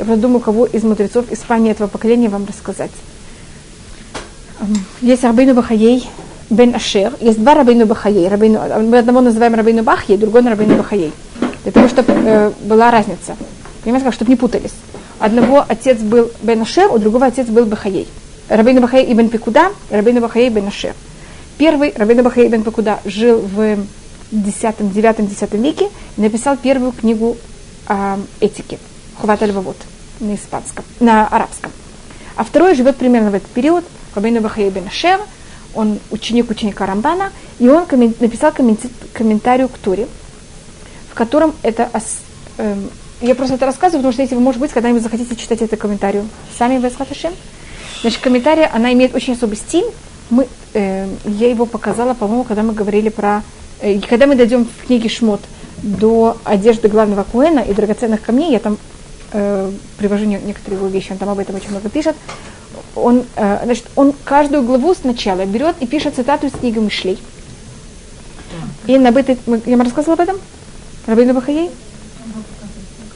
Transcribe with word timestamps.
Я 0.00 0.06
просто 0.06 0.22
думаю, 0.22 0.40
кого 0.40 0.64
из 0.64 0.82
мудрецов 0.82 1.30
Испании 1.30 1.72
этого 1.72 1.86
поколения 1.86 2.30
вам 2.30 2.46
рассказать. 2.46 2.90
Есть 5.02 5.24
Рабейну 5.24 5.52
Бахаей, 5.52 6.08
Бен 6.48 6.74
Ашер. 6.74 7.12
Есть 7.20 7.38
два 7.38 7.52
Рабейну 7.52 7.84
Бахаей. 7.84 8.26
Рабейну, 8.26 8.60
мы 8.80 8.96
одного 8.96 9.20
называем 9.20 9.54
Рабейну 9.54 9.82
Бахьей, 9.82 10.16
другой 10.16 10.40
Рабейну 10.40 10.76
Бахаей. 10.76 11.12
Для 11.64 11.72
того, 11.72 11.86
чтобы 11.86 12.14
э, 12.14 12.50
была 12.62 12.90
разница. 12.90 13.36
Понимаете, 13.84 14.06
как, 14.06 14.14
чтобы 14.14 14.30
не 14.30 14.36
путались. 14.36 14.72
Одного 15.18 15.66
отец 15.68 15.98
был 15.98 16.30
Бен 16.40 16.62
Ашер, 16.62 16.90
у 16.90 16.96
другого 16.96 17.26
отец 17.26 17.48
был 17.48 17.66
Бахаей. 17.66 18.08
Рабейну 18.48 18.80
Бахаей 18.80 19.12
Ибн 19.12 19.28
Пикуда, 19.28 19.68
Рабейну 19.90 20.22
Бахаей 20.22 20.48
Бен 20.48 20.66
Ашер. 20.66 20.94
Первый 21.58 21.92
Рабейну 21.94 22.22
Бахаей 22.22 22.48
Ибн 22.48 22.62
Пикуда 22.62 23.00
жил 23.04 23.40
в 23.40 23.76
10, 24.30 24.64
9-10 24.78 25.58
веке 25.58 25.90
и 26.16 26.22
написал 26.22 26.56
первую 26.56 26.92
книгу 26.92 27.36
э, 27.86 28.16
этики. 28.40 28.78
Хуват 29.20 29.42
аль 29.42 29.52
на 30.20 30.34
испанском, 30.34 30.84
на 30.98 31.26
арабском. 31.26 31.70
А 32.36 32.44
второй 32.44 32.74
живет 32.74 32.96
примерно 32.96 33.30
в 33.30 33.34
этот 33.34 33.48
период, 33.50 33.84
Рабейну 34.14 34.40
Бахаей 34.40 34.70
Бен 34.70 34.88
он 35.74 36.00
ученик 36.10 36.50
ученика 36.50 36.86
Рамбана, 36.86 37.30
и 37.58 37.68
он 37.68 37.86
коммен, 37.86 38.14
написал 38.18 38.52
комментарий 38.52 39.68
к 39.68 39.78
Туре, 39.78 40.08
в 41.10 41.14
котором 41.14 41.54
это... 41.62 41.90
Э, 42.58 42.76
я 43.20 43.34
просто 43.34 43.54
это 43.54 43.66
рассказываю, 43.66 44.00
потому 44.00 44.12
что 44.12 44.22
если 44.22 44.34
вы, 44.34 44.40
может 44.40 44.60
быть, 44.60 44.72
когда-нибудь 44.72 45.02
захотите 45.02 45.36
читать 45.36 45.60
это 45.60 45.76
комментарий 45.76 46.22
сами 46.58 46.78
в 46.78 46.84
Эсхаташем, 46.88 47.32
значит, 48.00 48.20
комментарий, 48.20 48.64
она 48.66 48.92
имеет 48.94 49.14
очень 49.14 49.34
особый 49.34 49.56
стиль. 49.56 49.84
Мы, 50.30 50.48
э, 50.72 51.06
я 51.26 51.50
его 51.50 51.66
показала, 51.66 52.14
по-моему, 52.14 52.44
когда 52.44 52.62
мы 52.62 52.72
говорили 52.72 53.10
про... 53.10 53.42
Э, 53.80 54.00
когда 54.00 54.26
мы 54.26 54.34
дойдем 54.34 54.64
в 54.64 54.86
книге 54.86 55.08
Шмот 55.08 55.40
до 55.82 56.36
одежды 56.44 56.88
главного 56.88 57.24
Куэна 57.24 57.60
и 57.60 57.74
драгоценных 57.74 58.22
камней, 58.22 58.50
я 58.50 58.58
там 58.58 58.76
э, 59.32 59.70
привожу 59.98 60.24
некоторые 60.24 60.78
его 60.78 60.88
вещи, 60.88 61.12
он 61.12 61.18
там 61.18 61.28
об 61.28 61.38
этом 61.38 61.56
очень 61.56 61.70
много 61.70 61.88
пишет 61.88 62.16
он, 62.94 63.24
э, 63.36 63.60
значит, 63.64 63.86
он 63.96 64.12
каждую 64.24 64.62
главу 64.62 64.94
сначала 64.94 65.44
берет 65.44 65.76
и 65.80 65.86
пишет 65.86 66.16
цитату 66.16 66.46
из 66.46 66.52
книги 66.52 66.78
Мишлей. 66.78 67.18
И 68.86 68.98
на 68.98 69.08
этой, 69.08 69.38
я 69.66 69.76
вам 69.76 69.86
рассказывала 69.86 70.14
об 70.14 70.20
этом? 70.20 70.36
Рабейна 71.06 71.34
Бахаей? 71.34 71.70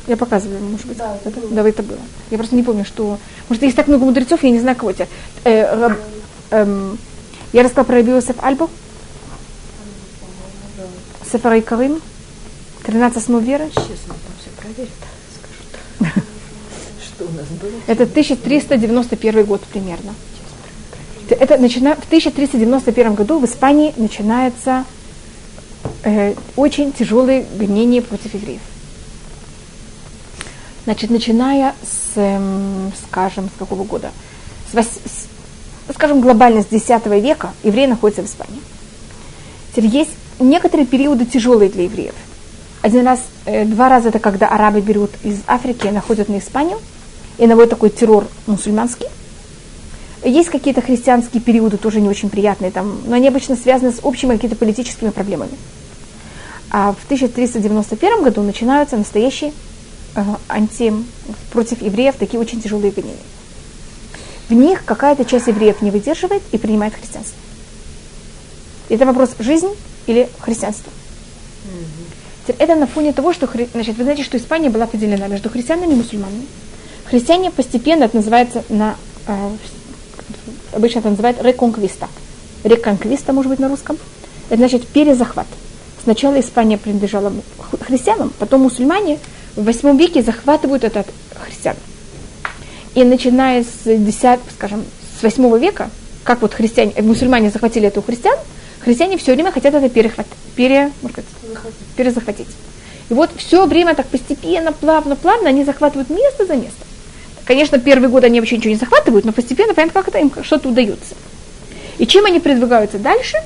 Я 0.06 0.16
показывала, 0.16 0.58
может 0.58 0.86
быть. 0.86 0.98
Да, 0.98 1.16
это, 1.24 1.40
да, 1.50 1.66
это 1.66 1.82
было. 1.82 1.98
Я 2.30 2.36
просто 2.38 2.54
не 2.54 2.62
помню, 2.62 2.84
что... 2.84 3.18
Может, 3.48 3.62
есть 3.62 3.76
так 3.76 3.88
много 3.88 4.04
мудрецов, 4.04 4.42
я 4.42 4.50
не 4.50 4.60
знаю, 4.60 4.76
кого 4.76 4.90
это. 4.90 5.08
Э, 5.44 5.74
раб, 5.74 5.98
эм, 6.50 6.98
я 7.52 7.62
рассказала 7.62 7.86
про 7.86 7.96
Раби 7.96 8.20
Сеф 8.20 8.36
Альбу. 8.42 8.68
Сефарай 11.30 11.62
Карим. 11.62 12.00
13 12.84 13.16
основ 13.16 13.42
веры. 13.42 13.70
Сейчас 13.70 14.00
мы 14.06 14.14
там 14.14 14.32
все 14.38 14.50
скажут. 14.58 14.90
Что 16.00 17.24
у 17.24 17.30
нас 17.32 17.46
было? 17.60 17.70
Это 17.86 18.04
1391 18.04 19.44
год 19.44 19.62
примерно. 19.62 20.14
Это 21.28 21.58
начина... 21.58 21.94
В 21.94 22.06
1391 22.06 23.14
году 23.14 23.38
в 23.38 23.44
Испании 23.44 23.94
начинается 23.96 24.84
э, 26.02 26.34
очень 26.56 26.92
тяжелое 26.92 27.46
гонение 27.56 28.02
против 28.02 28.34
евреев. 28.34 28.60
Значит, 30.84 31.10
начиная 31.10 31.74
с, 31.82 32.12
эм, 32.16 32.92
скажем, 33.08 33.48
с 33.48 33.58
какого 33.58 33.84
года? 33.84 34.10
С, 34.70 34.74
вось... 34.74 34.86
с, 34.86 35.94
скажем, 35.94 36.20
глобально 36.20 36.62
с 36.62 36.66
X 36.70 36.88
века 37.06 37.52
евреи 37.62 37.86
находятся 37.86 38.22
в 38.22 38.26
Испании. 38.26 38.60
Теперь 39.72 39.86
есть 39.86 40.10
некоторые 40.38 40.86
периоды 40.86 41.24
тяжелые 41.24 41.70
для 41.70 41.84
евреев. 41.84 42.14
Один 42.84 43.06
раз, 43.06 43.20
э, 43.46 43.64
два 43.64 43.88
раза 43.88 44.10
это 44.10 44.18
когда 44.18 44.48
арабы 44.48 44.80
берут 44.80 45.10
из 45.24 45.38
Африки 45.46 45.86
находят 45.86 46.28
на 46.28 46.38
Испанию– 46.38 46.78
и 47.38 47.46
наводит 47.46 47.70
такой 47.70 47.90
террор 47.90 48.26
мусульманский. 48.46 49.06
Есть 50.24 50.48
какие-то 50.48 50.80
христианские 50.80 51.42
периоды, 51.42 51.76
тоже 51.76 52.00
не 52.00 52.08
очень 52.08 52.30
приятные, 52.30 52.70
там, 52.70 53.00
но 53.06 53.16
они 53.16 53.28
обычно 53.28 53.56
связаны 53.56 53.92
с 53.92 54.00
общими 54.02 54.34
какими-то 54.34 54.56
политическими 54.56 55.10
проблемами. 55.10 55.52
А 56.70 56.92
в 56.92 57.04
1391 57.04 58.22
году 58.22 58.42
начинаются 58.42 58.96
настоящие 58.96 59.52
э, 60.14 60.22
анти, 60.48 60.94
против 61.52 61.82
евреев 61.82 62.14
такие 62.16 62.40
очень 62.40 62.62
тяжелые 62.62 62.90
гонения. 62.90 63.18
В 64.48 64.54
них 64.54 64.84
какая-то 64.84 65.24
часть 65.24 65.46
евреев 65.46 65.82
не 65.82 65.90
выдерживает 65.90 66.42
и 66.52 66.58
принимает 66.58 66.94
христианство. 66.94 67.36
Это 68.88 69.04
вопрос 69.04 69.30
жизнь 69.38 69.70
или 70.06 70.28
христианство. 70.40 70.90
Mm-hmm. 71.64 72.03
Это 72.46 72.74
на 72.74 72.86
фоне 72.86 73.12
того, 73.12 73.32
что 73.32 73.48
значит, 73.72 73.96
вы 73.96 74.04
знаете, 74.04 74.22
что 74.22 74.36
Испания 74.36 74.70
была 74.70 74.86
поделена 74.86 75.26
между 75.28 75.48
христианами 75.48 75.92
и 75.92 75.96
мусульманами. 75.96 76.46
Христиане 77.06 77.50
постепенно, 77.50 78.04
это 78.04 78.16
называется 78.16 78.64
на, 78.68 78.96
э, 79.26 79.50
обычно 80.72 81.00
это 81.00 81.10
называют 81.10 81.42
реконквиста. 81.42 82.08
Реконквиста, 82.64 83.32
может 83.32 83.50
быть, 83.50 83.58
на 83.58 83.68
русском. 83.68 83.98
Это 84.48 84.56
значит 84.58 84.86
перезахват. 84.88 85.46
Сначала 86.02 86.38
Испания 86.38 86.76
принадлежала 86.76 87.32
христианам, 87.80 88.32
потом 88.38 88.62
мусульмане 88.62 89.18
в 89.56 89.64
восьмом 89.64 89.96
веке 89.96 90.22
захватывают 90.22 90.84
этот 90.84 91.06
христиан. 91.34 91.76
И 92.94 93.04
начиная 93.04 93.64
с 93.64 93.84
10, 93.86 94.40
скажем, 94.54 94.84
с 95.18 95.22
восьмого 95.22 95.56
века, 95.56 95.90
как 96.22 96.42
вот 96.42 96.52
христиане, 96.52 96.94
мусульмане 97.00 97.50
захватили 97.50 97.88
эту 97.88 98.02
христиан, 98.02 98.38
христиане 98.84 99.16
все 99.16 99.34
время 99.34 99.50
хотят 99.50 99.74
это 99.74 99.88
перехват, 99.88 100.26
пере, 100.54 100.92
сказать, 101.10 101.28
перезахватить. 101.96 102.48
И 103.10 103.14
вот 103.14 103.30
все 103.36 103.66
время 103.66 103.94
так 103.94 104.06
постепенно, 104.06 104.72
плавно, 104.72 105.16
плавно 105.16 105.48
они 105.48 105.64
захватывают 105.64 106.10
место 106.10 106.46
за 106.46 106.54
место. 106.54 106.84
Конечно, 107.44 107.78
первый 107.78 108.08
год 108.08 108.24
они 108.24 108.40
вообще 108.40 108.56
ничего 108.56 108.72
не 108.72 108.78
захватывают, 108.78 109.24
но 109.24 109.32
постепенно 109.32 109.74
понятно, 109.74 110.00
как 110.00 110.08
это 110.08 110.18
им 110.18 110.32
что-то 110.42 110.68
удается. 110.68 111.14
И 111.98 112.06
чем 112.06 112.24
они 112.24 112.40
продвигаются 112.40 112.98
дальше, 112.98 113.36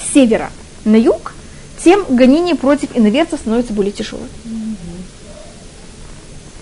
с 0.00 0.12
севера 0.12 0.50
на 0.84 0.96
юг, 0.96 1.34
тем 1.82 2.04
гонение 2.08 2.56
против 2.56 2.96
иноверцев 2.96 3.40
становится 3.40 3.72
более 3.72 3.92
тяжелым. 3.92 4.28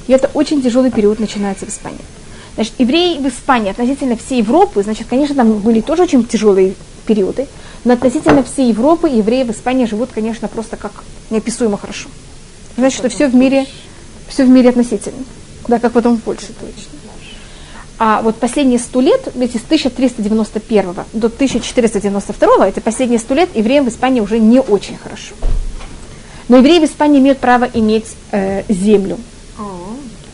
И 0.06 0.12
это 0.12 0.30
очень 0.34 0.62
тяжелый 0.62 0.90
период 0.90 1.18
начинается 1.18 1.66
в 1.66 1.70
Испании. 1.70 2.04
Значит, 2.54 2.74
евреи 2.78 3.18
в 3.18 3.26
Испании 3.26 3.70
относительно 3.70 4.16
всей 4.16 4.38
Европы, 4.38 4.82
значит, 4.82 5.06
конечно, 5.08 5.34
там 5.34 5.58
были 5.58 5.80
тоже 5.80 6.02
очень 6.02 6.24
тяжелые 6.24 6.74
периоды, 7.06 7.46
но 7.84 7.94
относительно 7.94 8.42
всей 8.42 8.68
Европы 8.68 9.08
евреи 9.08 9.44
в 9.44 9.50
Испании 9.50 9.86
живут, 9.86 10.10
конечно, 10.12 10.48
просто 10.48 10.76
как 10.76 10.92
неописуемо 11.30 11.78
хорошо. 11.78 12.08
Значит, 12.76 12.98
что 12.98 13.08
все 13.08 13.28
в 13.28 13.34
мире, 13.34 13.66
все 14.28 14.44
в 14.44 14.48
мире 14.48 14.70
относительно. 14.70 15.24
Да, 15.68 15.78
как 15.78 15.92
потом 15.92 16.16
в 16.16 16.22
Польше 16.22 16.48
точно. 16.60 16.98
А 17.98 18.20
вот 18.20 18.36
последние 18.36 18.78
сто 18.78 19.00
лет, 19.00 19.28
эти 19.40 19.56
с 19.56 19.64
1391 19.64 20.94
до 21.14 21.26
1492, 21.28 22.68
эти 22.68 22.80
последние 22.80 23.18
сто 23.18 23.34
лет 23.34 23.48
евреям 23.54 23.86
в 23.86 23.88
Испании 23.88 24.20
уже 24.20 24.38
не 24.38 24.60
очень 24.60 24.98
хорошо. 24.98 25.34
Но 26.48 26.58
евреи 26.58 26.80
в 26.80 26.84
Испании 26.84 27.20
имеют 27.20 27.38
право 27.38 27.64
иметь 27.64 28.16
э, 28.32 28.64
землю. 28.68 29.16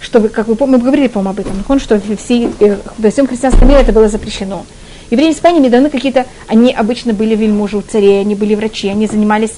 Чтобы, 0.01 0.29
как 0.29 0.49
вы 0.49 0.67
мы 0.67 0.79
говорили, 0.79 1.07
по-моему, 1.07 1.31
об 1.31 1.41
этом, 1.41 1.79
что 1.79 2.01
все, 2.17 2.51
э, 2.59 2.79
во 2.99 3.11
всем 3.11 3.29
христианском 3.29 3.69
мире 3.69 3.81
это 3.81 3.93
было 3.93 4.09
запрещено. 4.09 4.67
Евреи 5.13 5.31
в 5.31 5.37
Испании 5.37 5.69
даны 5.69 5.91
какие-то, 5.91 6.25
они 6.49 6.73
обычно 6.73 7.13
были 7.13 7.37
вельможи 7.37 7.77
у 7.77 7.83
царей, 7.83 8.23
они 8.23 8.35
были 8.35 8.55
врачи, 8.55 8.89
они 8.89 9.07
занимались, 9.07 9.53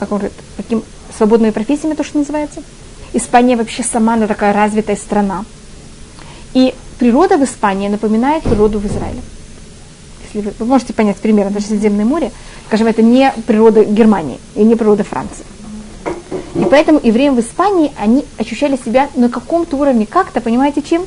как 0.00 0.10
он 0.10 0.18
говорит, 0.18 0.36
таким 0.56 0.82
свободными 1.16 1.52
профессиями, 1.52 1.94
то, 1.94 2.02
что 2.02 2.18
называется. 2.18 2.64
Испания 3.12 3.54
вообще 3.54 3.84
сама 3.84 4.14
она 4.14 4.26
такая 4.26 4.52
развитая 4.52 4.96
страна. 4.96 5.44
И 6.52 6.74
природа 6.98 7.36
в 7.36 7.44
Испании 7.44 7.86
напоминает 7.86 8.42
природу 8.42 8.80
в 8.80 8.86
Израиле. 8.86 9.20
Если 10.24 10.48
вы, 10.48 10.52
вы 10.58 10.66
можете 10.66 10.92
понять 10.92 11.18
примерно, 11.18 11.52
даже 11.52 11.66
Средиземное 11.66 12.04
море, 12.04 12.32
скажем, 12.66 12.88
это 12.88 13.00
не 13.00 13.32
природа 13.46 13.84
Германии 13.84 14.40
и 14.56 14.64
не 14.64 14.74
природа 14.74 15.04
Франции. 15.04 15.44
И 16.56 16.64
поэтому 16.68 16.98
евреям 17.00 17.36
в 17.36 17.40
Испании 17.40 17.92
они 17.98 18.24
ощущали 18.36 18.76
себя 18.76 19.08
на 19.14 19.28
каком-то 19.28 19.76
уровне 19.76 20.06
как-то, 20.06 20.40
понимаете, 20.40 20.82
чем? 20.82 21.06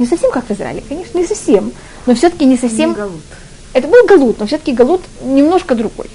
Не 0.00 0.06
совсем 0.06 0.30
как 0.32 0.46
в 0.46 0.50
Израиле, 0.50 0.82
конечно, 0.88 1.18
не 1.18 1.26
совсем. 1.26 1.72
Но 2.06 2.14
все-таки 2.14 2.46
не 2.46 2.56
совсем... 2.56 2.90
Не 2.90 2.96
галут. 2.96 3.20
Это 3.74 3.86
был 3.86 4.06
галут, 4.06 4.40
но 4.40 4.46
все-таки 4.46 4.72
галут 4.72 5.02
немножко 5.22 5.74
другой. 5.74 6.06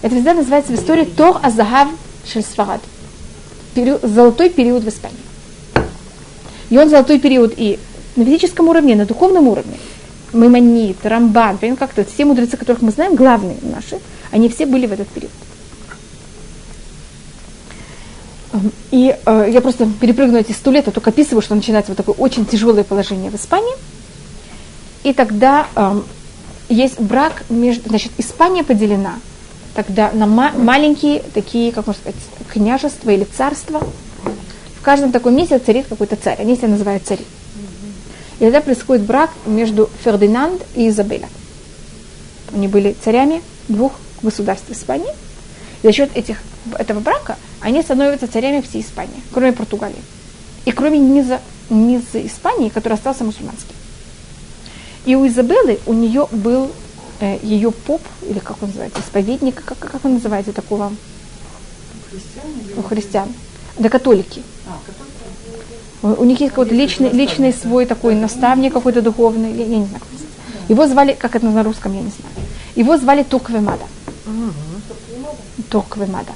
Это 0.00 0.14
всегда 0.14 0.32
называется 0.32 0.72
в 0.72 0.74
истории 0.74 1.04
Тор 1.04 1.38
Азагав 1.42 1.88
Шельсфарад 2.26 2.80
золотой 4.02 4.48
период 4.48 4.84
в 4.84 4.88
Испании. 4.88 5.18
И 6.70 6.78
он 6.78 6.88
золотой 6.88 7.18
период 7.18 7.52
и 7.56 7.78
на 8.16 8.24
физическом 8.24 8.68
уровне, 8.68 8.96
на 8.96 9.04
духовном 9.04 9.48
уровне. 9.48 9.78
Маймонит, 10.32 11.04
Рамбан, 11.04 11.58
как-то 11.76 12.04
все 12.04 12.24
мудрецы, 12.24 12.56
которых 12.56 12.80
мы 12.80 12.90
знаем, 12.90 13.16
главные 13.16 13.58
наши, 13.62 14.00
они 14.30 14.48
все 14.48 14.64
были 14.64 14.86
в 14.86 14.92
этот 14.92 15.08
период. 15.08 15.32
И 18.90 19.16
э, 19.24 19.48
я 19.50 19.60
просто 19.60 19.88
перепрыгну 20.00 20.38
эти 20.38 20.52
сто 20.52 20.70
лет, 20.70 20.86
а 20.88 20.90
только 20.90 21.10
описываю, 21.10 21.42
что 21.42 21.54
начинается 21.54 21.90
вот 21.92 21.96
такое 21.96 22.14
очень 22.14 22.46
тяжелое 22.46 22.84
положение 22.84 23.30
в 23.30 23.34
Испании. 23.34 23.74
И 25.02 25.12
тогда 25.12 25.66
э, 25.74 26.00
есть 26.68 27.00
брак 27.00 27.44
между... 27.48 27.88
Значит, 27.88 28.12
Испания 28.18 28.64
поделена 28.64 29.16
тогда 29.74 30.12
на 30.12 30.26
ма- 30.26 30.52
маленькие 30.56 31.22
такие, 31.34 31.72
как 31.72 31.88
можно 31.88 32.00
сказать, 32.00 32.20
княжества 32.52 33.10
или 33.10 33.24
царства, 33.24 33.80
каждом 34.84 35.10
таком 35.10 35.34
месте 35.34 35.58
царит 35.58 35.86
какой-то 35.88 36.14
царь. 36.14 36.36
Они 36.38 36.54
себя 36.54 36.68
называют 36.68 37.04
цари. 37.04 37.24
И 38.38 38.44
тогда 38.44 38.60
происходит 38.60 39.04
брак 39.04 39.30
между 39.46 39.90
Фердинанд 40.04 40.62
и 40.76 40.88
Изабеля. 40.88 41.28
Они 42.54 42.68
были 42.68 42.94
царями 43.02 43.42
двух 43.66 43.92
государств 44.22 44.70
Испании. 44.70 45.12
И 45.82 45.86
за 45.86 45.92
счет 45.92 46.10
этих, 46.14 46.38
этого 46.78 47.00
брака 47.00 47.36
они 47.64 47.80
становятся 47.80 48.28
царями 48.28 48.60
всей 48.60 48.82
Испании, 48.82 49.22
кроме 49.32 49.52
Португалии. 49.52 50.02
И 50.66 50.70
кроме 50.70 50.98
низа, 50.98 51.40
низа 51.70 52.24
Испании, 52.26 52.68
который 52.68 52.92
остался 52.92 53.24
мусульманским. 53.24 53.74
И 55.06 55.14
у 55.14 55.26
Изабеллы, 55.26 55.78
у 55.86 55.94
нее 55.94 56.28
был 56.30 56.70
э, 57.20 57.38
ее 57.42 57.70
поп, 57.70 58.02
или 58.28 58.38
как 58.38 58.62
он 58.62 58.68
называется, 58.68 59.00
исповедник, 59.00 59.64
как, 59.64 59.78
как 59.78 60.04
он 60.04 60.14
называется 60.14 60.52
такого? 60.52 60.92
У 62.76 62.82
христиан. 62.82 63.32
Да, 63.78 63.88
католики. 63.88 64.42
У, 66.02 66.08
у 66.08 66.24
них 66.24 66.40
есть 66.40 66.50
какой-то 66.50 66.74
личный, 66.74 67.10
личный 67.12 67.54
свой 67.54 67.86
такой 67.86 68.14
наставник 68.14 68.74
какой-то 68.74 69.00
духовный, 69.00 69.54
я, 69.54 69.64
я 69.64 69.78
не 69.78 69.86
знаю, 69.86 70.02
Его 70.68 70.86
звали, 70.86 71.14
как 71.14 71.34
это 71.34 71.46
на 71.46 71.62
русском, 71.62 71.94
я 71.94 72.02
не 72.02 72.10
знаю. 72.10 72.34
Его 72.76 72.98
звали 72.98 73.22
Токвемада. 73.22 73.84
Токвемада. 75.70 76.32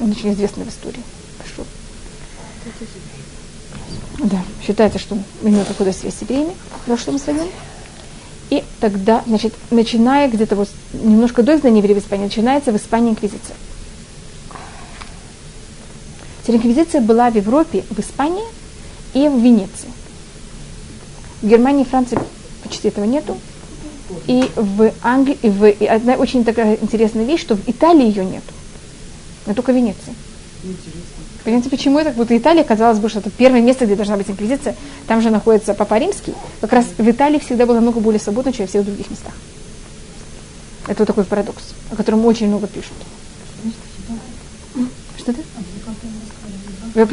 Он 0.00 0.10
очень 0.10 0.32
известный 0.32 0.64
в 0.64 0.68
истории. 0.68 1.02
Пошел. 1.38 1.64
Да, 4.18 4.42
считается, 4.66 4.98
что 4.98 5.18
имел 5.42 5.64
какую-то 5.64 5.96
связь 5.98 6.14
с 6.14 6.22
евреями 6.22 6.54
в 6.82 6.86
прошлом 6.86 7.18
своем. 7.18 7.48
И 8.50 8.64
тогда, 8.80 9.22
значит, 9.26 9.54
начиная 9.70 10.28
где-то 10.28 10.56
вот 10.56 10.68
немножко 10.92 11.42
до 11.42 11.56
изгнания 11.56 11.78
евреев 11.78 12.02
в 12.02 12.04
Испании, 12.04 12.24
начинается 12.24 12.72
в 12.72 12.76
Испании 12.76 13.10
инквизиция. 13.10 13.56
Инквизиция 16.46 17.00
была 17.00 17.30
в 17.30 17.36
Европе, 17.36 17.84
в 17.90 18.00
Испании 18.00 18.44
и 19.14 19.28
в 19.28 19.38
Венеции. 19.38 19.88
В 21.42 21.48
Германии 21.48 21.82
и 21.82 21.88
Франции 21.88 22.18
почти 22.64 22.88
этого 22.88 23.04
нету. 23.04 23.38
И 24.26 24.50
в 24.56 24.92
Англии, 25.02 25.38
и 25.42 25.48
в 25.48 25.68
и 25.68 25.86
одна 25.86 26.14
очень 26.14 26.44
такая 26.44 26.76
интересная 26.82 27.24
вещь, 27.24 27.42
что 27.42 27.54
в 27.54 27.68
Италии 27.68 28.06
ее 28.06 28.24
нету. 28.24 28.52
Но 29.46 29.54
только 29.54 29.72
в 29.72 29.76
Венеции. 29.76 30.14
Интересно. 30.62 31.00
Понимаете, 31.44 31.70
почему 31.70 31.98
это? 31.98 32.10
Как 32.10 32.16
будто 32.16 32.36
Италия, 32.36 32.64
казалось 32.64 32.98
бы, 32.98 33.08
что 33.08 33.20
это 33.20 33.30
первое 33.30 33.62
место, 33.62 33.86
где 33.86 33.96
должна 33.96 34.16
быть 34.16 34.28
инквизиция. 34.28 34.76
Там 35.06 35.22
же 35.22 35.30
находится 35.30 35.72
Папа 35.74 35.98
Римский. 35.98 36.34
Как 36.60 36.72
раз 36.72 36.86
в 36.98 37.10
Италии 37.10 37.38
всегда 37.38 37.66
было 37.66 37.76
намного 37.76 38.00
более 38.00 38.20
свободно, 38.20 38.52
чем 38.52 38.66
в 38.66 38.68
всех 38.68 38.84
других 38.84 39.10
местах. 39.10 39.32
Это 40.86 41.00
вот 41.00 41.06
такой 41.06 41.24
парадокс, 41.24 41.62
о 41.90 41.96
котором 41.96 42.24
очень 42.26 42.48
много 42.48 42.66
пишут. 42.66 42.92
Что 45.18 45.32
это? 45.32 45.42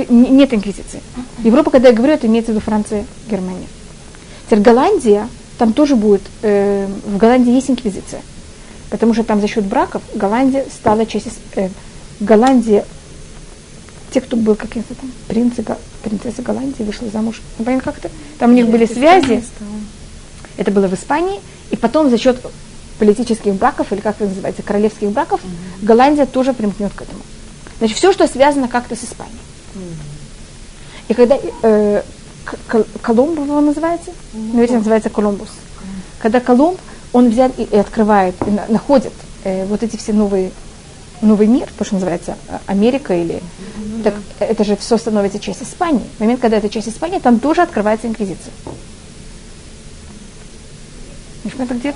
Нет 0.10 0.54
инквизиции. 0.54 1.02
Европа, 1.44 1.72
когда 1.72 1.90
я 1.90 1.96
говорю, 1.96 2.14
это 2.14 2.28
имеется 2.28 2.52
в 2.52 2.56
виду 2.56 2.66
Франция, 2.66 3.06
Германия. 3.30 3.68
Теперь 4.46 4.60
Голландия, 4.60 5.28
там 5.58 5.74
тоже 5.74 5.96
будет, 5.96 6.22
э, 6.42 6.88
в 7.06 7.18
Голландии 7.18 7.54
есть 7.54 7.70
инквизиция. 7.70 8.22
Потому 8.90 9.14
что 9.14 9.24
там 9.24 9.42
за 9.42 9.48
счет 9.48 9.66
браков 9.66 10.02
Голландия 10.16 10.66
стала 10.72 11.06
частью, 11.06 11.34
э, 11.56 11.70
Голландия 12.20 12.86
те, 14.12 14.22
кто 14.22 14.38
был 14.38 14.56
каким-то 14.56 14.96
там 14.96 15.12
принцы, 15.28 15.64
принцесса 16.04 16.42
Голландии, 16.42 16.84
вышла 16.84 17.08
замуж. 17.10 17.42
Ну, 17.60 17.66
понятно, 17.66 17.92
как 17.92 18.04
это? 18.04 18.14
Там 18.40 18.52
у 18.52 18.54
них 18.54 18.68
были 18.68 18.86
связи. 18.86 19.44
Это 20.56 20.72
было 20.72 20.88
в 20.88 20.94
Испании. 20.94 21.40
И 21.70 21.76
потом 21.76 22.10
за 22.10 22.18
счет 22.18 22.40
политических 23.00 23.54
браков, 23.56 23.92
или 23.92 24.00
как 24.00 24.16
это 24.16 24.30
называется, 24.30 24.64
королевских 24.64 25.10
браков, 25.12 25.42
mm-hmm. 25.44 25.86
Голландия 25.86 26.26
тоже 26.26 26.54
примкнет 26.54 26.94
к 26.94 27.02
этому. 27.02 27.22
Значит, 27.80 27.98
все, 27.98 28.12
что 28.12 28.28
связано 28.28 28.68
как-то 28.68 28.96
с 28.96 29.04
Испанией. 29.04 29.38
Mm-hmm. 29.76 31.10
И 31.10 31.14
когда 31.14 31.38
э, 31.64 32.02
Колумб 33.02 33.40
его 33.40 33.62
называется, 33.62 34.12
mm-hmm. 34.12 34.54
наверное, 34.54 34.78
называется 34.78 35.10
Колумбус. 35.10 35.50
Mm-hmm. 35.50 36.22
Когда 36.22 36.40
Колумб, 36.40 36.80
он 37.14 37.30
взял 37.30 37.52
и, 37.58 37.64
и 37.64 37.76
открывает, 37.76 38.36
и 38.48 38.72
находит 38.72 39.14
э, 39.44 39.66
вот 39.66 39.84
эти 39.84 39.98
все 39.98 40.14
новые 40.14 40.52
новый 41.22 41.48
мир, 41.48 41.68
то, 41.78 41.84
что 41.84 41.96
называется 41.96 42.38
а, 42.50 42.62
Америка 42.68 43.14
или... 43.14 43.36
Mm-hmm. 43.36 44.04
Так 44.04 44.16
это 44.40 44.64
же 44.64 44.76
все 44.76 44.98
становится 44.98 45.40
часть 45.40 45.64
Испании. 45.64 46.04
В 46.18 46.20
момент, 46.20 46.40
когда 46.40 46.58
это 46.58 46.70
часть 46.70 46.90
Испании, 46.90 47.20
там 47.20 47.40
тоже 47.40 47.62
открывается 47.62 48.08
инквизиция. 48.08 48.54
Это 51.58 51.74
где 51.74 51.96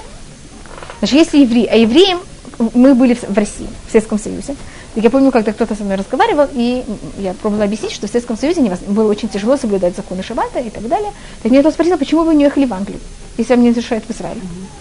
Значит, 0.99 1.17
если 1.17 1.39
евреи, 1.39 1.65
а 1.65 1.75
евреям 1.75 2.21
мы 2.73 2.93
были 2.93 3.15
в 3.15 3.35
России, 3.35 3.67
в 3.87 3.91
Советском 3.91 4.19
Союзе. 4.19 4.55
Так 4.93 5.03
я 5.03 5.09
помню, 5.09 5.31
когда 5.31 5.51
кто-то 5.51 5.75
со 5.75 5.83
мной 5.83 5.95
разговаривал, 5.95 6.47
и 6.53 6.83
я 7.17 7.33
пробовала 7.33 7.65
объяснить, 7.65 7.91
что 7.91 8.07
в 8.07 8.09
Советском 8.09 8.37
Союзе 8.37 8.61
было 8.87 9.09
очень 9.09 9.29
тяжело 9.29 9.57
соблюдать 9.57 9.95
законы 9.95 10.21
Шаббата 10.21 10.59
и 10.59 10.69
так 10.69 10.87
далее. 10.87 11.11
Так 11.41 11.51
меня 11.51 11.61
кто 11.61 11.71
спросил, 11.71 11.97
почему 11.97 12.23
вы 12.23 12.35
не 12.35 12.45
уехали 12.45 12.65
в 12.65 12.73
Англию, 12.73 12.99
если 13.37 13.55
вам 13.55 13.63
не 13.63 13.69
разрешают 13.69 14.03
в 14.05 14.11
Израиль. 14.11 14.37
Mm-hmm. 14.37 14.80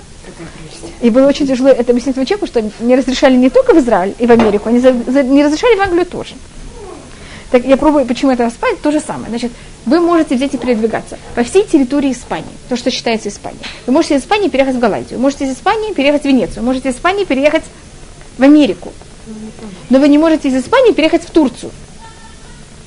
И 1.01 1.11
было 1.11 1.27
очень 1.27 1.47
тяжело 1.47 1.69
это 1.69 1.93
объяснить 1.93 2.15
этому 2.15 2.27
человеку, 2.27 2.47
что 2.47 2.63
не 2.81 2.97
разрешали 2.97 3.37
не 3.37 3.51
только 3.51 3.75
в 3.75 3.79
Израиль 3.79 4.15
и 4.19 4.27
в 4.27 4.31
Америку, 4.31 4.69
они 4.69 4.79
за, 4.79 4.93
за, 4.93 5.23
не 5.23 5.45
разрешали 5.45 5.77
в 5.77 5.81
Англию 5.81 6.07
тоже. 6.07 6.35
Так 7.51 7.65
я 7.65 7.77
пробую, 7.77 8.07
почему 8.07 8.31
это 8.31 8.45
распать, 8.45 8.81
то 8.81 8.93
же 8.93 9.01
самое. 9.01 9.29
Значит, 9.29 9.51
вы 9.85 10.01
можете 10.01 10.37
взять 10.37 10.55
и 10.55 10.59
передвигаться 10.59 11.19
по 11.35 11.43
всей 11.43 11.65
территории 11.65 12.13
Испании, 12.13 12.51
то, 12.69 12.77
что 12.77 12.91
считается 12.91 13.29
Испанией. 13.29 13.63
Вы 13.87 13.93
можете 13.93 14.17
из 14.17 14.23
Испании 14.23 14.49
переехать 14.49 14.77
в 14.77 14.79
Голландию, 14.79 15.19
можете 15.19 15.47
из 15.47 15.53
Испании 15.53 15.93
переехать 15.93 16.23
в 16.23 16.27
Венецию, 16.27 16.65
можете 16.65 16.91
из 16.91 16.97
Испании 16.97 17.25
переехать 17.25 17.65
в 18.39 18.43
Америку. 18.43 18.93
Но 19.89 19.99
вы 19.99 20.09
не 20.09 20.19
можете 20.19 20.49
из 20.49 20.57
Испании 20.57 20.93
переехать 20.93 21.25
в 21.25 21.31
Турцию. 21.31 21.73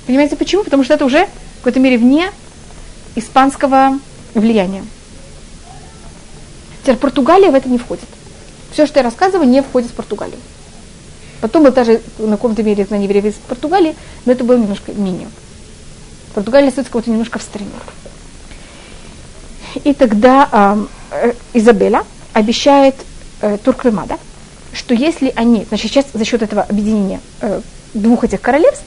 Понимаете 0.08 0.36
почему? 0.36 0.64
Потому 0.64 0.84
что 0.84 0.94
это 0.94 1.06
уже 1.06 1.26
в 1.26 1.58
какой-то 1.60 1.80
мере 1.80 1.98
вне 1.98 2.32
испанского 3.16 4.00
влияния. 4.34 4.84
Теперь 6.84 6.98
Португалия 6.98 7.50
в 7.50 7.56
это 7.56 7.70
не 7.70 7.78
входит. 7.78 8.06
Все, 8.72 8.86
что 8.86 9.00
я 9.00 9.04
рассказываю, 9.04 9.48
не 9.48 9.62
входит 9.62 9.90
в 9.90 9.94
Португалию. 9.94 10.38
Потом 11.40 11.64
был 11.64 11.72
даже 11.72 12.02
на 12.20 12.32
каком-то 12.32 12.62
мере 12.64 12.86
на 12.90 13.02
евреев 13.02 13.26
из 13.26 13.34
Португалии, 13.48 13.96
но 14.26 14.34
это 14.34 14.44
было 14.44 14.58
немножко 14.58 14.92
менее. 14.94 15.28
Португалия 16.34 16.70
остается 16.70 16.92
как-то 16.92 17.10
немножко 17.10 17.40
в 17.40 17.42
стороне. 17.42 17.72
И 19.84 19.94
тогда 19.94 20.78
э, 21.12 21.34
Изабеля 21.54 22.04
обещает 22.34 22.96
э, 23.42 23.58
Турквемада, 23.64 24.18
что 24.74 24.94
если 24.94 25.32
они, 25.36 25.66
значит, 25.70 25.92
сейчас 25.92 26.06
за 26.14 26.26
счет 26.26 26.42
этого 26.42 26.64
объединения 26.64 27.22
э, 27.42 27.62
двух 27.94 28.24
этих 28.24 28.42
королевств, 28.42 28.84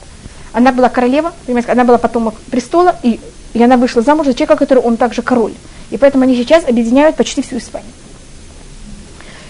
она 0.53 0.71
была 0.71 0.89
королева, 0.89 1.33
понимаете, 1.45 1.71
она 1.71 1.83
была 1.83 1.97
потомок 1.97 2.35
престола, 2.51 2.95
и, 3.03 3.19
и 3.53 3.63
она 3.63 3.77
вышла 3.77 4.01
замуж 4.01 4.27
за 4.27 4.33
человека, 4.33 4.55
который 4.55 4.83
он 4.83 4.97
также 4.97 5.21
король. 5.21 5.53
И 5.91 5.97
поэтому 5.97 6.23
они 6.23 6.35
сейчас 6.35 6.67
объединяют 6.67 7.15
почти 7.15 7.41
всю 7.41 7.57
Испанию. 7.57 7.91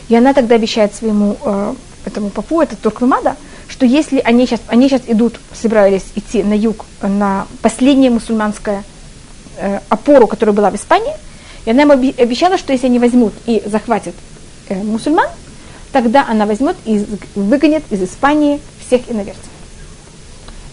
И 0.10 0.16
она 0.16 0.34
тогда 0.34 0.56
обещает 0.56 0.94
своему 0.94 1.38
э, 1.44 1.76
этому 2.06 2.30
папу, 2.30 2.62
это 2.62 2.76
Турквемада, 2.76 3.36
что 3.68 3.86
если 3.86 4.20
они 4.20 4.46
сейчас, 4.46 4.62
они 4.68 4.88
сейчас 4.88 5.02
идут, 5.08 5.40
собирались 5.54 6.06
идти 6.16 6.44
на 6.44 6.54
юг, 6.54 6.86
на 7.02 7.48
последнее 7.62 8.10
мусульманское 8.10 8.84
э, 9.58 9.80
опору, 9.90 10.28
которая 10.28 10.56
была 10.56 10.72
в 10.72 10.76
Испании, 10.76 11.14
и 11.66 11.72
она 11.72 11.84
им 11.84 11.92
обещала, 11.92 12.58
что 12.58 12.72
если 12.72 12.86
они 12.86 13.00
возьмут 13.00 13.34
и 13.46 13.62
захватят 13.66 14.16
э, 14.70 14.82
мусульман, 14.82 15.28
тогда 15.92 16.26
она 16.28 16.46
возьмет 16.46 16.78
и 16.86 17.06
выгонит 17.36 17.84
из 17.90 18.04
Испании 18.04 18.62
всех 18.86 19.10
иноверцев. 19.12 19.44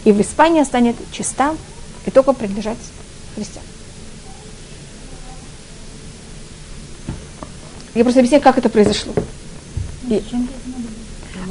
И 0.05 0.13
в 0.13 0.21
Испании 0.21 0.63
станет 0.63 0.97
чиста 1.11 1.55
и 2.07 2.11
только 2.11 2.33
принадлежать 2.33 2.79
христианам. 3.35 3.74
Я 7.95 8.03
просто 8.03 8.21
объясняю, 8.21 8.43
как 8.43 8.59
это 8.59 8.69
произошло. 8.69 9.13
И... 10.09 10.23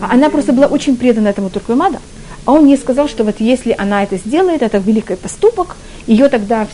Она 0.02 0.30
просто 0.30 0.52
была 0.52 0.68
очень 0.68 0.98
предана 0.98 1.30
этому 1.30 1.50
Турквемада, 1.50 2.00
а 2.46 2.52
он 2.52 2.68
ей 2.68 2.78
сказал, 2.78 3.08
что 3.08 3.24
вот 3.24 3.40
если 3.40 3.74
она 3.78 4.04
это 4.04 4.18
сделает, 4.18 4.62
это 4.62 4.78
великий 4.78 5.16
поступок, 5.16 5.78
ее 6.08 6.28
тогда 6.28 6.68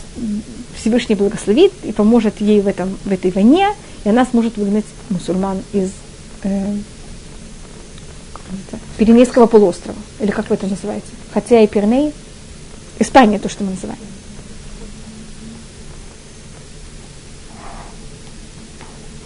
Всевышний 0.74 1.14
благословит 1.14 1.72
и 1.84 1.92
поможет 1.92 2.40
ей 2.40 2.60
в, 2.60 2.66
этом, 2.66 2.96
в 3.04 3.12
этой 3.12 3.30
войне, 3.30 3.68
и 4.04 4.08
она 4.08 4.26
сможет 4.26 4.56
выгнать 4.56 4.86
мусульман 5.10 5.58
из 5.72 5.90
э, 6.42 6.74
Пиренейского 8.98 9.46
полуострова, 9.46 9.98
или 10.18 10.30
как 10.30 10.50
это 10.50 10.66
называется, 10.66 11.10
хотя 11.32 11.60
и 11.60 11.68
Пиреней, 11.68 12.12
Испания, 12.98 13.38
то, 13.38 13.48
что 13.48 13.62
мы 13.62 13.70
называем. 13.70 14.00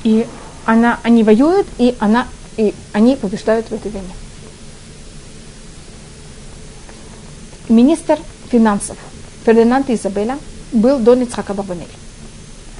И 0.05 0.27
она, 0.67 1.01
они 1.03 1.25
воюют, 1.25 1.67
и, 1.79 1.95
она, 1.99 2.29
и 2.57 2.75
они 2.93 3.17
побеждают 3.17 3.67
в 3.67 3.73
этой 3.73 3.91
войне. 3.91 4.09
Министр 7.69 8.19
финансов 8.51 8.97
Фердинанд 9.45 9.89
Изабеля 9.91 10.39
был 10.73 10.99
Дон 10.99 11.23
Ицхака 11.23 11.55
Барбанель. 11.55 11.89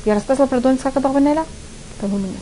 Я 0.05 0.15
рассказывала 0.15 0.47
про 0.47 0.61
Дон 0.61 0.75
Ицхака 0.75 1.01
Барбанеля? 1.01 1.45
По-моему, 2.01 2.27
нет. 2.27 2.37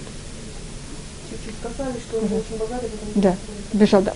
Чуть-чуть 1.31 1.55
сказали, 1.61 1.95
что 2.09 2.19
он 2.19 2.25
угу. 2.25 2.37
очень 2.37 2.59
богатый. 2.59 2.91
Да, 3.15 3.37
бежал, 3.73 4.03
да. 4.03 4.15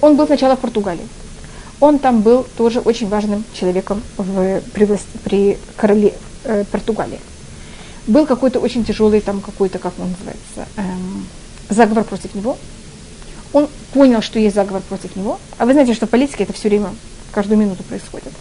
Он 0.00 0.16
был 0.16 0.26
сначала 0.26 0.56
в 0.56 0.60
Португалии. 0.60 1.06
он 1.80 1.98
там 1.98 2.22
был 2.22 2.46
тоже 2.56 2.80
очень 2.80 3.08
важным 3.08 3.44
человеком 3.52 4.02
в, 4.16 4.60
при, 4.72 4.84
власть, 4.84 5.06
при 5.24 5.58
короле 5.76 6.14
э, 6.44 6.64
Португалии. 6.70 7.20
Был 8.08 8.26
какой-то 8.26 8.58
очень 8.58 8.84
тяжелый, 8.84 9.20
там 9.20 9.40
какой-то, 9.42 9.78
как 9.78 9.92
он 9.98 10.10
называется, 10.10 10.66
эм, 10.76 11.26
заговор 11.68 12.04
против 12.04 12.34
него. 12.34 12.56
Он 13.52 13.68
понял, 13.92 14.22
что 14.22 14.38
есть 14.38 14.54
заговор 14.54 14.80
против 14.80 15.14
него. 15.14 15.38
А 15.58 15.66
вы 15.66 15.74
знаете, 15.74 15.92
что 15.92 16.06
в 16.06 16.10
политике 16.10 16.44
это 16.44 16.54
все 16.54 16.70
время, 16.70 16.88
каждую 17.32 17.58
минуту 17.58 17.82
происходит. 17.82 18.32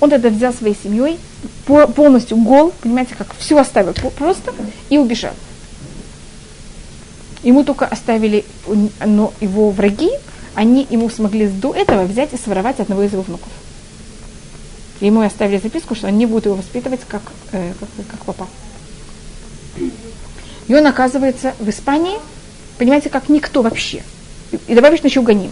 Он 0.00 0.10
тогда 0.10 0.28
взял 0.28 0.52
своей 0.52 0.76
семьей, 0.76 1.18
полностью 1.64 2.36
гол, 2.36 2.72
понимаете, 2.82 3.14
как 3.14 3.34
все 3.38 3.58
оставил 3.58 3.94
просто 3.94 4.52
и 4.90 4.98
убежал. 4.98 5.32
Ему 7.42 7.64
только 7.64 7.86
оставили, 7.86 8.44
но 9.04 9.32
его 9.40 9.70
враги, 9.70 10.10
они 10.54 10.86
ему 10.90 11.08
смогли 11.08 11.46
до 11.46 11.74
этого 11.74 12.04
взять 12.04 12.34
и 12.34 12.36
своровать 12.36 12.78
одного 12.78 13.04
из 13.04 13.12
его 13.12 13.22
внуков. 13.22 13.48
ему 15.00 15.22
оставили 15.22 15.58
записку, 15.58 15.94
что 15.94 16.08
они 16.08 16.26
будут 16.26 16.44
его 16.44 16.56
воспитывать 16.56 17.00
как, 17.08 17.22
э, 17.52 17.72
как, 17.80 17.88
как 18.10 18.24
папа. 18.26 18.48
И 20.72 20.74
он 20.74 20.86
оказывается 20.86 21.54
в 21.58 21.68
Испании, 21.68 22.16
понимаете, 22.78 23.10
как 23.10 23.28
никто 23.28 23.60
вообще. 23.60 24.02
И, 24.66 24.74
добавишь 24.74 25.00
еще 25.00 25.20
гоним. 25.20 25.50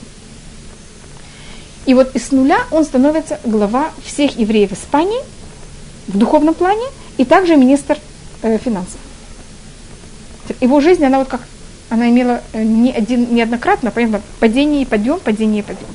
И 1.85 1.93
вот 1.93 2.17
из 2.17 2.33
нуля 2.33 2.61
он 2.71 2.87
становится 2.87 3.39
глава 3.45 3.91
всех 4.03 4.39
евреев 4.39 4.73
Испании 4.73 5.21
в 6.07 6.17
духовном 6.17 6.55
плане 6.55 6.87
и 7.19 7.27
также 7.27 7.57
министр 7.57 7.99
э, 8.41 8.57
финансов. 8.57 8.99
Его 10.59 10.81
жизнь, 10.81 11.05
она 11.05 11.19
вот 11.19 11.29
как 11.29 11.43
она 11.91 12.09
имела 12.09 12.41
э, 12.55 12.62
не 12.62 12.91
один, 12.91 13.35
неоднократно, 13.35 13.91
понятно, 13.91 14.23
падение 14.39 14.81
и 14.81 14.87
подъем, 14.87 15.21
падение 15.21 15.61
и 15.61 15.62
подъем. 15.62 15.91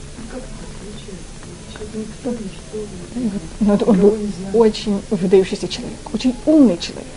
Ну, 3.60 3.79
он 3.88 4.00
был 4.00 4.17
очень 4.53 5.01
выдающийся 5.10 5.67
человек, 5.67 5.98
очень 6.13 6.36
умный 6.46 6.77
человек. 6.77 7.08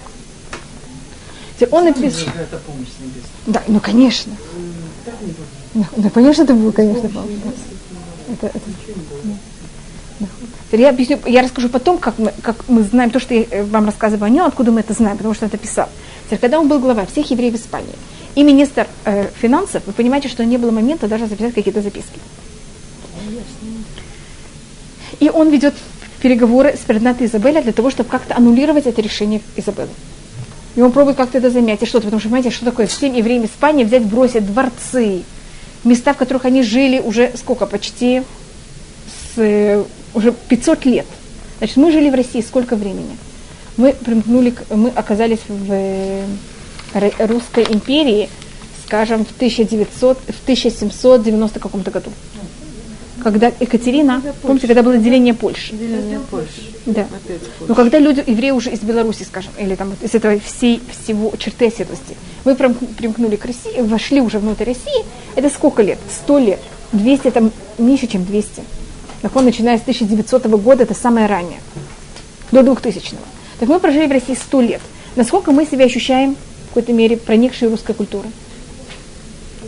Он 1.70 1.84
написал... 1.84 2.28
Да, 3.46 3.62
ну 3.66 3.80
конечно. 3.80 4.32
Ну, 5.74 5.84
ну 5.96 6.10
конечно, 6.10 6.42
это 6.42 6.54
был, 6.54 6.72
конечно, 6.72 7.08
помощь. 7.08 7.30
Это, 8.32 8.46
это... 8.46 8.60
Я 10.72 10.90
объясню, 10.90 11.18
я 11.26 11.42
расскажу 11.42 11.68
потом, 11.68 11.98
как 11.98 12.18
мы, 12.18 12.32
как 12.42 12.68
мы 12.68 12.82
знаем 12.82 13.10
то, 13.10 13.20
что 13.20 13.34
я 13.34 13.44
э, 13.50 13.64
вам 13.64 13.86
рассказываю 13.86 14.26
о 14.26 14.28
нем, 14.28 14.46
откуда 14.46 14.70
мы 14.70 14.80
это 14.80 14.92
знаем, 14.92 15.16
потому 15.16 15.34
что 15.34 15.46
это 15.46 15.56
писал. 15.56 15.88
Теперь, 16.26 16.38
когда 16.38 16.60
он 16.60 16.68
был 16.68 16.78
глава 16.78 17.06
всех 17.06 17.30
евреев 17.30 17.54
Испании, 17.54 17.94
и 18.34 18.42
министр 18.42 18.86
э, 19.04 19.28
финансов, 19.40 19.82
вы 19.86 19.92
понимаете, 19.92 20.28
что 20.28 20.44
не 20.44 20.58
было 20.58 20.70
момента 20.70 21.08
даже 21.08 21.26
записать 21.26 21.54
какие-то 21.54 21.80
записки. 21.80 22.20
И 25.20 25.30
он 25.30 25.48
ведет 25.48 25.74
переговоры 26.20 26.76
с 26.76 26.86
Бернатой 26.86 27.26
Изабеллой 27.26 27.62
для 27.62 27.72
того, 27.72 27.90
чтобы 27.90 28.10
как-то 28.10 28.36
аннулировать 28.36 28.86
это 28.86 29.00
решение 29.00 29.40
Изабеллы. 29.56 29.88
И 30.76 30.80
он 30.80 30.92
пробует 30.92 31.16
как-то 31.16 31.38
это 31.38 31.50
замять, 31.50 31.82
и 31.82 31.86
что-то, 31.86 32.04
потому 32.04 32.20
что, 32.20 32.28
понимаете, 32.28 32.50
что 32.50 32.64
такое 32.64 32.86
всем 32.86 33.14
евреям 33.14 33.44
Испании 33.44 33.84
взять, 33.84 34.04
бросить 34.04 34.46
дворцы, 34.46 35.22
места, 35.84 36.12
в 36.12 36.16
которых 36.16 36.44
они 36.44 36.62
жили 36.62 37.00
уже 37.00 37.32
сколько, 37.36 37.66
почти 37.66 38.22
с, 39.34 39.38
э, 39.38 39.84
уже 40.14 40.32
500 40.32 40.84
лет. 40.84 41.06
Значит, 41.58 41.76
мы 41.76 41.90
жили 41.90 42.10
в 42.10 42.14
России 42.14 42.40
сколько 42.40 42.76
времени? 42.76 43.16
Мы 43.76 43.92
примкнули, 43.92 44.54
мы 44.70 44.90
оказались 44.90 45.40
в 45.48 45.72
э, 45.72 46.24
Русской 47.18 47.64
империи, 47.68 48.28
скажем, 48.86 49.24
в 49.24 49.30
1900, 49.36 50.18
в 50.18 50.42
1790 50.42 51.60
каком-то 51.60 51.90
году. 51.90 52.12
Когда 53.22 53.52
Екатерина, 53.60 54.22
помните, 54.42 54.66
когда 54.66 54.82
было 54.82 54.96
деление 54.96 55.34
Польши. 55.34 55.74
Деление 55.74 56.20
Польши. 56.30 56.77
Да. 56.88 57.06
Но 57.66 57.74
когда 57.74 57.98
люди, 57.98 58.24
евреи 58.26 58.50
уже 58.50 58.70
из 58.70 58.80
Беларуси, 58.80 59.22
скажем, 59.24 59.52
или 59.58 59.74
там 59.74 59.94
из 60.00 60.14
этого 60.14 60.40
всей, 60.40 60.80
всего 60.90 61.34
черты 61.38 61.66
оседлости, 61.66 62.16
мы 62.44 62.54
примкнули 62.54 63.36
к 63.36 63.44
России, 63.44 63.82
вошли 63.82 64.22
уже 64.22 64.38
внутрь 64.38 64.64
России, 64.64 65.04
это 65.36 65.50
сколько 65.50 65.82
лет? 65.82 65.98
Сто 66.10 66.38
лет. 66.38 66.60
200, 66.92 67.30
там 67.30 67.52
меньше, 67.76 68.06
чем 68.06 68.24
200. 68.24 68.62
Так 69.20 69.36
он, 69.36 69.44
начиная 69.44 69.76
с 69.76 69.82
1900 69.82 70.46
года, 70.46 70.84
это 70.84 70.94
самое 70.94 71.26
раннее. 71.26 71.60
До 72.52 72.62
2000 72.62 73.14
-го. 73.14 73.18
Так 73.60 73.68
мы 73.68 73.80
прожили 73.80 74.06
в 74.06 74.12
России 74.12 74.34
сто 74.34 74.62
лет. 74.62 74.80
Насколько 75.14 75.52
мы 75.52 75.66
себя 75.66 75.84
ощущаем 75.84 76.36
в 76.64 76.68
какой-то 76.68 76.94
мере 76.94 77.18
проникшей 77.18 77.68
русской 77.68 77.92
культуры. 77.92 78.28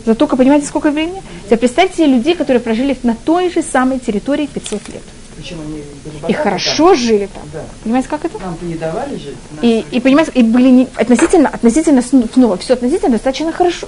За 0.07 0.15
только, 0.15 0.35
понимаете, 0.37 0.65
сколько 0.65 0.89
времени? 0.89 1.21
Теперь 1.45 1.59
представьте 1.59 1.97
себе 1.97 2.07
людей, 2.07 2.33
которые 2.33 2.61
прожили 2.61 2.97
на 3.03 3.13
той 3.13 3.51
же 3.51 3.61
самой 3.61 3.99
территории 3.99 4.47
500 4.47 4.89
лет. 4.89 5.03
Причем 5.41 5.61
они 5.61 5.81
были 6.05 6.31
и 6.31 6.33
хорошо 6.33 6.89
там. 6.89 6.95
жили 6.95 7.27
там. 7.33 7.43
Да. 7.51 7.63
Понимаете, 7.83 8.09
как 8.09 8.25
это? 8.25 8.37
Нам 8.37 8.57
не 8.61 8.75
давали 8.75 9.15
жить. 9.15 9.35
И, 9.63 9.83
и 9.91 9.99
понимаете, 9.99 10.31
и 10.35 10.43
были 10.43 10.69
не, 10.69 10.87
относительно, 10.95 11.49
относительно 11.49 12.01
снова, 12.01 12.57
все 12.57 12.73
относительно 12.73 13.13
достаточно 13.13 13.51
хорошо, 13.51 13.87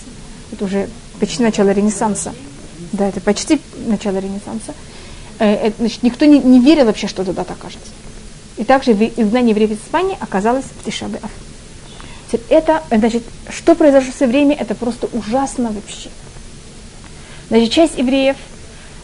Это 0.51 0.65
уже 0.65 0.89
почти 1.19 1.43
начало 1.43 1.69
Ренессанса. 1.69 2.33
Да, 2.91 3.07
это 3.07 3.21
почти 3.21 3.59
начало 3.87 4.17
Ренессанса. 4.17 4.73
Э, 5.39 5.71
значит, 5.77 6.03
никто 6.03 6.25
не, 6.25 6.39
не 6.39 6.59
верил 6.59 6.85
вообще, 6.85 7.07
что 7.07 7.23
туда 7.23 7.43
так 7.43 7.57
окажется. 7.57 7.91
И 8.57 8.63
также 8.63 8.91
изгнание 8.91 9.51
евреев 9.51 9.71
из 9.71 9.77
Испании 9.77 10.17
оказалось 10.19 10.65
в 10.65 10.85
Тишабеав. 10.85 11.31
Это, 12.49 12.83
значит, 12.89 13.23
что 13.49 13.75
произошло 13.75 14.11
со 14.17 14.25
время, 14.25 14.55
это 14.55 14.73
просто 14.73 15.07
ужасно 15.13 15.71
вообще. 15.71 16.09
Значит, 17.49 17.71
часть 17.71 17.97
евреев, 17.97 18.37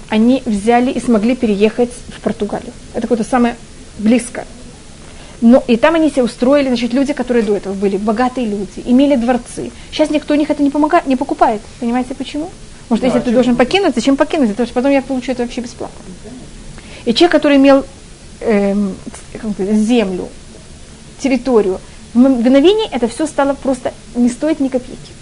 они 0.09 0.41
взяли 0.45 0.91
и 0.91 0.99
смогли 0.99 1.35
переехать 1.35 1.91
в 2.07 2.19
Португалию. 2.21 2.73
Это 2.93 3.01
какое-то 3.01 3.23
самое 3.23 3.55
близкое. 3.97 4.45
Но 5.41 5.63
и 5.67 5.77
там 5.77 5.95
они 5.95 6.09
себя 6.09 6.23
устроили, 6.23 6.67
значит, 6.67 6.93
люди, 6.93 7.13
которые 7.13 7.43
до 7.43 7.55
этого 7.55 7.73
были 7.73 7.95
богатые 7.97 8.45
люди, 8.45 8.83
имели 8.85 9.15
дворцы. 9.15 9.71
Сейчас 9.91 10.09
никто 10.09 10.33
у 10.33 10.37
них 10.37 10.49
это 10.49 10.61
не 10.61 10.69
помогает, 10.69 11.07
не 11.07 11.15
покупает. 11.15 11.61
Понимаете 11.79 12.13
почему? 12.13 12.49
Может, 12.89 13.03
да, 13.03 13.07
если 13.07 13.19
ты 13.21 13.31
должен 13.31 13.55
покинуть, 13.55 13.95
зачем 13.95 14.17
покинуть? 14.17 14.49
Потому 14.49 14.65
что 14.65 14.73
потом 14.73 14.91
я 14.91 15.01
получу 15.01 15.31
это 15.31 15.43
вообще 15.43 15.61
бесплатно. 15.61 15.97
И 17.05 17.13
человек, 17.13 17.31
который 17.31 17.57
имел 17.57 17.85
эм, 18.41 18.95
землю, 19.57 20.27
территорию, 21.19 21.79
в 22.13 22.17
мгновение 22.17 22.89
это 22.91 23.07
все 23.07 23.27
стало 23.27 23.53
просто 23.53 23.93
не 24.15 24.29
стоить 24.29 24.59
ни 24.59 24.67
копейки. 24.67 25.13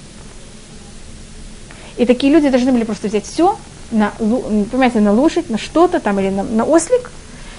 И 1.97 2.05
такие 2.05 2.31
люди 2.31 2.49
должны 2.49 2.71
были 2.71 2.85
просто 2.85 3.07
взять 3.07 3.25
все, 3.25 3.57
на, 3.91 4.11
понимаете, 4.19 4.99
на 4.99 5.13
лошадь, 5.13 5.49
на 5.49 5.57
что-то 5.57 5.99
там 5.99 6.19
или 6.19 6.29
на, 6.29 6.43
на 6.43 6.65
ослик. 6.65 7.11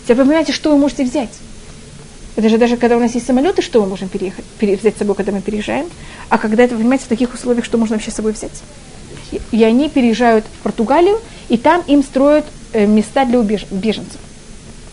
Теперь 0.05 0.17
вы 0.17 0.25
понимаете, 0.25 0.53
что 0.53 0.71
вы 0.71 0.79
можете 0.79 1.05
взять. 1.05 1.31
Это 2.37 2.49
же 2.49 2.59
даже 2.59 2.77
когда 2.77 2.97
у 2.97 3.01
нас 3.01 3.15
есть 3.15 3.27
самолеты, 3.27 3.63
что 3.63 3.81
мы 3.81 3.89
можем 3.89 4.09
переехать, 4.09 4.45
пере, 4.59 4.77
взять 4.77 4.95
с 4.95 4.99
собой, 4.99 5.17
когда 5.17 5.33
мы 5.33 5.41
переезжаем. 5.41 5.89
А 6.29 6.39
когда 6.39 6.63
это, 6.63 6.77
понимаете, 6.77 7.05
в 7.05 7.09
таких 7.09 7.35
условиях, 7.35 7.65
что 7.65 7.79
можно 7.79 7.97
вообще 7.97 8.11
с 8.11 8.15
собой 8.15 8.33
взять? 8.33 8.63
И, 9.33 9.41
и 9.51 9.65
они 9.65 9.89
переезжают 9.89 10.45
в 10.45 10.63
Португалию, 10.63 11.19
и 11.49 11.57
там 11.57 11.83
им 11.87 12.03
строят 12.03 12.45
э, 12.73 12.87
места 12.87 13.25
для 13.25 13.41
убеж, 13.41 13.67
беженцев. 13.71 14.21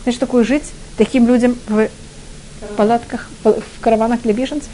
Знаешь, 0.03 0.17
такое 0.19 0.43
жить 0.43 0.63
таким 0.97 1.27
людям 1.27 1.55
в 1.67 1.87
палатках, 2.77 3.29
в 3.43 3.81
караванах 3.81 4.21
для 4.21 4.33
беженцев? 4.33 4.69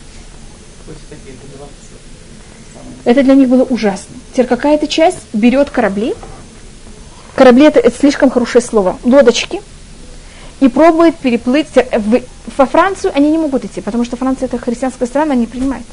Это 3.03 3.23
для 3.23 3.33
них 3.33 3.49
было 3.49 3.63
ужасно. 3.63 4.15
Теперь 4.31 4.47
какая-то 4.47 4.87
часть 4.87 5.19
берет 5.33 5.69
корабли. 5.69 6.13
Корабли 7.35 7.65
это, 7.65 7.79
это 7.79 7.97
слишком 7.97 8.29
хорошее 8.29 8.63
слово. 8.63 8.97
Лодочки. 9.03 9.61
И 10.59 10.67
пробует 10.67 11.15
переплыть. 11.17 11.67
В, 11.73 12.21
во 12.57 12.65
Францию 12.65 13.11
они 13.15 13.31
не 13.31 13.38
могут 13.38 13.65
идти, 13.65 13.81
потому 13.81 14.05
что 14.05 14.17
Франция 14.17 14.47
это 14.47 14.57
христианская 14.57 15.05
страна, 15.05 15.33
они 15.33 15.41
не 15.41 15.47
принимает. 15.47 15.85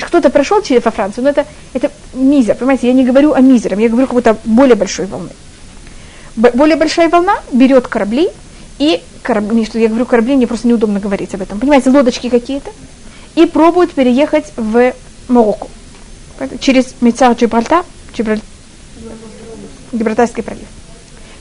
Кто-то 0.00 0.30
прошел 0.30 0.62
через 0.62 0.84
во 0.84 0.90
Францию, 0.90 1.24
но 1.24 1.30
это, 1.30 1.46
это 1.72 1.90
мизер. 2.14 2.54
Понимаете, 2.54 2.86
я 2.86 2.92
не 2.92 3.04
говорю 3.04 3.32
о 3.32 3.40
мизером, 3.40 3.78
я 3.78 3.88
говорю 3.88 4.06
какой-то 4.06 4.36
более 4.44 4.76
большой 4.76 5.06
волны. 5.06 5.30
Более 6.36 6.76
большая 6.76 7.08
волна 7.08 7.36
берет 7.52 7.88
корабли, 7.88 8.28
и 8.78 9.02
корабли, 9.22 9.64
что 9.64 9.78
я 9.78 9.88
говорю 9.88 10.06
корабли, 10.06 10.36
мне 10.36 10.46
просто 10.46 10.68
неудобно 10.68 11.00
говорить 11.00 11.34
об 11.34 11.42
этом. 11.42 11.58
Понимаете, 11.58 11.90
лодочки 11.90 12.28
какие-то, 12.28 12.70
и 13.34 13.44
пробуют 13.46 13.92
переехать 13.92 14.52
в 14.56 14.92
Марокко 15.26 15.66
через 16.60 16.94
Мецар 17.00 17.32
Джибральтар, 17.32 17.84
Джибраль... 18.14 18.40
Гибралтарский 19.92 20.42
пролив. 20.42 20.66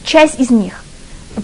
Часть 0.03 0.39
из 0.39 0.49
них 0.49 0.83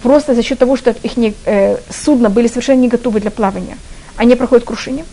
просто 0.01 0.35
за 0.35 0.43
счет 0.43 0.59
того, 0.59 0.75
что 0.75 0.91
их 1.03 1.17
не, 1.17 1.33
э, 1.45 1.77
судна 1.89 2.29
были 2.29 2.47
совершенно 2.47 2.79
не 2.79 2.87
готовы 2.87 3.19
для 3.19 3.31
плавания, 3.31 3.77
они 4.17 4.35
проходят 4.35 4.65
крушение. 4.65 5.05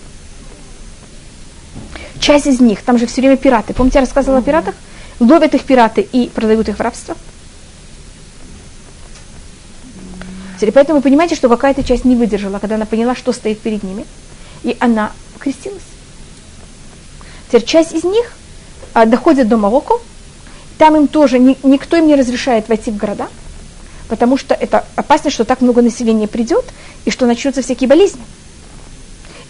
Часть 2.21 2.47
из 2.47 2.61
них, 2.61 2.83
там 2.83 2.99
же 2.99 3.07
все 3.07 3.23
время 3.23 3.37
пираты. 3.37 3.73
Помните, 3.73 3.99
я 3.99 4.03
рассказывала 4.03 4.41
о 4.41 4.43
пиратах? 4.43 4.75
Ловят 5.21 5.55
их 5.55 5.63
пираты 5.63 6.03
и 6.03 6.29
продают 6.29 6.69
их 6.69 6.79
в 6.79 6.81
рабство. 6.81 7.17
Теперь, 10.57 10.73
поэтому 10.73 10.99
вы 10.99 11.03
понимаете, 11.03 11.35
что 11.35 11.49
какая-то 11.49 11.83
часть 11.83 12.05
не 12.05 12.17
выдержала, 12.17 12.59
когда 12.59 12.75
она 12.75 12.85
поняла, 12.85 13.15
что 13.15 13.33
стоит 13.33 13.61
перед 13.61 13.83
ними, 13.83 14.05
и 14.63 14.77
она 14.79 15.13
крестилась. 15.39 15.81
Теперь 17.49 17.65
часть 17.65 17.93
из 17.93 18.05
них 18.05 18.31
а, 18.93 19.07
доходит 19.07 19.49
до 19.49 19.57
Марокко, 19.57 19.95
там 20.81 20.97
им 20.97 21.09
тоже 21.09 21.39
ни, 21.39 21.59
никто 21.63 21.99
им 21.99 22.07
не 22.07 22.15
разрешает 22.15 22.71
войти 22.71 22.91
в 22.91 22.97
города, 22.97 23.29
потому 24.09 24.39
что 24.39 24.55
это 24.55 24.87
опасно, 24.97 25.29
что 25.31 25.45
так 25.45 25.61
много 25.61 25.83
населения 25.83 26.27
придет, 26.27 26.65
и 27.05 27.11
что 27.11 27.27
начнутся 27.27 27.61
всякие 27.61 27.87
болезни. 27.87 28.23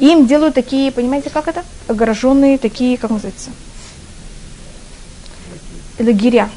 И 0.01 0.07
им 0.07 0.27
делают 0.27 0.57
такие, 0.57 0.91
понимаете, 0.91 1.31
как 1.31 1.47
это? 1.47 1.63
Огороженные 1.87 2.59
такие, 2.59 2.99
как 2.99 3.13
называется? 3.13 3.51
Лагеря 6.01 6.51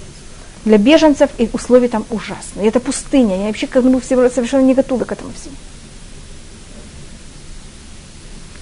для 0.65 0.79
беженцев, 0.79 1.29
и 1.37 1.51
условия 1.53 1.87
там 1.87 2.03
ужасные. 2.09 2.65
И 2.65 2.67
это 2.67 2.79
пустыня, 2.79 3.35
они 3.35 3.43
вообще 3.43 3.67
как 3.67 3.83
бы 3.83 4.01
совершенно 4.01 4.63
не 4.63 4.73
готовы 4.73 5.05
к 5.05 5.11
этому 5.11 5.33
всему. 5.33 5.55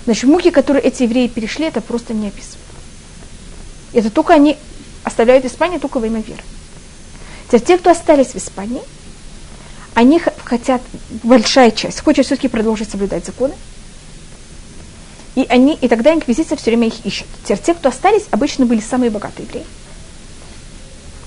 Значит, 0.03 0.25
муки, 0.25 0.51
которые 0.51 0.83
эти 0.83 1.03
евреи 1.03 1.27
перешли, 1.27 1.67
это 1.67 1.79
просто 1.79 2.13
не 2.13 2.27
описывают. 2.27 2.67
Это 3.93 4.09
только 4.09 4.33
они 4.33 4.57
оставляют 5.03 5.45
Испанию 5.45 5.79
только 5.79 5.99
во 5.99 6.07
имя 6.07 6.21
веры. 6.21 6.43
Теперь 7.47 7.61
те, 7.61 7.77
кто 7.77 7.91
остались 7.91 8.27
в 8.27 8.35
Испании, 8.35 8.81
они 9.93 10.21
хотят, 10.45 10.81
большая 11.23 11.71
часть, 11.71 12.01
хочет 12.01 12.25
все-таки 12.25 12.47
продолжить 12.47 12.89
соблюдать 12.89 13.25
законы. 13.25 13.53
И, 15.35 15.45
они, 15.49 15.77
и 15.79 15.87
тогда 15.87 16.13
инквизиция 16.13 16.57
все 16.57 16.71
время 16.71 16.87
их 16.87 17.05
ищет. 17.05 17.27
Теперь 17.43 17.59
те, 17.59 17.73
кто 17.73 17.89
остались, 17.89 18.23
обычно 18.31 18.65
были 18.65 18.79
самые 18.79 19.09
богатые 19.09 19.47
евреи. 19.47 19.65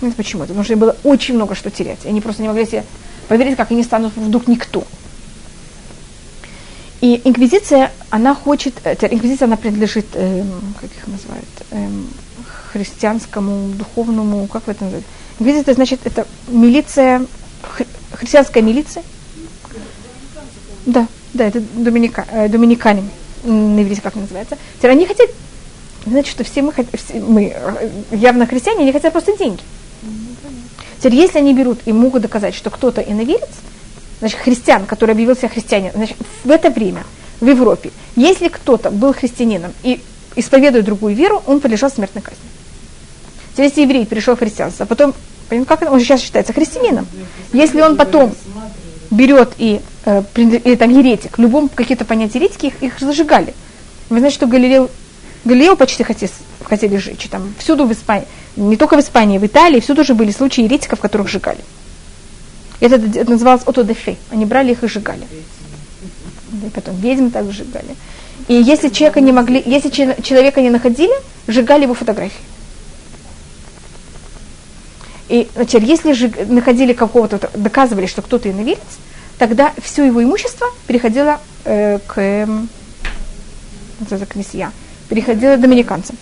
Знаете 0.00 0.16
почему? 0.16 0.42
Это? 0.42 0.48
Потому 0.48 0.64
что 0.64 0.72
им 0.74 0.78
было 0.78 0.96
очень 1.04 1.34
много 1.34 1.54
что 1.54 1.70
терять. 1.70 2.04
Они 2.04 2.20
просто 2.20 2.42
не 2.42 2.48
могли 2.48 2.66
себе 2.66 2.84
поверить, 3.28 3.56
как 3.56 3.70
они 3.70 3.82
станут 3.82 4.14
вдруг 4.16 4.46
никто. 4.46 4.84
И 7.00 7.20
инквизиция, 7.24 7.92
она 8.10 8.34
хочет, 8.34 8.74
э, 8.84 8.96
инквизиция, 9.10 9.46
она 9.46 9.56
принадлежит, 9.56 10.06
эм, 10.14 10.74
как 10.80 10.90
их 10.90 11.06
называют, 11.06 11.44
эм, 11.70 12.08
христианскому, 12.74 13.68
духовному, 13.70 14.48
как 14.48 14.66
вы 14.66 14.72
это 14.72 14.84
называете? 14.84 15.08
Инквизиция, 15.38 15.74
значит, 15.74 16.00
это 16.04 16.26
милиция, 16.48 17.24
хри, 17.62 17.86
христианская 18.12 18.62
милиция. 18.62 19.04
Да, 20.86 21.06
да, 21.32 21.46
это 21.46 21.60
доминика, 21.60 22.26
э, 22.32 22.48
доминикане, 22.48 23.04
на 23.44 23.80
иврите 23.80 24.02
как 24.02 24.16
называется. 24.16 24.58
Теперь 24.78 24.90
они 24.90 25.06
хотят, 25.06 25.30
значит, 26.04 26.30
что 26.32 26.42
все 26.42 26.62
мы, 26.62 26.72
все 26.72 27.20
мы 27.20 27.54
э, 27.54 27.90
явно 28.10 28.46
христиане, 28.46 28.82
они 28.82 28.92
хотят 28.92 29.12
просто 29.12 29.36
деньги. 29.36 29.62
Теперь, 30.98 31.14
если 31.14 31.38
они 31.38 31.54
берут 31.54 31.78
и 31.84 31.92
могут 31.92 32.22
доказать, 32.22 32.54
что 32.54 32.70
кто-то 32.70 33.00
иноверец, 33.00 33.50
значит, 34.18 34.40
христиан, 34.40 34.84
который 34.84 35.12
объявил 35.12 35.36
себя 35.36 35.48
христианином, 35.48 35.92
значит, 35.94 36.16
в 36.42 36.50
это 36.50 36.70
время 36.70 37.04
в 37.40 37.46
Европе, 37.46 37.92
если 38.16 38.48
кто-то 38.48 38.90
был 38.90 39.12
христианином 39.12 39.72
и 39.84 40.00
исповедует 40.34 40.84
другую 40.84 41.14
веру, 41.14 41.42
он 41.46 41.60
подлежал 41.60 41.90
смертной 41.90 42.22
казни. 42.22 42.40
Если 43.56 43.82
еврей 43.82 44.04
перешел 44.06 44.34
в 44.36 44.38
христианство, 44.38 44.84
а 44.84 44.86
потом, 44.86 45.14
как 45.66 45.82
он 45.90 46.00
сейчас 46.00 46.20
считается 46.20 46.52
христианином, 46.52 47.06
если 47.52 47.80
он 47.80 47.96
потом 47.96 48.34
берет 49.10 49.52
и, 49.58 49.80
э, 50.04 50.22
или 50.34 50.74
там 50.74 50.90
еретик, 50.90 51.38
в 51.38 51.40
любом 51.40 51.68
какие-то 51.68 52.04
понятия 52.04 52.38
еретики, 52.38 52.66
их, 52.66 52.82
их 52.82 52.98
зажигали. 52.98 53.54
Вы 54.10 54.18
знаете, 54.18 54.34
что 54.34 54.46
Галилео, 54.46 54.88
Галилео 55.44 55.76
почти 55.76 56.02
хотели, 56.02 56.30
хотели 56.64 56.96
сжечь, 56.96 57.28
там 57.30 57.54
всюду 57.58 57.86
в 57.86 57.92
Испании, 57.92 58.26
не 58.56 58.76
только 58.76 58.96
в 58.96 59.00
Испании, 59.00 59.38
в 59.38 59.46
Италии, 59.46 59.80
всюду 59.80 60.04
же 60.04 60.14
были 60.14 60.30
случаи 60.30 60.64
еретиков, 60.64 61.00
которых 61.00 61.28
сжигали. 61.28 61.60
Это, 62.80 62.96
это 62.96 63.30
называлось 63.30 63.62
отодефе. 63.62 64.16
Они 64.30 64.44
брали 64.44 64.72
их 64.72 64.82
и 64.82 64.88
сжигали. 64.88 65.26
И 66.64 66.70
потом 66.70 66.96
ведьм 66.96 67.30
так 67.30 67.50
сжигали. 67.50 67.96
И 68.48 68.54
если 68.54 68.88
человека 68.88 69.20
не 69.20 69.32
могли, 69.32 69.62
если 69.64 69.90
человека 69.90 70.60
не 70.60 70.70
находили, 70.70 71.12
сжигали 71.46 71.82
его 71.82 71.94
фотографии. 71.94 72.40
И, 75.28 75.48
значит, 75.54 75.82
если 75.82 76.12
же 76.12 76.30
находили 76.46 76.92
какого-то, 76.92 77.50
доказывали, 77.54 78.06
что 78.06 78.22
кто-то 78.22 78.50
иноверец, 78.50 78.80
тогда 79.38 79.72
все 79.82 80.04
его 80.04 80.22
имущество 80.22 80.66
переходило 80.86 81.40
э, 81.64 81.98
к, 82.06 82.18
э, 82.18 82.46
это 84.10 84.26
князья, 84.26 84.72
переходило 85.08 85.56
доминиканцам, 85.56 86.16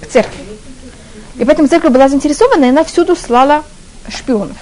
к 0.00 0.06
церкви. 0.06 0.44
И 1.36 1.44
поэтому 1.44 1.66
церковь 1.66 1.92
была 1.92 2.08
заинтересована, 2.08 2.66
и 2.66 2.68
она 2.68 2.84
всюду 2.84 3.16
слала 3.16 3.64
шпионов. 4.08 4.56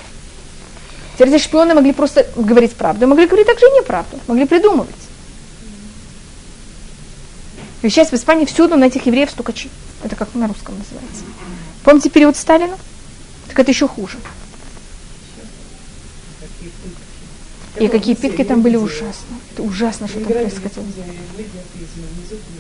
Теперь 1.15 1.35
эти 1.35 1.43
шпионы 1.43 1.75
могли 1.75 1.93
просто 1.93 2.27
говорить 2.35 2.75
правду, 2.75 3.07
могли 3.07 3.27
говорить 3.27 3.47
также 3.47 3.67
и 3.67 3.81
неправду, 3.81 4.19
могли 4.27 4.47
придумывать. 4.47 4.95
И 7.83 7.89
сейчас 7.89 8.11
в 8.11 8.15
Испании 8.15 8.47
всюду 8.47 8.77
на 8.77 8.85
этих 8.85 9.07
евреев 9.07 9.31
стукачи. 9.31 9.69
Это 10.03 10.17
как 10.17 10.35
на 10.35 10.49
русском 10.49 10.77
называется. 10.79 11.25
Помните 11.85 12.11
период 12.11 12.37
Сталина? 12.37 12.77
Так 13.49 13.59
это 13.59 13.71
еще 13.71 13.89
хуже. 13.89 14.19
И 17.79 17.89
какие 17.89 18.15
пытки 18.15 18.45
там 18.45 18.63
были 18.63 18.77
ужасно. 18.77 19.37
Это 19.53 19.63
ужасно, 19.63 20.09
что 20.09 20.21
там 20.21 20.33
происходило. 20.33 20.87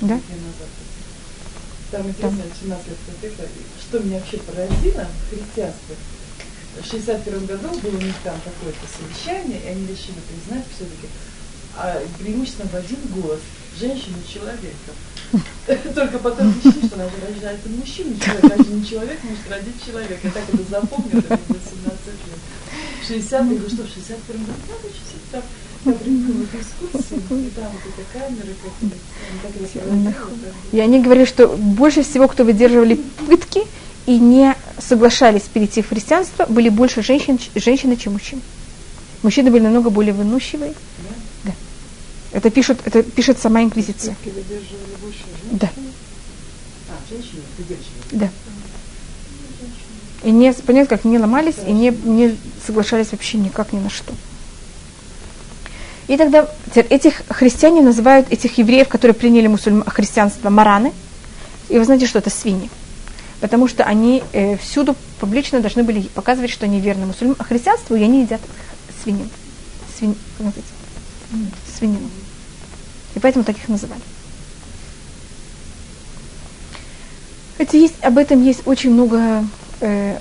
Да? 0.00 0.20
Там 1.90 2.08
интересно, 2.08 2.42
17 2.62 2.86
лет 3.22 3.34
что 3.80 3.98
меня 3.98 4.18
вообще 4.18 4.38
поразило 4.38 5.06
в 5.26 5.30
христианстве. 5.34 5.96
В 6.80 6.86
61 6.88 7.46
году 7.46 7.68
было 7.80 7.96
у 7.96 8.00
них 8.00 8.14
там 8.22 8.36
какое-то 8.44 8.78
совещание, 8.86 9.60
и 9.60 9.66
они 9.66 9.82
решили 9.82 10.20
признать 10.30 10.64
все-таки 10.72 11.08
а, 11.76 12.00
преимущественно 12.20 12.68
в 12.68 12.74
один 12.76 12.98
голос 13.10 13.40
женщину 13.76 14.18
человека. 14.32 14.92
Только 15.94 16.18
потом 16.18 16.48
решили, 16.48 16.86
что 16.86 16.96
надо 16.96 17.12
рожать 17.26 17.60
мужчину, 17.66 18.16
человек, 18.18 18.44
значит 18.46 18.70
не 18.70 18.84
человек 18.84 19.18
может 19.22 19.50
родить 19.50 19.84
человека. 19.84 20.20
Я 20.24 20.30
так 20.30 20.42
это 20.52 20.62
запомнила, 20.70 21.18
это 21.18 21.38
было 21.48 21.58
17 21.58 22.06
лет. 22.06 22.40
60 23.06 23.32
я 23.32 23.46
говорю, 23.46 23.68
что 23.68 23.82
в 23.82 23.88
61 23.88 24.44
году 24.44 24.60
надо 24.68 24.88
чуть-чуть 24.88 25.30
так 25.32 25.44
и 30.72 30.80
они 30.80 31.00
говорили, 31.00 31.24
что 31.24 31.48
больше 31.48 32.02
всего, 32.02 32.28
кто 32.28 32.44
выдерживали 32.44 33.00
пытки 33.26 33.62
и 34.06 34.18
не 34.18 34.54
соглашались 34.78 35.42
перейти 35.42 35.80
в 35.80 35.88
христианство, 35.88 36.44
были 36.46 36.68
больше 36.68 37.02
женщин, 37.02 37.38
женщины, 37.54 37.96
чем 37.96 38.12
мужчин. 38.14 38.42
Мужчины 39.22 39.50
были 39.50 39.62
намного 39.62 39.90
более 39.90 40.12
выносчивые. 40.12 40.74
Это 42.32 42.50
пишет, 42.50 42.80
это 42.84 43.02
пишет 43.02 43.38
сама 43.38 43.62
инквизиция. 43.62 44.16
Да. 45.52 45.70
А, 46.88 46.92
да. 48.12 48.30
И 50.22 50.30
не, 50.30 50.52
понятно, 50.52 50.96
как 50.96 51.04
не 51.04 51.18
ломались 51.18 51.56
и 51.66 51.72
не, 51.72 51.90
не 51.90 52.36
соглашались 52.64 53.12
вообще 53.12 53.38
никак 53.38 53.72
ни 53.72 53.78
на 53.78 53.90
что. 53.90 54.12
И 56.08 56.16
тогда 56.16 56.48
этих 56.74 57.22
христиане 57.28 57.82
называют 57.82 58.30
этих 58.30 58.58
евреев, 58.58 58.88
которые 58.88 59.14
приняли 59.14 59.46
мусульм... 59.46 59.84
христианство, 59.84 60.50
мараны. 60.50 60.92
И 61.68 61.78
вы 61.78 61.84
знаете, 61.84 62.06
что 62.06 62.18
это 62.18 62.30
свиньи. 62.30 62.68
Потому 63.40 63.68
что 63.68 63.84
они 63.84 64.22
э, 64.32 64.56
всюду 64.56 64.96
публично 65.20 65.60
должны 65.60 65.84
были 65.84 66.02
показывать, 66.02 66.50
что 66.50 66.66
они 66.66 66.80
верны 66.80 67.06
мусульм... 67.06 67.36
христианству, 67.36 67.94
и 67.94 68.02
они 68.02 68.22
едят 68.22 68.40
свинину. 69.02 69.30
Свин... 69.96 70.16
Свинину. 71.78 72.10
И 73.20 73.22
поэтому 73.22 73.44
таких 73.44 73.68
называли. 73.68 74.00
Это 77.58 77.76
есть, 77.76 78.02
об 78.02 78.16
этом 78.16 78.42
есть 78.42 78.62
очень 78.64 78.90
много 78.90 79.44
э, 79.82 80.18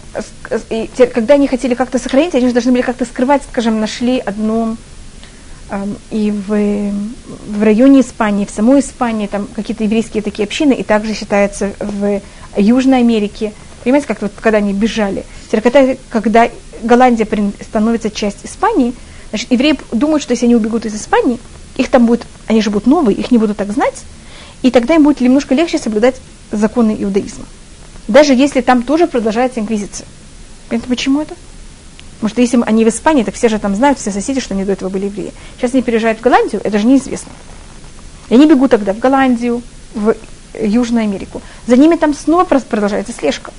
и 0.70 0.90
когда 1.14 1.36
они 1.36 1.48
хотели 1.48 1.76
как-то 1.76 1.98
сохранить, 1.98 2.36
они 2.36 2.48
же 2.48 2.54
должны 2.54 2.74
были 2.74 2.82
как-то 2.82 3.06
скрывать, 3.06 3.44
скажем, 3.50 3.80
нашли 3.80 4.20
одно 4.20 4.76
и 6.12 6.32
в, 6.32 6.92
в 7.58 7.64
районе 7.64 8.02
Испании, 8.02 8.44
в 8.44 8.50
самой 8.50 8.82
Испании, 8.82 9.28
там 9.28 9.48
какие-то 9.56 9.86
еврейские 9.86 10.22
такие 10.22 10.44
общины, 10.44 10.74
и 10.74 10.84
также 10.84 11.14
считается 11.14 11.72
в 11.80 12.22
Южной 12.58 13.00
Америке. 13.00 13.54
Понимаете, 13.86 14.08
как 14.08 14.22
вот 14.22 14.34
когда 14.42 14.58
они 14.58 14.74
бежали. 14.74 15.24
Когда, 15.52 15.96
когда 16.10 16.50
Голландия 16.84 17.26
становится 17.62 18.12
часть 18.12 18.46
Испании, 18.46 18.94
значит, 19.30 19.50
евреи 19.52 19.80
думают, 19.94 20.22
что 20.22 20.34
если 20.34 20.48
они 20.48 20.56
убегут 20.58 20.86
из 20.86 20.96
Испании, 20.96 21.40
их 21.78 21.90
там 21.90 22.06
будет, 22.06 22.26
они 22.48 22.62
же 22.62 22.70
будут 22.70 22.88
новые, 22.88 23.18
их 23.18 23.32
не 23.32 23.38
будут 23.38 23.58
так 23.58 23.72
знать, 23.72 24.04
и 24.62 24.72
тогда 24.72 24.96
им 24.96 25.04
будет 25.04 25.22
немножко 25.22 25.56
легче 25.56 25.78
соблюдать 25.78 26.16
законы 26.52 26.96
иудаизма. 27.00 27.46
Даже 28.08 28.34
если 28.34 28.62
там 28.62 28.84
тоже 28.84 29.08
продолжается 29.08 29.60
инквизиция. 29.60 30.08
Понимаете, 30.68 30.90
почему 30.90 31.22
это? 31.22 31.36
Потому 32.16 32.30
что 32.32 32.42
если 32.42 32.62
они 32.66 32.84
в 32.84 32.90
Испании, 32.90 33.24
так 33.24 33.36
все 33.36 33.48
же 33.48 33.60
там 33.60 33.76
знают, 33.76 33.98
все 33.98 34.12
соседи, 34.12 34.42
что 34.42 34.54
они 34.54 34.66
до 34.66 34.74
этого 34.74 34.90
были 34.90 35.06
евреи. 35.06 35.32
Сейчас 35.58 35.74
они 35.74 35.84
переезжают 35.84 36.20
в 36.20 36.22
Голландию, 36.22 36.60
это 36.64 36.78
же 36.78 36.86
неизвестно. 36.86 37.32
И 38.30 38.34
они 38.34 38.46
бегут 38.46 38.72
тогда 38.72 38.94
в 38.94 39.00
Голландию, 39.00 39.62
в 39.94 40.16
Южную 40.60 41.04
Америку. 41.04 41.42
За 41.66 41.78
ними 41.78 41.96
там 41.96 42.14
снова 42.14 42.44
продолжается 42.44 43.14
слежка. 43.14 43.54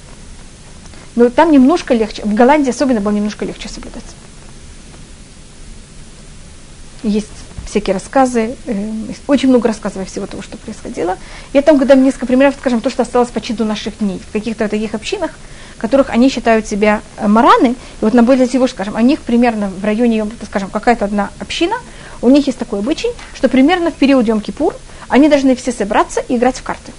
Но 1.16 1.30
там 1.30 1.50
немножко 1.52 1.94
легче, 1.94 2.22
в 2.22 2.34
Голландии 2.34 2.70
особенно 2.70 3.00
было 3.00 3.12
немножко 3.12 3.44
легче 3.44 3.68
соблюдать. 3.68 4.04
Есть 7.02 7.28
всякие 7.70 7.94
рассказы, 7.94 8.56
э, 8.66 8.88
очень 9.26 9.48
много 9.48 9.68
рассказов 9.68 10.08
всего 10.08 10.26
того, 10.26 10.42
что 10.42 10.58
происходило. 10.58 11.16
Я 11.52 11.62
там 11.62 11.78
когда 11.78 11.94
несколько 11.94 12.26
примеров, 12.26 12.54
скажем, 12.58 12.80
то, 12.80 12.90
что 12.90 13.02
осталось 13.02 13.30
почти 13.30 13.54
до 13.54 13.64
наших 13.64 13.98
дней, 13.98 14.20
в 14.28 14.32
каких-то 14.32 14.68
таких 14.68 14.94
общинах, 14.94 15.30
которых 15.78 16.10
они 16.10 16.28
считают 16.28 16.66
себя 16.66 17.00
э, 17.16 17.26
мараны, 17.26 17.68
и 17.68 17.76
вот 18.02 18.12
на 18.12 18.22
более 18.22 18.46
всего, 18.46 18.66
скажем, 18.66 18.96
у 18.96 19.00
них 19.00 19.20
примерно 19.20 19.68
в 19.68 19.84
районе, 19.84 20.26
скажем, 20.44 20.68
какая-то 20.68 21.04
одна 21.06 21.30
община, 21.38 21.76
у 22.20 22.28
них 22.28 22.46
есть 22.46 22.58
такой 22.58 22.80
обычай, 22.80 23.08
что 23.34 23.48
примерно 23.48 23.90
в 23.90 23.94
период 23.94 24.26
Йом-Кипур 24.26 24.74
они 25.08 25.28
должны 25.28 25.56
все 25.56 25.72
собраться 25.72 26.20
и 26.20 26.36
играть 26.36 26.56
в 26.56 26.62
карты. 26.62 26.92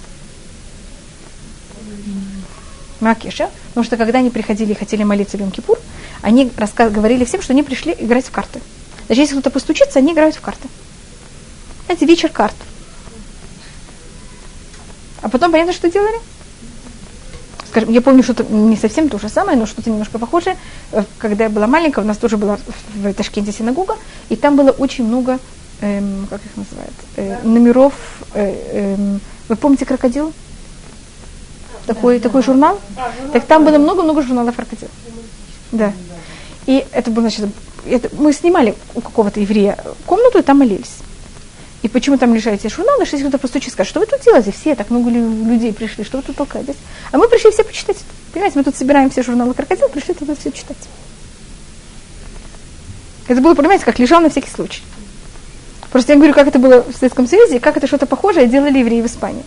Макеша, 3.00 3.50
потому 3.68 3.84
что 3.84 3.96
когда 3.96 4.20
они 4.20 4.30
приходили 4.30 4.72
и 4.72 4.76
хотели 4.76 5.02
молиться 5.02 5.36
в 5.36 5.40
Йом-Кипур, 5.40 5.78
они 6.22 6.50
говорили 6.76 7.24
всем, 7.24 7.42
что 7.42 7.52
они 7.52 7.62
пришли 7.62 7.94
играть 7.98 8.26
в 8.26 8.30
карты. 8.30 8.60
Даже 9.08 9.20
если 9.20 9.34
кто-то 9.34 9.50
постучится, 9.50 9.98
они 9.98 10.12
играют 10.12 10.36
в 10.36 10.40
карты. 10.40 10.68
Знаете, 11.86 12.06
вечер 12.06 12.30
карт. 12.30 12.54
А 15.20 15.28
потом, 15.28 15.52
понятно, 15.52 15.72
что 15.72 15.90
делали? 15.90 16.20
скажем, 17.72 17.90
я 17.90 18.02
помню 18.02 18.22
что-то 18.22 18.44
не 18.44 18.76
совсем 18.76 19.08
то 19.08 19.18
же 19.18 19.30
самое, 19.30 19.56
но 19.56 19.64
что-то 19.64 19.88
немножко 19.88 20.18
похожее. 20.18 20.58
Э, 20.92 21.04
когда 21.16 21.44
я 21.44 21.50
была 21.50 21.66
маленькая, 21.66 22.02
у 22.02 22.06
нас 22.06 22.18
тоже 22.18 22.36
была 22.36 22.58
в 22.94 23.14
Ташкенте 23.14 23.50
синагога, 23.50 23.96
и 24.28 24.36
там 24.36 24.56
было 24.56 24.70
очень 24.72 25.06
много, 25.06 25.38
эм, 25.80 26.26
как 26.28 26.44
их 26.44 26.54
называют, 26.54 26.92
э, 27.16 27.38
номеров. 27.44 27.94
Э, 28.34 28.54
э, 28.72 29.18
вы 29.48 29.56
помните 29.56 29.86
крокодил? 29.86 30.34
Такой, 31.86 32.18
да, 32.18 32.24
такой 32.24 32.42
да. 32.42 32.46
журнал? 32.46 32.78
А, 32.96 33.10
так 33.32 33.46
там 33.46 33.64
было 33.64 33.78
много-много 33.78 34.22
журналов 34.22 34.54
крокодил. 34.54 34.88
Да. 35.72 35.94
И 36.66 36.84
это 36.92 37.10
было, 37.10 37.22
значит, 37.22 37.48
это, 37.86 38.08
мы 38.16 38.32
снимали 38.32 38.74
у 38.94 39.00
какого-то 39.00 39.40
еврея 39.40 39.78
комнату 40.06 40.38
и 40.38 40.42
там 40.42 40.58
молились. 40.58 40.98
И 41.82 41.88
почему 41.88 42.16
там 42.16 42.34
лежат 42.34 42.54
эти 42.54 42.68
журналы, 42.68 43.04
что 43.04 43.16
если 43.16 43.26
кто-то 43.26 43.42
постучит, 43.42 43.72
скажет, 43.72 43.90
что 43.90 44.00
вы 44.00 44.06
тут 44.06 44.20
делаете, 44.20 44.52
все, 44.52 44.76
так 44.76 44.90
много 44.90 45.10
людей 45.10 45.72
пришли, 45.72 46.04
что 46.04 46.18
вы 46.18 46.22
тут 46.22 46.36
толкаетесь. 46.36 46.76
А 47.10 47.18
мы 47.18 47.28
пришли 47.28 47.50
все 47.50 47.64
почитать. 47.64 47.96
Понимаете, 48.32 48.58
мы 48.58 48.64
тут 48.64 48.76
собираем 48.76 49.10
все 49.10 49.22
журналы 49.22 49.52
крокодил, 49.52 49.88
пришли 49.88 50.14
туда 50.14 50.36
все 50.36 50.52
читать. 50.52 50.76
Это 53.26 53.40
было, 53.40 53.54
понимаете, 53.54 53.84
как 53.84 53.98
лежал 53.98 54.20
на 54.20 54.30
всякий 54.30 54.50
случай. 54.50 54.82
Просто 55.90 56.12
я 56.12 56.18
говорю, 56.18 56.34
как 56.34 56.46
это 56.46 56.58
было 56.58 56.82
в 56.82 56.96
Советском 56.96 57.26
Союзе, 57.26 57.60
как 57.60 57.76
это 57.76 57.86
что-то 57.86 58.06
похожее 58.06 58.46
делали 58.46 58.78
евреи 58.78 59.02
в 59.02 59.06
Испании. 59.06 59.44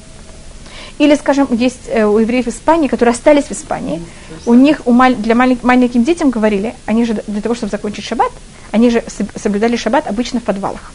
Или, 0.98 1.16
скажем, 1.16 1.48
есть 1.52 1.88
э, 1.88 2.06
у 2.06 2.18
евреев 2.18 2.46
в 2.46 2.50
Испании, 2.50 2.88
которые 2.88 3.14
остались 3.14 3.46
в 3.46 3.52
Испании, 3.52 4.02
у 4.46 4.54
них 4.54 4.82
у 4.86 4.92
маль, 4.92 5.16
для 5.16 5.36
малень, 5.36 5.60
маленьким 5.62 6.04
детям 6.04 6.30
говорили, 6.30 6.74
они 6.86 7.04
же 7.04 7.22
для 7.28 7.42
того, 7.42 7.54
чтобы 7.54 7.70
закончить 7.70 8.06
шаббат, 8.06 8.32
они 8.72 8.90
же 8.90 9.04
соблюдали 9.36 9.76
шаббат 9.76 10.08
обычно 10.08 10.40
в 10.40 10.44
подвалах 10.44 10.94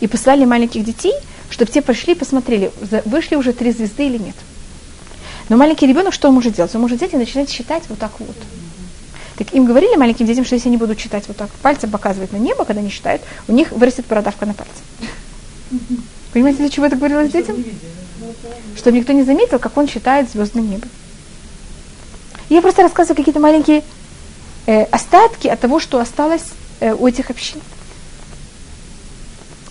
и 0.00 0.06
послали 0.06 0.44
маленьких 0.44 0.84
детей, 0.84 1.14
чтобы 1.50 1.72
те 1.72 1.82
пошли 1.82 2.12
и 2.12 2.16
посмотрели, 2.16 2.70
вышли 3.04 3.34
уже 3.34 3.52
три 3.52 3.72
звезды 3.72 4.06
или 4.06 4.18
нет. 4.18 4.36
Но 5.48 5.56
маленький 5.56 5.86
ребенок 5.86 6.12
что 6.12 6.28
он 6.28 6.34
может 6.34 6.54
делать? 6.54 6.74
Он 6.74 6.82
может 6.82 6.98
взять 6.98 7.14
и 7.14 7.16
начинать 7.16 7.50
считать 7.50 7.84
вот 7.88 7.98
так 7.98 8.12
вот. 8.20 8.36
Так 9.36 9.54
им 9.54 9.64
говорили 9.64 9.96
маленьким 9.96 10.26
детям, 10.26 10.44
что 10.44 10.54
если 10.54 10.68
они 10.68 10.76
будут 10.76 10.98
читать 10.98 11.24
вот 11.28 11.36
так, 11.36 11.48
пальцем 11.62 11.90
показывать 11.90 12.32
на 12.32 12.36
небо, 12.36 12.64
когда 12.64 12.80
они 12.80 12.90
считают, 12.90 13.22
у 13.46 13.52
них 13.52 13.72
вырастет 13.72 14.06
бородавка 14.06 14.46
на 14.46 14.54
пальце. 14.54 14.74
Понимаете, 16.32 16.58
для 16.58 16.68
чего 16.68 16.86
это 16.86 16.96
говорилось 16.96 17.32
детям? 17.32 17.56
Чтобы 18.76 18.98
никто 18.98 19.12
не 19.12 19.24
заметил, 19.24 19.58
как 19.58 19.76
он 19.76 19.88
считает 19.88 20.30
звездное 20.30 20.62
небо. 20.62 20.86
Я 22.48 22.62
просто 22.62 22.82
рассказываю 22.82 23.16
какие-то 23.16 23.40
маленькие 23.40 23.82
э, 24.66 24.84
остатки 24.84 25.48
от 25.48 25.60
того, 25.60 25.80
что 25.80 26.00
осталось 26.00 26.44
э, 26.80 26.94
у 26.94 27.06
этих 27.06 27.30
общин. 27.30 27.60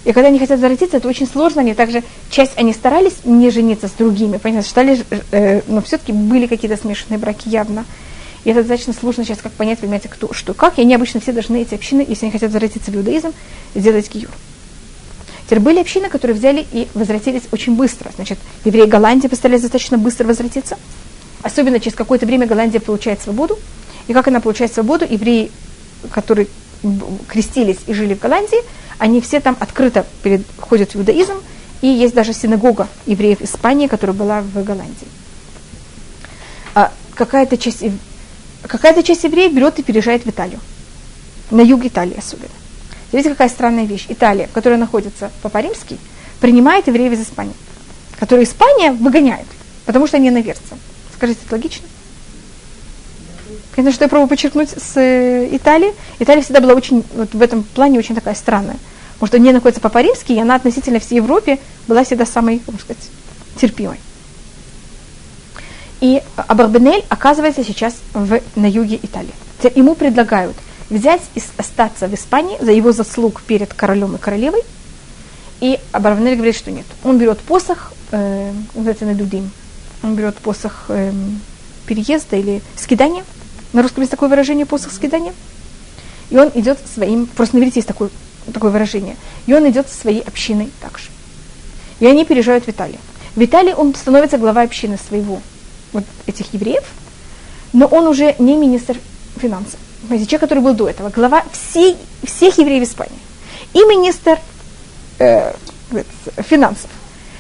И 0.06 0.13
когда 0.13 0.30
они 0.30 0.39
хотят 0.39 0.60
возвратиться, 0.60 0.97
это 0.97 1.08
очень 1.08 1.27
сложно. 1.27 1.62
Они 1.62 1.73
также, 1.73 2.03
часть, 2.30 2.53
они 2.56 2.71
старались 2.73 3.25
не 3.25 3.49
жениться 3.49 3.88
с 3.88 3.91
другими, 3.91 4.38
понятно, 4.38 4.65
считали, 4.65 5.03
э, 5.32 5.62
но 5.67 5.82
все-таки 5.82 6.13
были 6.13 6.47
какие-то 6.47 6.77
смешанные 6.77 7.17
браки 7.17 7.49
явно. 7.49 7.84
И 8.43 8.51
это 8.51 8.62
достаточно 8.62 8.93
сложно 8.93 9.25
сейчас 9.25 9.39
как 9.39 9.51
понять, 9.51 9.80
понимаете, 9.80 10.08
кто, 10.08 10.32
что, 10.32 10.53
как. 10.53 10.77
И 10.77 10.82
они 10.82 10.95
обычно 10.95 11.19
все 11.19 11.34
должны, 11.34 11.62
эти 11.62 11.73
общины, 11.73 12.06
если 12.08 12.25
они 12.25 12.32
хотят 12.32 12.51
возвратиться 12.51 12.91
в 12.91 12.95
иудаизм, 12.95 13.34
сделать 13.75 14.10
гиюр. 14.10 14.32
Теперь 15.47 15.62
были 15.62 15.79
общины, 15.79 16.10
которые 16.10 16.36
взяли 16.36 16.67
и 16.73 16.89
возвратились 16.93 17.43
очень 17.53 17.75
быстро. 17.75 18.12
Значит, 18.15 18.38
евреи 18.65 18.86
Голландии 18.86 19.29
постарались 19.29 19.62
достаточно 19.62 19.97
быстро 19.97 20.27
возвратиться. 20.27 20.77
Особенно 21.41 21.79
через 21.79 21.95
какое-то 21.95 22.25
время 22.25 22.45
Голландия 22.47 22.81
получает 22.81 23.21
свободу. 23.21 23.57
И 24.07 24.13
как 24.13 24.27
она 24.27 24.41
получает 24.41 24.73
свободу, 24.73 25.05
евреи, 25.10 25.49
которые 26.12 26.47
крестились 27.29 27.77
и 27.88 27.93
жили 27.93 28.13
в 28.13 28.19
Голландии, 28.19 28.57
они 28.97 29.21
все 29.21 29.39
там 29.39 29.55
открыто 29.62 30.05
переходят 30.21 30.93
в 30.93 30.97
иудаизм, 30.97 31.36
и 31.81 31.88
есть 31.88 32.13
даже 32.13 32.33
синагога 32.33 32.89
евреев 33.05 33.41
Испании, 33.41 33.88
которая 33.88 34.15
была 34.15 34.41
в 34.41 34.63
Голландии. 34.63 35.07
А 36.75 36.91
какая-то 37.15 37.57
часть, 37.57 37.86
какая-то 38.63 39.01
часть 39.01 39.23
евреев 39.23 39.53
берет 39.53 39.79
и 39.79 39.83
переезжает 39.83 40.25
в 40.25 40.29
Италию, 40.29 40.60
на 41.51 41.62
юг 41.62 41.86
Италии 41.86 42.17
особенно. 42.17 42.49
Видите, 43.12 43.30
какая 43.30 43.50
странная 43.50 43.86
вещь. 43.86 44.06
Италия, 44.10 44.50
которая 44.54 44.80
находится 44.80 45.32
по-римски, 45.41 45.98
принимает 46.39 46.88
евреев 46.88 47.13
из 47.13 47.22
Испании, 47.22 47.56
которые 48.20 48.46
Испания 48.46 48.91
выгоняет, 48.91 49.48
потому 49.86 50.08
что 50.08 50.17
они 50.17 50.30
наверцы. 50.30 50.76
Скажите, 51.15 51.39
это 51.46 51.56
логично? 51.56 51.88
Конечно, 53.74 53.93
что 53.93 54.06
я 54.06 54.10
пробую 54.10 54.28
подчеркнуть 54.28 54.70
с 54.70 54.98
э, 54.98 55.50
Италией. 55.52 55.93
Италия 56.20 56.41
всегда 56.41 56.62
была 56.62 56.74
очень, 56.74 57.04
вот 57.15 57.34
в 57.34 57.41
этом 57.41 57.63
плане 57.63 58.00
очень 58.00 58.15
такая 58.15 58.36
странная. 58.36 58.78
Потому 59.13 59.28
что 59.28 59.39
не 59.39 59.52
находится 59.52 59.82
Папа 59.82 60.02
Римский, 60.02 60.36
и 60.36 60.39
она 60.39 60.56
относительно 60.56 61.00
всей 61.00 61.15
Европе 61.15 61.60
была 61.88 62.04
всегда 62.04 62.26
самой, 62.26 62.60
как 62.60 62.82
сказать, 62.82 63.10
терпимой. 63.56 64.00
И 66.02 66.22
Абарбенель 66.36 67.04
оказывается 67.10 67.63
сейчас 67.63 67.96
в, 68.13 68.39
на 68.56 68.67
юге 68.67 69.00
Италии. 69.02 69.34
Ему 69.76 69.96
предлагают 69.96 70.56
взять 70.89 71.21
и 71.36 71.41
остаться 71.58 72.08
в 72.08 72.13
Испании 72.13 72.58
за 72.62 72.71
его 72.71 72.91
заслуг 72.91 73.41
перед 73.41 73.73
королем 73.73 74.15
и 74.15 74.17
королевой. 74.17 74.62
И 75.60 75.80
Абарбенель 75.91 76.36
говорит, 76.36 76.56
что 76.56 76.71
нет. 76.71 76.86
Он 77.04 77.17
берет 77.17 77.39
посох, 77.39 77.93
э, 78.12 78.52
называется 78.73 79.06
Надудим, 79.06 79.52
он 80.04 80.15
берет 80.15 80.36
посох 80.38 80.86
э, 80.89 81.12
переезда 81.86 82.36
или 82.36 82.62
скидания– 82.76 83.23
на 83.73 83.82
русском 83.82 84.02
есть 84.02 84.12
такое 84.12 84.30
выражение 84.30 84.65
посох 84.65 84.91
скидания. 84.91 85.34
И 86.30 86.38
он 86.38 86.52
идет 86.56 86.80
своим, 86.93 87.28
просто 87.28 87.58
на 87.58 87.63
есть 87.63 87.88
такое, 87.88 88.10
такое 88.54 88.71
выражение. 88.71 89.15
И 89.45 89.54
он 89.54 89.69
идет 89.69 89.89
со 89.89 89.97
своей 89.97 90.21
общиной 90.21 90.71
также. 90.82 91.10
И 92.00 92.06
они 92.06 92.26
переезжают 92.26 92.65
в 92.65 92.69
Италию. 92.69 93.00
В 93.36 93.43
он 93.78 93.93
становится 93.93 94.38
глава 94.38 94.62
общины 94.62 94.97
своего, 94.97 95.41
вот 95.93 96.04
этих 96.26 96.54
евреев, 96.54 96.84
но 97.71 97.86
он 97.86 98.08
уже 98.08 98.36
не 98.39 98.58
министр 98.58 98.97
финансов. 99.39 99.80
Человек, 100.08 100.41
который 100.41 100.60
был 100.60 100.74
до 100.74 100.89
этого, 100.89 101.10
глава 101.10 101.43
всей, 101.52 101.98
всех 102.24 102.58
евреев 102.58 102.84
Испании. 102.84 103.20
и 103.74 103.80
министр 103.80 104.39
э, 105.20 105.54
финансов. 106.38 106.89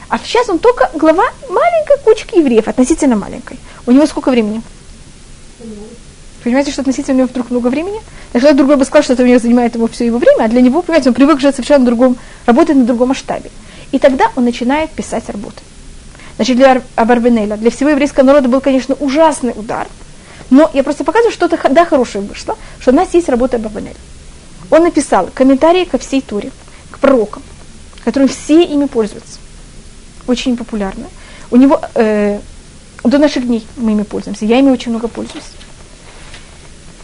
А 0.09 0.19
сейчас 0.19 0.49
он 0.49 0.59
только 0.59 0.89
глава 0.93 1.25
маленькой 1.49 1.97
кучки 2.03 2.37
евреев, 2.37 2.67
относительно 2.67 3.15
маленькой. 3.15 3.57
У 3.85 3.91
него 3.91 4.05
сколько 4.05 4.31
времени? 4.31 4.61
Понимаете, 6.43 6.71
что 6.71 6.81
относительно 6.81 7.15
у 7.15 7.17
него 7.17 7.27
вдруг 7.27 7.49
много 7.49 7.67
времени? 7.67 7.99
Если 8.33 8.51
другой 8.51 8.77
бы 8.77 8.85
сказал, 8.85 9.03
что 9.03 9.13
это 9.13 9.23
у 9.23 9.25
него 9.25 9.39
занимает 9.39 9.75
его 9.75 9.87
все 9.87 10.05
его 10.05 10.17
время, 10.17 10.43
а 10.43 10.47
для 10.47 10.61
него, 10.61 10.81
понимаете, 10.81 11.09
он 11.09 11.15
привык 11.15 11.39
жить 11.39 11.55
совершенно 11.55 11.85
другом, 11.85 12.17
работать 12.45 12.75
на 12.75 12.85
другом 12.85 13.09
масштабе. 13.09 13.49
И 13.91 13.99
тогда 13.99 14.31
он 14.35 14.45
начинает 14.45 14.91
писать 14.91 15.29
работы. 15.29 15.61
Значит, 16.35 16.55
для 16.55 16.81
Абарбенеля, 16.95 17.57
для 17.57 17.71
всего 17.71 17.89
еврейского 17.89 18.23
народа 18.23 18.47
был, 18.47 18.61
конечно, 18.61 18.95
ужасный 18.95 19.53
удар. 19.55 19.87
Но 20.49 20.69
я 20.73 20.83
просто 20.83 21.03
показываю, 21.03 21.33
что 21.33 21.45
это 21.47 21.69
да, 21.69 21.85
хорошее 21.85 22.23
вышло, 22.23 22.57
что 22.79 22.91
у 22.91 22.93
нас 22.93 23.13
есть 23.13 23.29
работа 23.29 23.57
Абарбенеля. 23.57 23.95
Он 24.69 24.83
написал 24.83 25.29
комментарии 25.33 25.85
ко 25.85 25.97
всей 25.97 26.21
Туре, 26.21 26.51
к 26.91 26.99
пророкам, 26.99 27.43
которым 28.03 28.29
все 28.29 28.63
ими 28.63 28.85
пользуются. 28.85 29.39
Очень 30.25 30.57
популярно. 30.57 31.07
У 31.51 31.55
него 31.57 31.81
э, 31.95 32.39
до 33.03 33.17
наших 33.17 33.45
дней 33.45 33.65
мы 33.77 33.91
ими 33.91 34.03
пользуемся. 34.03 34.45
Я 34.45 34.59
ими 34.59 34.69
очень 34.69 34.91
много 34.91 35.07
пользуюсь. 35.07 35.45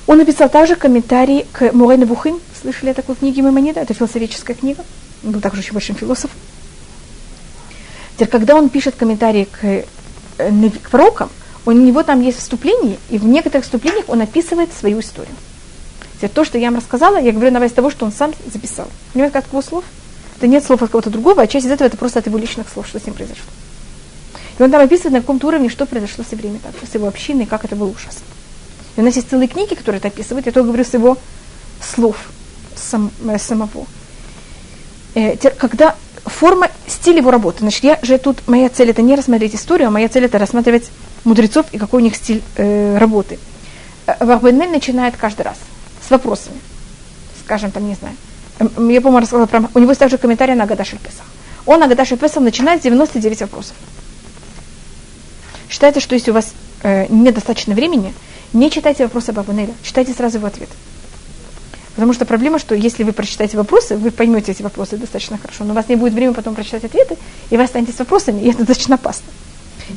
Он 0.07 0.17
написал 0.17 0.49
также 0.49 0.75
комментарий 0.75 1.45
к 1.51 1.71
Мурейна 1.71 2.05
Бухин. 2.05 2.39
Слышали 2.61 2.89
о 2.89 2.93
такой 2.93 3.15
книге 3.15 3.41
Маймонида? 3.41 3.79
Это 3.79 3.93
философическая 3.93 4.55
книга. 4.55 4.83
Он 5.23 5.31
был 5.31 5.39
также 5.39 5.61
очень 5.61 5.73
большим 5.73 5.95
философом. 5.95 6.37
Теперь, 8.15 8.27
когда 8.27 8.55
он 8.55 8.69
пишет 8.69 8.95
комментарии 8.95 9.45
к, 9.45 9.63
э, 9.63 10.69
к 10.83 10.89
пророкам, 10.89 11.29
у 11.65 11.71
него 11.71 12.03
там 12.03 12.21
есть 12.21 12.39
вступление, 12.39 12.97
и 13.09 13.17
в 13.17 13.25
некоторых 13.25 13.63
вступлениях 13.65 14.09
он 14.09 14.21
описывает 14.21 14.69
свою 14.73 14.99
историю. 14.99 15.35
То, 16.33 16.45
что 16.45 16.57
я 16.57 16.67
вам 16.71 16.77
рассказала, 16.77 17.17
я 17.17 17.33
говорю 17.33 17.51
на 17.51 17.59
базе 17.59 17.73
того, 17.73 17.89
что 17.89 18.05
он 18.05 18.13
сам 18.13 18.33
записал. 18.51 18.87
Понимаете, 19.11 19.33
как 19.33 19.47
его 19.47 19.61
слов? 19.61 19.83
Это 20.37 20.47
нет 20.47 20.63
слов 20.63 20.81
от 20.81 20.89
кого-то 20.89 21.09
другого, 21.09 21.41
а 21.41 21.47
часть 21.47 21.65
из 21.65 21.71
этого 21.71 21.87
это 21.87 21.97
просто 21.97 22.19
от 22.19 22.27
его 22.27 22.37
личных 22.37 22.69
слов, 22.69 22.87
что 22.87 22.97
с 22.97 23.05
ним 23.05 23.13
произошло. 23.13 23.43
И 24.57 24.63
он 24.63 24.71
там 24.71 24.81
описывает, 24.81 25.13
на 25.13 25.19
каком-то 25.19 25.47
уровне, 25.47 25.67
что 25.67 25.85
произошло 25.85 26.23
с 26.23 26.31
евреями, 26.31 26.59
так, 26.63 26.73
с 26.89 26.93
его 26.93 27.07
общиной, 27.07 27.45
как 27.45 27.65
это 27.65 27.75
было 27.75 27.89
ужасно. 27.89 28.21
И 28.95 29.01
у 29.01 29.03
нас 29.03 29.15
есть 29.15 29.29
целые 29.29 29.47
книги, 29.47 29.73
которые 29.73 29.99
это 29.99 30.07
описывают, 30.07 30.45
я 30.45 30.51
только 30.51 30.67
говорю 30.67 30.85
с 30.85 30.93
его 30.93 31.17
слов 31.81 32.15
сам, 32.75 33.11
э, 33.27 33.37
самого. 33.37 33.85
Э, 35.15 35.35
когда 35.35 35.95
форма, 36.25 36.69
стиль 36.87 37.17
его 37.17 37.31
работы. 37.31 37.59
Значит, 37.59 37.83
я 37.83 37.99
же 38.01 38.17
тут, 38.17 38.47
моя 38.47 38.69
цель 38.69 38.89
это 38.89 39.01
не 39.01 39.15
рассмотреть 39.15 39.55
историю, 39.55 39.87
а 39.87 39.91
моя 39.91 40.09
цель 40.09 40.25
это 40.25 40.37
рассматривать 40.37 40.89
мудрецов 41.23 41.65
и 41.71 41.77
какой 41.77 42.01
у 42.01 42.03
них 42.03 42.15
стиль 42.15 42.41
э, 42.55 42.97
работы. 42.97 43.39
Э, 44.07 44.23
Варбенель 44.25 44.69
начинает 44.69 45.15
каждый 45.17 45.43
раз 45.43 45.57
с 46.05 46.09
вопросами. 46.09 46.57
Скажем, 47.43 47.71
там, 47.71 47.87
не 47.87 47.95
знаю. 47.95 48.15
Эм, 48.59 48.89
я, 48.89 49.01
по-моему, 49.01 49.21
рассказала 49.21 49.45
про... 49.45 49.69
У 49.73 49.79
него 49.79 49.91
есть 49.91 49.99
также 49.99 50.17
комментарий 50.17 50.55
на 50.55 50.63
Агадаш 50.63 50.91
Песах. 50.91 51.25
Он 51.65 51.81
Агадаш 51.83 52.09
Песах 52.09 52.43
начинает 52.43 52.81
с 52.81 52.83
99 52.83 53.41
вопросов. 53.41 53.75
Считается, 55.69 56.01
что 56.01 56.15
если 56.15 56.31
у 56.31 56.33
вас 56.33 56.53
э, 56.83 57.07
недостаточно 57.09 57.73
времени, 57.73 58.13
не 58.53 58.69
читайте 58.69 59.03
вопросы 59.03 59.33
Бабанеля, 59.33 59.73
читайте 59.81 60.13
сразу 60.13 60.37
его 60.37 60.47
ответ. 60.47 60.69
Потому 61.95 62.13
что 62.13 62.25
проблема, 62.25 62.57
что 62.57 62.73
если 62.73 63.03
вы 63.03 63.13
прочитаете 63.13 63.57
вопросы, 63.57 63.95
вы 63.95 64.09
поймете 64.09 64.51
эти 64.51 64.63
вопросы 64.63 64.97
достаточно 64.97 65.37
хорошо, 65.37 65.63
но 65.63 65.73
у 65.73 65.75
вас 65.75 65.89
не 65.89 65.95
будет 65.95 66.13
времени 66.13 66.33
потом 66.33 66.55
прочитать 66.55 66.83
ответы, 66.83 67.17
и 67.51 67.57
вы 67.57 67.63
останетесь 67.63 67.95
с 67.95 67.99
вопросами, 67.99 68.41
и 68.41 68.49
это 68.49 68.59
достаточно 68.59 68.95
опасно. 68.95 69.25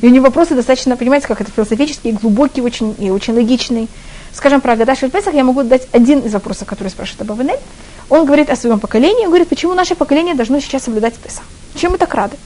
И 0.01 0.05
у 0.05 0.09
него 0.09 0.25
вопросы 0.25 0.53
достаточно, 0.53 0.95
понимаете, 0.95 1.27
как 1.27 1.41
это 1.41 1.51
философические, 1.51 2.13
глубокие 2.13 2.63
очень, 2.63 2.95
и 2.99 3.09
очень 3.09 3.33
логичные. 3.33 3.87
Скажем, 4.33 4.61
про 4.61 4.73
Агадаш 4.73 4.99
Песах 4.99 5.33
я 5.33 5.43
могу 5.43 5.63
дать 5.63 5.87
один 5.91 6.19
из 6.19 6.33
вопросов, 6.33 6.67
который 6.67 6.89
спрашивает 6.89 7.21
Абаванель. 7.21 7.59
Он 8.09 8.25
говорит 8.25 8.49
о 8.51 8.55
своем 8.55 8.79
поколении, 8.79 9.23
он 9.23 9.29
говорит, 9.29 9.47
почему 9.47 9.73
наше 9.73 9.95
поколение 9.95 10.35
должно 10.35 10.59
сейчас 10.59 10.83
соблюдать 10.83 11.15
Песах. 11.15 11.43
Чем 11.75 11.93
мы 11.93 11.97
так 11.97 12.13
рады? 12.13 12.37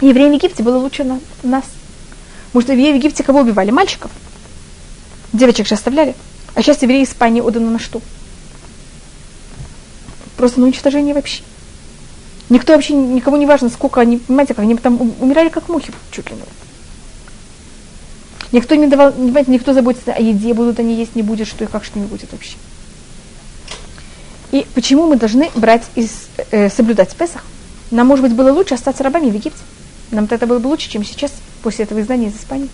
Евреям 0.00 0.30
в 0.30 0.34
Египте 0.34 0.62
было 0.62 0.78
лучше 0.78 1.04
на 1.04 1.20
нас. 1.42 1.64
Может, 2.54 2.70
евреи 2.70 2.92
в 2.92 2.96
Египте 2.96 3.22
кого 3.22 3.40
убивали? 3.40 3.70
Мальчиков. 3.70 4.10
Девочек 5.32 5.66
же 5.66 5.74
оставляли. 5.74 6.14
А 6.54 6.62
сейчас 6.62 6.82
евреи 6.82 7.04
Испании 7.04 7.42
отданы 7.42 7.70
на 7.70 7.78
что? 7.78 8.00
Просто 10.40 10.58
на 10.58 10.66
уничтожение 10.68 11.12
вообще. 11.12 11.42
Никто 12.48 12.72
вообще, 12.72 12.94
никому 12.94 13.36
не 13.36 13.44
важно, 13.44 13.68
сколько 13.68 14.00
они, 14.00 14.16
понимаете, 14.16 14.54
как 14.54 14.62
они 14.64 14.74
там 14.74 14.98
умирали 15.20 15.50
как 15.50 15.68
мухи 15.68 15.92
чуть 16.10 16.30
ли 16.30 16.36
не. 16.36 16.42
Никто 18.50 18.74
не 18.74 18.86
давал, 18.86 19.12
понимаете, 19.12 19.50
никто 19.50 19.74
заботится 19.74 20.14
о 20.14 20.18
еде, 20.18 20.54
будут 20.54 20.78
они 20.78 20.94
есть, 20.94 21.14
не 21.14 21.20
будет, 21.20 21.46
что 21.46 21.64
и 21.64 21.66
как 21.66 21.84
что 21.84 21.98
не 21.98 22.06
будет 22.06 22.32
вообще. 22.32 22.56
И 24.50 24.66
почему 24.74 25.06
мы 25.08 25.16
должны 25.16 25.50
брать 25.56 25.84
из, 25.94 26.08
э, 26.50 26.70
соблюдать 26.70 27.14
Песах? 27.14 27.44
Нам, 27.90 28.06
может 28.06 28.24
быть, 28.24 28.32
было 28.34 28.50
лучше 28.50 28.72
остаться 28.72 29.04
рабами 29.04 29.28
в 29.30 29.34
Египте. 29.34 29.60
Нам 30.10 30.24
это 30.24 30.46
было 30.46 30.58
бы 30.58 30.68
лучше, 30.68 30.88
чем 30.88 31.04
сейчас, 31.04 31.32
после 31.62 31.84
этого 31.84 32.00
изгнания 32.00 32.28
из 32.28 32.36
Испании. 32.36 32.70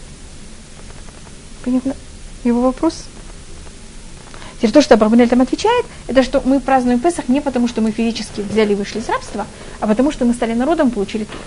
Понятно 1.64 1.96
его 2.44 2.60
вопрос? 2.60 3.06
Теперь 4.56 4.72
то, 4.72 4.80
что 4.80 4.94
Абрабанель 4.94 5.28
там 5.28 5.42
отвечает, 5.42 5.84
это 6.08 6.22
что 6.22 6.40
мы 6.44 6.60
празднуем 6.60 6.98
Песах 6.98 7.28
не 7.28 7.40
потому, 7.40 7.68
что 7.68 7.82
мы 7.82 7.90
физически 7.90 8.40
взяли 8.40 8.72
и 8.72 8.74
вышли 8.74 9.00
из 9.00 9.08
рабства, 9.08 9.46
а 9.80 9.86
потому, 9.86 10.10
что 10.10 10.24
мы 10.24 10.32
стали 10.32 10.54
народом, 10.54 10.90
получили 10.90 11.24
Тур. 11.24 11.40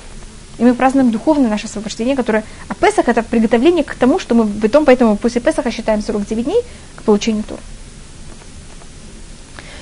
И 0.60 0.63
мы 0.63 0.76
празднуем 0.76 1.10
духовное 1.10 1.50
наше 1.50 1.65
освобождение, 1.67 2.15
которое... 2.15 2.43
А 2.67 2.76
Песах 2.76 3.08
это 3.08 3.24
приготовление 3.24 3.84
к 3.84 3.95
тому, 3.95 4.19
что 4.19 4.36
мы 4.36 4.45
потом, 4.45 4.86
поэтому 4.86 5.15
после 5.17 5.41
Песаха 5.41 5.72
считаем 5.72 6.02
49 6.02 6.45
дней 6.45 6.62
к 6.98 7.04
получению 7.04 7.43
Тура. 7.43 7.62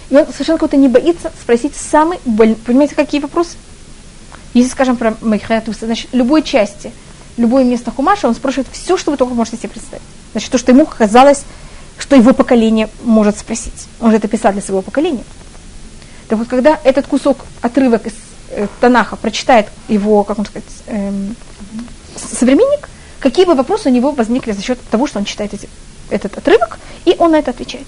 И 0.10 0.16
он 0.16 0.26
совершенно 0.28 0.58
кого-то 0.58 0.78
не 0.78 0.88
боится 0.88 1.32
спросить 1.42 1.76
самый 1.76 2.20
больной... 2.26 2.56
Понимаете, 2.56 2.96
какие 2.96 3.20
вопросы? 3.20 3.58
Если 4.54 4.72
скажем 4.72 4.96
про 4.96 5.18
Майхаятуса, 5.22 5.86
значит, 5.86 6.08
любой 6.14 6.44
части, 6.44 6.92
любое 7.36 7.66
место 7.66 7.92
Хумаша, 7.92 8.28
он 8.28 8.36
спрашивает 8.36 8.68
все, 8.72 8.98
что 8.98 9.12
вы 9.12 9.18
только 9.18 9.34
можете 9.34 9.58
себе 9.58 9.70
представить. 9.70 10.06
Значит, 10.32 10.52
то, 10.52 10.58
что 10.58 10.72
ему 10.72 10.86
казалось, 10.86 11.44
что 11.98 12.16
его 12.16 12.34
поколение 12.34 12.90
может 13.04 13.38
спросить. 13.38 13.88
Он 14.00 14.12
же 14.12 14.18
это 14.18 14.28
писал 14.28 14.52
для 14.54 14.62
своего 14.62 14.82
поколения. 14.82 15.24
Так 16.28 16.40
вот, 16.40 16.48
когда 16.48 16.80
этот 16.84 17.08
кусок, 17.08 17.38
отрывок 17.62 18.08
из 18.08 18.14
э, 18.50 18.68
Танаха 18.80 19.16
прочитает 19.16 19.68
его, 19.88 20.24
как 20.24 20.40
он 20.40 20.46
сказать, 20.46 20.66
эм, 20.88 21.36
современник, 22.16 22.90
какие 23.20 23.46
бы 23.46 23.56
вопросы 23.56 23.90
у 23.90 23.92
него 23.92 24.12
возникли 24.12 24.52
за 24.52 24.62
счет 24.62 24.80
того, 24.90 25.08
что 25.08 25.20
он 25.20 25.26
читает 25.26 25.54
эти, 25.54 25.70
этот 26.10 26.38
отрывок, 26.38 26.80
и 27.06 27.16
он 27.18 27.32
на 27.32 27.38
это 27.38 27.52
отвечает. 27.52 27.88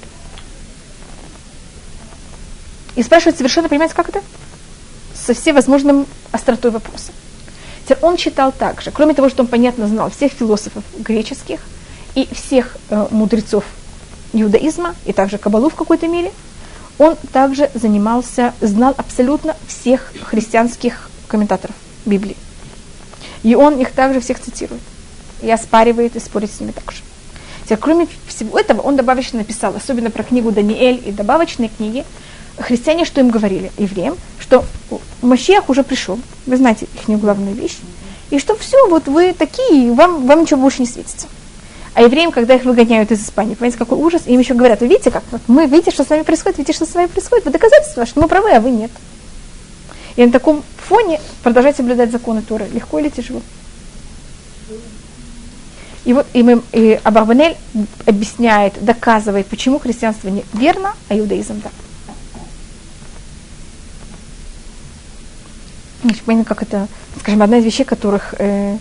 И 2.96 3.04
спрашивает 3.04 3.38
совершенно, 3.38 3.70
понимаете, 3.70 3.94
как 3.96 4.10
это? 4.10 4.22
со 5.30 5.34
всевозможным 5.34 6.08
остротой 6.32 6.72
вопроса. 6.72 7.12
Теперь 7.84 7.98
он 8.02 8.18
читал 8.18 8.52
также, 8.52 8.92
кроме 8.92 9.14
того, 9.14 9.30
что 9.30 9.44
он 9.44 9.48
понятно 9.48 9.88
знал 9.88 10.10
всех 10.10 10.32
философов 10.32 10.84
греческих 10.98 11.60
и 12.16 12.28
всех 12.34 12.78
э, 12.90 13.08
мудрецов 13.12 13.64
иудаизма, 14.34 14.96
и 15.06 15.14
также 15.14 15.38
кабалу 15.38 15.70
в 15.70 15.76
какой-то 15.76 16.08
мере, 16.08 16.32
он 16.98 17.16
также 17.32 17.70
занимался, 17.74 18.54
знал 18.62 18.94
абсолютно 18.98 19.56
всех 19.68 20.14
христианских 20.24 21.10
комментаторов 21.28 21.76
Библии. 22.06 22.36
И 23.44 23.56
он 23.56 23.80
их 23.80 23.92
также 23.92 24.20
всех 24.20 24.40
цитирует. 24.40 24.82
И 25.42 25.50
оспаривает 25.50 26.16
и 26.18 26.20
спорит 26.20 26.52
с 26.52 26.60
ними 26.60 26.72
также. 26.72 27.02
Теперь, 27.64 27.78
кроме 27.78 28.08
всего 28.28 28.60
этого, 28.60 28.82
он 28.82 28.98
добавочно 28.98 29.40
написал, 29.40 29.76
особенно 29.76 30.10
про 30.10 30.24
книгу 30.24 30.52
Даниэль 30.52 31.02
и 31.06 31.12
добавочные 31.12 31.70
книги, 31.70 32.04
христиане 32.58 33.06
что 33.06 33.22
им 33.22 33.30
говорили, 33.30 33.72
евреям, 33.78 34.18
что 34.40 34.66
Машех 35.22 35.70
уже 35.70 35.84
пришел, 35.84 36.20
вы 36.46 36.58
знаете 36.58 36.88
их 36.94 37.20
главную 37.20 37.56
вещь, 37.56 37.78
и 38.32 38.40
что 38.40 38.56
все, 38.56 38.90
вот 38.90 39.08
вы 39.08 39.34
такие, 39.34 39.94
вам, 39.94 40.28
вам 40.28 40.42
ничего 40.42 40.62
больше 40.62 40.82
не 40.82 40.88
светится. 40.88 41.28
А 42.00 42.04
евреям, 42.04 42.32
когда 42.32 42.56
их 42.56 42.64
выгоняют 42.64 43.12
из 43.12 43.22
Испании, 43.22 43.56
понимаете, 43.56 43.78
какой 43.78 43.98
ужас, 43.98 44.22
им 44.26 44.40
еще 44.40 44.54
говорят, 44.54 44.80
вы 44.80 44.88
видите, 44.88 45.12
как 45.12 45.22
вот 45.32 45.42
мы, 45.48 45.66
видите, 45.66 45.92
что 45.92 46.06
с 46.06 46.10
вами 46.10 46.22
происходит, 46.22 46.58
видите, 46.58 46.72
что 46.72 46.86
с 46.86 46.96
вами 46.96 47.08
происходит, 47.08 47.44
вы 47.44 47.52
доказательства, 47.52 48.06
что 48.06 48.22
мы 48.22 48.30
правы, 48.30 48.52
а 48.54 48.62
вы 48.62 48.72
нет. 48.72 48.90
И 50.16 50.26
на 50.26 50.32
таком 50.32 50.64
фоне 50.78 51.20
продолжать 51.44 51.76
соблюдать 51.76 52.10
законы 52.10 52.42
Торы, 52.42 52.70
легко 52.72 53.00
или 53.00 53.10
тяжело? 53.10 53.42
И 56.06 56.14
вот 56.14 56.26
и, 56.32 56.42
мы, 56.42 56.62
и 56.72 56.98
Абарбанель 57.04 57.58
объясняет, 58.06 58.82
доказывает, 58.82 59.48
почему 59.48 59.78
христианство 59.78 60.30
не 60.30 60.46
верно, 60.54 60.94
а 61.10 61.20
иудаизм 61.20 61.62
да. 61.62 61.70
Значит, 66.04 66.24
как 66.48 66.64
это, 66.64 66.88
скажем, 67.20 67.42
одна 67.42 67.58
из 67.58 67.66
вещей, 67.66 67.84
которых 67.84 68.36
э, 68.40 68.78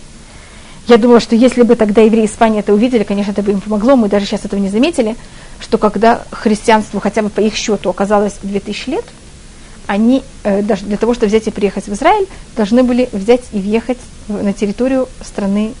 я 0.89 0.97
думала, 0.97 1.19
что 1.19 1.35
если 1.35 1.61
бы 1.61 1.75
тогда 1.75 2.01
евреи 2.01 2.25
Испании 2.25 2.59
это 2.59 2.73
увидели, 2.73 3.03
конечно, 3.03 3.31
это 3.31 3.43
бы 3.43 3.51
им 3.51 3.61
помогло, 3.61 3.95
мы 3.95 4.09
даже 4.09 4.25
сейчас 4.25 4.45
этого 4.45 4.59
не 4.59 4.69
заметили, 4.69 5.15
что 5.59 5.77
когда 5.77 6.23
христианству 6.31 6.99
хотя 6.99 7.21
бы 7.21 7.29
по 7.29 7.39
их 7.41 7.55
счету 7.55 7.89
оказалось 7.89 8.37
2000 8.41 8.89
лет, 8.89 9.05
они 9.85 10.23
э, 10.43 10.61
даже 10.61 10.85
для 10.85 10.97
того, 10.97 11.13
чтобы 11.13 11.27
взять 11.27 11.47
и 11.47 11.51
приехать 11.51 11.85
в 11.85 11.93
Израиль, 11.93 12.27
должны 12.55 12.83
были 12.83 13.07
взять 13.11 13.41
и 13.51 13.59
въехать 13.59 13.99
на 14.27 14.51
территорию 14.51 15.07
страны 15.21 15.73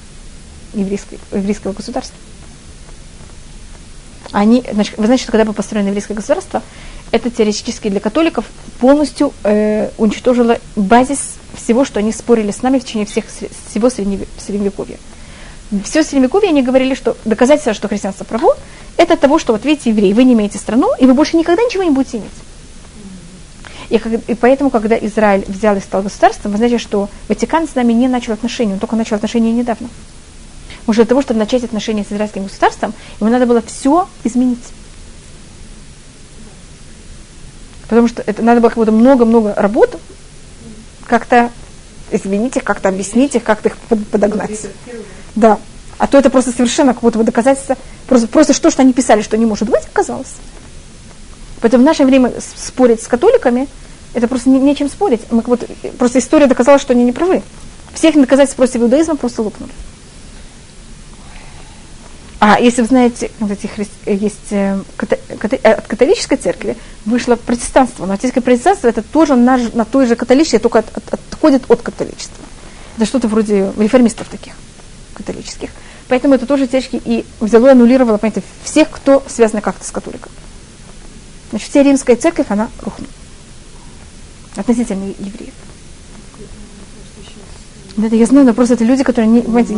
еврейской, 0.73 1.19
еврейского 1.31 1.73
государства. 1.73 2.17
Они, 4.31 4.63
значит, 4.71 4.95
вы 4.97 5.05
знаете, 5.05 5.23
что 5.23 5.31
когда 5.31 5.45
было 5.45 5.53
построено 5.53 5.87
еврейское 5.87 6.13
государство, 6.13 6.61
это 7.11 7.31
теоретически 7.31 7.89
для 7.89 7.99
католиков 7.99 8.45
полностью 8.79 9.33
э, 9.43 9.89
уничтожило 9.97 10.59
базис 10.75 11.38
всего, 11.55 11.85
что 11.85 11.99
они 11.99 12.11
спорили 12.11 12.51
с 12.51 12.61
нами 12.61 12.79
в 12.79 12.85
течение 12.85 13.05
всех, 13.05 13.25
всего 13.27 13.89
средневековья. 13.89 14.97
Все 15.83 16.03
средневековье 16.03 16.49
они 16.49 16.63
говорили, 16.63 16.95
что 16.95 17.15
доказательство, 17.25 17.73
что 17.73 17.87
христианство 17.87 18.23
право, 18.23 18.57
это 18.97 19.15
того, 19.17 19.39
что 19.39 19.53
вот 19.53 19.65
видите, 19.65 19.91
евреи, 19.91 20.13
вы 20.13 20.23
не 20.23 20.33
имеете 20.33 20.57
страну, 20.57 20.91
и 20.99 21.05
вы 21.05 21.13
больше 21.13 21.37
никогда 21.37 21.61
ничего 21.63 21.83
не 21.83 21.91
будете 21.91 22.17
иметь. 22.17 22.31
И, 23.89 23.95
и 24.27 24.35
поэтому, 24.35 24.69
когда 24.69 24.97
Израиль 24.97 25.45
взял 25.47 25.75
и 25.75 25.79
стал 25.79 26.03
государством, 26.03 26.51
вы 26.51 26.57
знаете, 26.57 26.77
что 26.77 27.09
Ватикан 27.27 27.67
с 27.67 27.75
нами 27.75 27.93
не 27.93 28.07
начал 28.07 28.33
отношения, 28.33 28.73
он 28.73 28.79
только 28.79 28.95
начал 28.95 29.15
отношения 29.15 29.51
недавно. 29.51 29.89
Уже 30.85 31.01
для 31.01 31.05
того, 31.05 31.21
чтобы 31.21 31.39
начать 31.39 31.63
отношения 31.63 32.03
с 32.03 32.11
израильским 32.11 32.43
государством, 32.43 32.93
ему 33.19 33.29
надо 33.29 33.45
было 33.45 33.61
все 33.61 34.07
изменить. 34.23 34.63
Потому 37.89 38.07
что 38.07 38.21
это 38.25 38.41
надо 38.43 38.61
было 38.61 38.69
как 38.69 38.77
будто 38.77 38.91
много-много 38.91 39.53
работы, 39.55 39.97
как-то 41.09 41.49
изменить 42.11 42.55
их, 42.55 42.63
как-то 42.63 42.89
объяснить 42.89 43.35
их, 43.35 43.43
как-то 43.43 43.69
их 43.69 43.77
подогнать. 44.11 44.67
Да. 45.35 45.59
А 45.97 46.07
то 46.07 46.17
это 46.17 46.29
просто 46.29 46.51
совершенно 46.51 46.93
как 46.93 47.03
будто 47.03 47.17
бы 47.17 47.25
доказательство, 47.25 47.75
просто, 48.07 48.27
просто 48.27 48.53
что, 48.53 48.71
что 48.71 48.83
они 48.83 48.93
писали, 48.93 49.21
что 49.21 49.35
не 49.37 49.45
может 49.45 49.69
быть, 49.69 49.83
оказалось. 49.83 50.35
Поэтому 51.61 51.83
в 51.83 51.85
наше 51.85 52.05
время 52.05 52.31
спорить 52.55 53.03
с 53.03 53.07
католиками, 53.07 53.67
это 54.13 54.27
просто 54.29 54.49
не, 54.49 54.59
нечем 54.59 54.89
спорить. 54.89 55.21
Мы, 55.29 55.41
вот, 55.45 55.69
просто 55.97 56.19
история 56.19 56.45
доказала, 56.45 56.79
что 56.79 56.93
они 56.93 57.03
не 57.03 57.11
правы. 57.11 57.43
Всех 57.93 58.15
доказательств 58.15 58.55
против 58.55 58.77
иудаизма 58.77 59.17
просто 59.17 59.41
лопнули. 59.41 59.71
А 62.39 62.57
если 62.57 62.81
вы 62.81 62.87
знаете, 62.87 63.31
вот 63.39 63.51
эти 63.51 63.67
хри... 63.67 63.85
есть 64.05 64.51
э, 64.51 64.81
ката... 64.95 65.19
Ката... 65.37 65.57
от 65.57 65.87
католической 65.87 66.37
церкви 66.37 66.77
вышло 67.05 67.35
протестанство, 67.35 68.05
но 68.05 68.13
отеческое 68.13 68.41
протестанство 68.41 68.87
это 68.87 69.01
тоже 69.01 69.35
на, 69.35 69.57
на 69.73 69.83
той 69.83 70.05
же 70.05 70.15
католичестве, 70.15 70.59
только 70.59 70.79
от, 70.79 70.95
от, 70.95 71.13
отходит 71.13 71.69
от 71.69 71.81
католичества. 71.81 72.45
Это 72.95 73.05
что-то 73.05 73.27
вроде 73.27 73.73
реформистов 73.77 74.29
таких 74.29 74.53
католических. 75.13 75.69
Поэтому 76.07 76.33
это 76.33 76.45
тоже 76.45 76.67
течки 76.67 77.01
и 77.03 77.25
взяло 77.41 77.67
и 77.67 77.71
аннулировало, 77.71 78.17
понимаете, 78.17 78.41
всех, 78.63 78.89
кто 78.89 79.21
связан 79.27 79.59
как-то 79.59 79.83
с 79.83 79.91
католиком. 79.91 80.31
Значит, 81.49 81.69
вся 81.69 81.83
римская 81.83 82.15
церковь, 82.15 82.47
она 82.49 82.69
рухнула. 82.81 83.11
Относительно 84.55 85.05
евреев. 85.05 85.53
Да, 87.97 88.07
это 88.07 88.15
я 88.15 88.25
знаю, 88.25 88.45
но 88.45 88.53
просто 88.53 88.75
это 88.75 88.85
люди, 88.85 89.03
которые 89.03 89.29
не, 89.29 89.41
понимаете, 89.41 89.73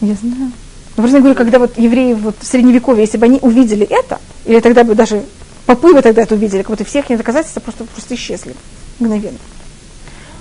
я, 0.00 0.08
я 0.08 0.14
знаю. 0.14 0.52
Но 0.96 1.02
просто 1.02 1.16
я 1.16 1.20
говорю, 1.20 1.36
когда 1.36 1.58
вот 1.58 1.78
евреи 1.78 2.14
вот 2.14 2.36
в 2.40 2.46
средневековье, 2.46 3.02
если 3.04 3.18
бы 3.18 3.26
они 3.26 3.38
увидели 3.42 3.86
это, 3.86 4.20
или 4.44 4.60
тогда 4.60 4.84
бы 4.84 4.94
даже 4.94 5.22
попы 5.66 5.94
бы 5.94 6.02
тогда 6.02 6.22
это 6.22 6.34
увидели, 6.34 6.62
как 6.62 6.70
будто 6.70 6.84
всех 6.84 7.06
доказательства 7.08 7.60
просто, 7.60 7.84
просто 7.84 8.14
исчезли 8.14 8.54
мгновенно. 8.98 9.38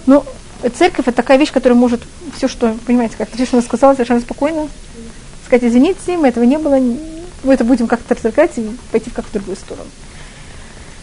Но 0.06 0.26
церковь 0.78 1.08
это 1.08 1.16
такая 1.18 1.38
вещь, 1.38 1.52
которая 1.52 1.78
может 1.78 2.02
все, 2.36 2.48
что, 2.48 2.76
понимаете, 2.86 3.16
как 3.18 3.30
Тришина 3.30 3.62
сказала 3.62 3.94
совершенно 3.94 4.22
спокойно, 4.22 4.68
сказать, 5.46 5.64
извините, 5.64 6.18
мы 6.18 6.28
этого 6.30 6.44
не 6.44 6.58
было, 6.58 6.80
мы 7.44 7.54
это 7.54 7.64
будем 7.64 7.88
как-то 7.88 8.16
разоргать 8.16 8.52
и 8.58 8.70
пойти 8.92 9.10
в 9.10 9.14
как-то 9.14 9.34
другую 9.34 9.56
сторону. 9.56 9.90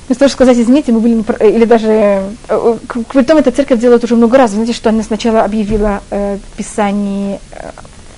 Вместо 0.07 0.21
того, 0.21 0.31
сказать, 0.31 0.59
извините, 0.59 0.93
мы 0.93 1.01
были, 1.01 1.25
или 1.41 1.65
даже, 1.65 2.23
э, 2.49 2.77
притом 3.13 3.39
эта 3.39 3.51
церковь 3.51 3.81
делает 3.81 4.05
уже 4.05 4.15
много 4.15 4.39
раз. 4.39 4.53
Знаете, 4.53 4.73
что 4.73 4.91
она 4.91 5.03
сначала 5.03 5.43
объявила 5.43 6.01
э, 6.11 6.39
Писание 6.57 7.41
э, 7.51 7.71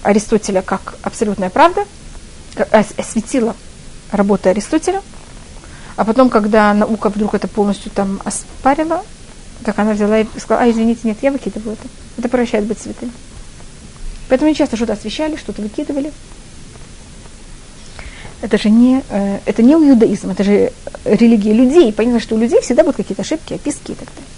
Аристотеля 0.02 0.62
как 0.62 0.96
абсолютная 1.02 1.50
правда, 1.50 1.84
осветила 2.72 3.54
работы 4.10 4.48
Аристотеля, 4.50 5.02
а 5.96 6.04
потом, 6.04 6.30
когда 6.30 6.72
наука 6.74 7.08
вдруг 7.08 7.34
это 7.34 7.48
полностью 7.48 7.90
там 7.90 8.20
оспарила, 8.24 9.04
так 9.64 9.78
она 9.78 9.92
взяла 9.92 10.20
и 10.20 10.26
сказала, 10.38 10.64
а, 10.64 10.70
извините, 10.70 11.00
нет, 11.04 11.18
я 11.22 11.32
выкидываю 11.32 11.72
это. 11.74 11.88
Это 12.16 12.28
превращает 12.28 12.64
быть 12.64 12.78
святым. 12.78 13.12
Поэтому 14.28 14.48
они 14.48 14.56
часто 14.56 14.76
что-то 14.76 14.92
освещали, 14.92 15.36
что-то 15.36 15.62
выкидывали. 15.62 16.12
Это 18.40 18.56
же 18.56 18.70
не, 18.70 19.02
э, 19.08 19.40
это 19.46 19.62
не 19.62 19.72
иудаизм, 19.72 20.30
это 20.30 20.44
же 20.44 20.72
религия 21.04 21.52
людей. 21.52 21.92
Понятно, 21.92 22.20
что 22.20 22.36
у 22.36 22.38
людей 22.38 22.60
всегда 22.60 22.84
будут 22.84 22.96
какие-то 22.96 23.22
ошибки, 23.22 23.54
описки 23.54 23.92
и 23.92 23.94
так 23.94 24.08
далее. 24.08 24.30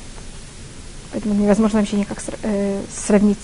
Поэтому 1.13 1.35
невозможно 1.35 1.81
вообще 1.81 1.97
никак 1.97 2.19
э, 2.43 2.81
сравнить. 3.07 3.39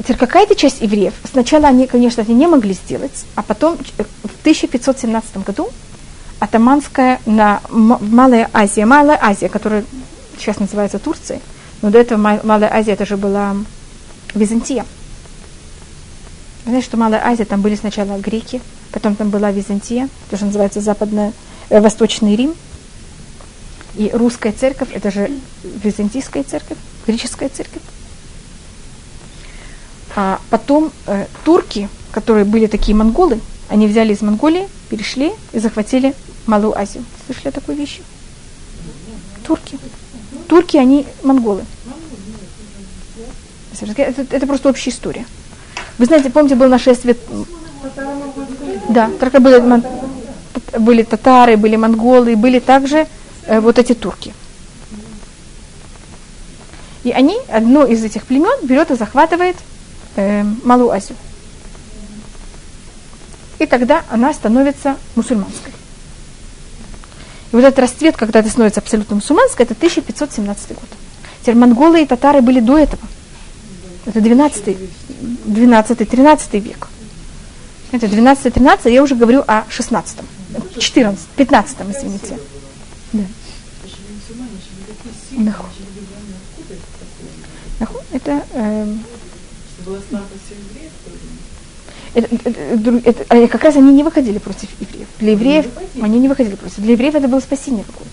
Теперь 0.00 0.16
какая-то 0.16 0.54
часть 0.54 0.80
евреев, 0.80 1.12
сначала 1.30 1.68
они, 1.68 1.86
конечно, 1.86 2.22
это 2.22 2.32
не 2.32 2.46
могли 2.46 2.72
сделать, 2.72 3.26
а 3.34 3.42
потом 3.42 3.76
в 3.76 4.40
1517 4.40 5.44
году 5.44 5.68
атаманская 6.38 7.20
на 7.26 7.60
Малая 7.68 8.48
Азия, 8.54 8.86
Малая 8.86 9.18
Азия, 9.20 9.50
которая 9.50 9.84
сейчас 10.38 10.58
называется 10.58 10.98
Турцией, 10.98 11.40
но 11.82 11.90
до 11.90 11.98
этого 11.98 12.18
Малая 12.18 12.72
Азия 12.72 12.92
это 12.92 13.04
же 13.04 13.18
была 13.18 13.54
Византия. 14.34 14.86
Знаете, 16.64 16.86
что 16.86 16.96
Малая 16.96 17.20
Азия, 17.22 17.44
там 17.44 17.60
были 17.60 17.74
сначала 17.74 18.18
греки, 18.18 18.62
потом 18.92 19.16
там 19.16 19.28
была 19.28 19.50
Византия, 19.50 20.08
то, 20.30 20.36
что 20.36 20.46
называется 20.46 20.80
Западная, 20.80 21.34
э, 21.68 21.78
Восточный 21.78 22.36
Рим. 22.36 22.54
И 23.96 24.10
русская 24.14 24.52
церковь, 24.52 24.88
это 24.92 25.10
же 25.10 25.30
византийская 25.62 26.42
церковь, 26.44 26.78
греческая 27.06 27.50
церковь. 27.50 27.82
А 30.16 30.40
потом 30.50 30.92
э, 31.06 31.26
турки, 31.44 31.88
которые 32.12 32.44
были 32.44 32.66
такие 32.66 32.96
монголы, 32.96 33.40
они 33.68 33.86
взяли 33.86 34.12
из 34.12 34.20
Монголии, 34.20 34.68
перешли 34.88 35.32
и 35.52 35.60
захватили 35.60 36.14
Малую 36.46 36.76
Азию. 36.76 37.04
Слышали 37.26 37.48
о 37.48 37.52
такой 37.52 37.76
вещи? 37.76 38.02
Турки. 39.46 39.78
Турки, 40.48 40.76
они 40.76 41.06
монголы. 41.22 41.64
Это, 43.80 44.26
это 44.28 44.46
просто 44.46 44.68
общая 44.68 44.90
история. 44.90 45.24
Вы 45.98 46.06
знаете, 46.06 46.30
помните, 46.30 46.56
было 46.56 46.68
нашествие... 46.68 47.16
Да, 48.88 49.08
только 49.20 49.38
были, 49.38 49.82
были 50.78 51.02
татары, 51.04 51.56
были 51.56 51.76
монголы, 51.76 52.36
были 52.36 52.58
также 52.58 53.06
э, 53.46 53.60
вот 53.60 53.78
эти 53.78 53.94
турки. 53.94 54.34
И 57.04 57.12
они, 57.12 57.38
одно 57.48 57.86
из 57.86 58.02
этих 58.04 58.24
племен, 58.24 58.66
берет 58.66 58.90
и 58.90 58.96
захватывает 58.96 59.56
э, 60.16 60.42
Малую 60.64 60.90
Азию. 60.90 61.16
И 63.58 63.66
тогда 63.66 64.04
она 64.10 64.32
становится 64.32 64.96
мусульманской. 65.16 65.72
И 67.52 67.56
вот 67.56 67.64
этот 67.64 67.78
расцвет, 67.78 68.16
когда 68.16 68.40
это 68.40 68.48
становится 68.48 68.80
абсолютно 68.80 69.16
мусульманской, 69.16 69.66
это 69.66 69.74
1517 69.74 70.68
год. 70.68 70.88
Теперь 71.42 71.56
монголы 71.56 72.02
и 72.02 72.06
татары 72.06 72.40
были 72.40 72.60
до 72.60 72.78
этого. 72.78 73.02
Это 74.06 74.20
12, 74.20 74.76
12 75.44 76.08
13 76.08 76.54
век. 76.54 76.88
Это 77.92 78.06
12-13, 78.06 78.90
я 78.90 79.02
уже 79.02 79.16
говорю 79.16 79.42
о 79.46 79.64
16 79.68 80.18
14 80.78 81.26
15 81.36 81.76
извините. 81.90 82.38
Да. 83.12 83.22
Это, 88.12 88.42
э, 88.52 88.94
это, 92.14 92.28
это, 92.44 93.00
это, 93.04 93.48
как 93.48 93.62
раз 93.64 93.76
они 93.76 93.92
не 93.92 94.02
выходили 94.02 94.38
против 94.38 94.68
евреев. 94.80 95.08
Для 95.20 95.32
евреев 95.32 95.66
они 96.00 96.18
не 96.18 96.28
выходили 96.28 96.56
против. 96.56 96.78
Для 96.78 96.92
евреев 96.92 97.14
это 97.14 97.28
было 97.28 97.40
спасение 97.40 97.84
какое-то. 97.84 98.10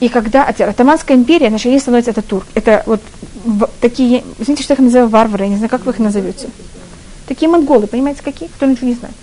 И 0.00 0.08
когда 0.08 0.44
Атаманская 0.46 1.16
империя, 1.16 1.48
значит, 1.48 1.66
они 1.66 1.78
становятся 1.78 2.12
это 2.12 2.22
турк. 2.22 2.46
Это 2.54 2.82
вот 2.86 3.00
такие, 3.80 4.24
извините, 4.38 4.62
что 4.62 4.72
я 4.72 4.76
их 4.76 4.80
называю 4.80 5.08
варвары, 5.08 5.44
я 5.44 5.50
не 5.50 5.56
знаю, 5.56 5.68
как 5.68 5.84
вы 5.84 5.92
их 5.92 5.98
назовете. 5.98 6.48
Такие 7.26 7.50
монголы, 7.50 7.86
понимаете, 7.86 8.22
какие? 8.22 8.48
Кто 8.48 8.66
ничего 8.66 8.88
не 8.88 8.94
знает. 8.94 9.14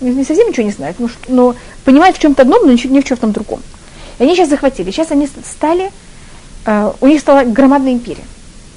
Не 0.00 0.24
совсем 0.24 0.48
ничего 0.48 0.66
не 0.66 0.72
знает, 0.72 0.96
но, 0.98 1.08
но 1.28 1.54
понимают 1.84 2.16
в 2.16 2.20
чем-то 2.20 2.42
одном, 2.42 2.66
но 2.66 2.72
не 2.72 3.00
в 3.00 3.04
чем-то 3.04 3.26
другом. 3.28 3.60
И 4.18 4.22
они 4.22 4.34
сейчас 4.34 4.48
захватили. 4.48 4.90
Сейчас 4.90 5.10
они 5.10 5.26
стали, 5.26 5.90
э, 6.66 6.92
у 7.00 7.06
них 7.06 7.20
стала 7.20 7.44
громадная 7.44 7.92
империя. 7.92 8.24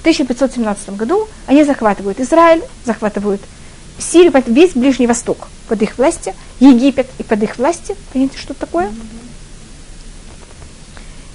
В 0.08 0.10
1517 0.10 0.92
году 0.92 1.28
они 1.48 1.66
захватывают 1.66 2.20
Израиль, 2.22 2.64
захватывают 2.86 3.42
Сирию, 4.00 4.32
весь 4.46 4.74
Ближний 4.74 5.06
Восток 5.08 5.50
под 5.68 5.82
их 5.82 5.98
властью, 5.98 6.34
Египет 6.60 7.08
и 7.18 7.24
под 7.24 7.44
их 7.44 7.58
властью. 7.58 7.98
Понимаете, 8.14 8.38
что 8.38 8.54
такое? 8.54 8.90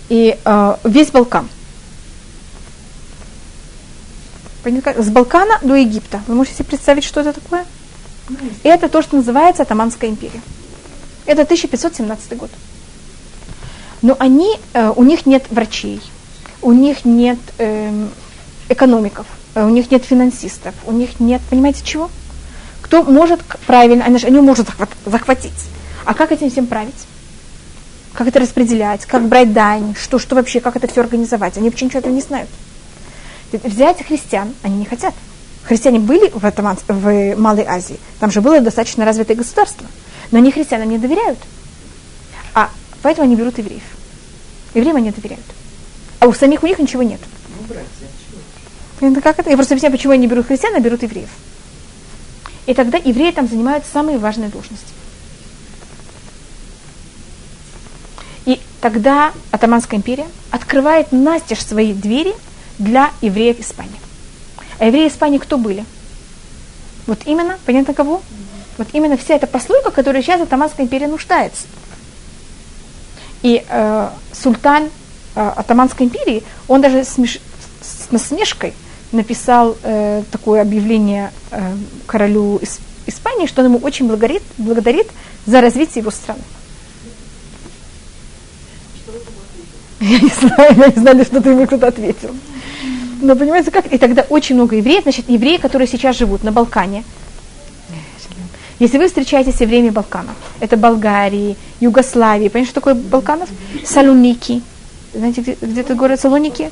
И 0.08 0.38
э, 0.42 0.76
весь 0.84 1.10
Балкан. 1.10 1.48
С 4.64 5.10
Балкана 5.10 5.58
до 5.62 5.74
Египта. 5.74 6.22
Вы 6.26 6.34
можете 6.34 6.56
себе 6.56 6.66
представить, 6.66 7.04
что 7.04 7.20
это 7.20 7.32
такое? 7.32 7.66
И 8.62 8.68
это 8.68 8.88
то, 8.88 9.02
что 9.02 9.16
называется 9.16 9.64
Атаманская 9.64 10.08
империя. 10.08 10.40
Это 11.26 11.42
1517 11.42 12.36
год. 12.38 12.50
Но 14.00 14.16
они, 14.18 14.56
э, 14.72 14.92
у 14.96 15.04
них 15.04 15.26
нет 15.26 15.44
врачей, 15.50 16.00
у 16.60 16.72
них 16.72 17.04
нет 17.04 17.38
э, 17.58 18.08
экономиков, 18.68 19.26
э, 19.54 19.64
у 19.64 19.68
них 19.68 19.90
нет 19.90 20.04
финансистов, 20.04 20.74
у 20.84 20.92
них 20.92 21.20
нет, 21.20 21.40
понимаете, 21.50 21.82
чего? 21.84 22.10
Кто 22.80 23.02
может 23.02 23.40
правильно, 23.66 24.04
они, 24.04 24.18
они 24.22 24.40
могут 24.40 24.66
захватить. 25.06 25.52
А 26.04 26.14
как 26.14 26.32
этим 26.32 26.50
всем 26.50 26.66
править? 26.66 27.06
как 28.12 28.28
это 28.28 28.40
распределять, 28.40 29.06
как 29.06 29.26
брать 29.26 29.52
дань, 29.52 29.94
что, 30.00 30.18
что 30.18 30.34
вообще, 30.34 30.60
как 30.60 30.76
это 30.76 30.86
все 30.86 31.00
организовать. 31.00 31.56
Они 31.56 31.68
вообще 31.68 31.86
ничего 31.86 32.00
этого 32.00 32.12
не 32.12 32.20
знают. 32.20 32.48
Взять 33.52 34.04
христиан 34.06 34.54
они 34.62 34.76
не 34.76 34.84
хотят. 34.84 35.14
Христиане 35.64 36.00
были 36.00 36.30
в, 36.30 36.44
этом, 36.44 36.76
в 36.88 37.36
Малой 37.36 37.64
Азии, 37.64 37.98
там 38.18 38.30
же 38.30 38.40
было 38.40 38.60
достаточно 38.60 39.04
развитое 39.04 39.36
государство, 39.36 39.86
но 40.32 40.38
они 40.38 40.50
христианам 40.50 40.90
не 40.90 40.98
доверяют. 40.98 41.38
А 42.54 42.70
поэтому 43.02 43.26
они 43.26 43.36
берут 43.36 43.58
евреев. 43.58 43.82
Евреям 44.74 44.96
они 44.96 45.10
доверяют. 45.12 45.44
А 46.18 46.26
у 46.26 46.32
самих 46.32 46.62
у 46.62 46.66
них 46.66 46.78
ничего 46.78 47.02
нет. 47.02 47.20
Ну, 47.68 47.76
как 49.22 49.38
это? 49.38 49.50
Я 49.50 49.56
просто 49.56 49.74
объясняю, 49.74 49.92
почему 49.92 50.12
они 50.12 50.26
берут 50.26 50.46
христиан, 50.46 50.74
а 50.74 50.80
берут 50.80 51.02
евреев. 51.02 51.28
И 52.66 52.74
тогда 52.74 52.98
евреи 52.98 53.32
там 53.32 53.48
занимают 53.48 53.84
самые 53.90 54.18
важные 54.18 54.48
должности. 54.48 54.86
И 58.44 58.60
тогда 58.80 59.32
Атаманская 59.50 59.98
империя 59.98 60.26
открывает 60.50 61.12
настежь 61.12 61.64
свои 61.64 61.92
двери 61.92 62.34
для 62.78 63.10
евреев 63.20 63.60
Испании. 63.60 64.00
А 64.78 64.86
евреи 64.86 65.08
Испании 65.08 65.38
кто 65.38 65.58
были? 65.58 65.84
Вот 67.06 67.20
именно, 67.24 67.58
понятно 67.66 67.94
кого? 67.94 68.22
Вот 68.78 68.88
именно 68.92 69.16
вся 69.16 69.34
эта 69.34 69.46
прослойка, 69.46 69.90
которая 69.90 70.22
сейчас 70.22 70.40
Атаманская 70.40 70.86
империя 70.86 71.08
нуждается. 71.08 71.64
И 73.42 73.64
э, 73.68 74.10
султан 74.32 74.88
э, 75.34 75.52
Атаманской 75.56 76.06
империи, 76.06 76.44
он 76.68 76.80
даже 76.80 77.04
смеш... 77.04 77.40
с 77.80 78.10
насмешкой 78.10 78.72
написал 79.12 79.76
э, 79.82 80.22
такое 80.30 80.62
объявление 80.62 81.30
э, 81.50 81.74
королю 82.06 82.58
Ис- 82.58 82.80
Испании, 83.06 83.46
что 83.46 83.62
он 83.62 83.68
ему 83.68 83.78
очень 83.78 84.06
благодарит, 84.06 84.42
благодарит 84.58 85.08
за 85.46 85.60
развитие 85.60 86.00
его 86.02 86.10
страны. 86.10 86.42
Я 90.00 90.18
не 90.18 90.28
знаю, 90.28 90.74
я 90.76 90.86
не 90.88 91.00
знаю, 91.00 91.24
что 91.24 91.40
ты 91.40 91.50
ему 91.50 91.66
кто-то 91.66 91.86
ответил. 91.88 92.34
Но 93.20 93.36
понимаете, 93.36 93.70
как? 93.70 93.86
И 93.92 93.98
тогда 93.98 94.22
очень 94.28 94.56
много 94.56 94.76
евреев, 94.76 95.04
значит, 95.04 95.28
евреи, 95.28 95.58
которые 95.58 95.86
сейчас 95.86 96.16
живут 96.16 96.42
на 96.42 96.50
Балкане. 96.50 97.04
Если 98.80 98.98
вы 98.98 99.06
встречаетесь 99.06 99.54
с 99.54 99.60
евреями 99.60 99.90
Балканов, 99.90 100.34
это 100.58 100.76
Болгарии, 100.76 101.56
Югославии, 101.78 102.48
понимаете, 102.48 102.70
что 102.70 102.80
такое 102.80 102.94
Балканов? 102.94 103.48
Салоники. 103.84 104.60
Знаете, 105.14 105.40
где, 105.42 105.56
где 105.60 105.80
это 105.82 105.94
город 105.94 106.20
Салоники? 106.20 106.70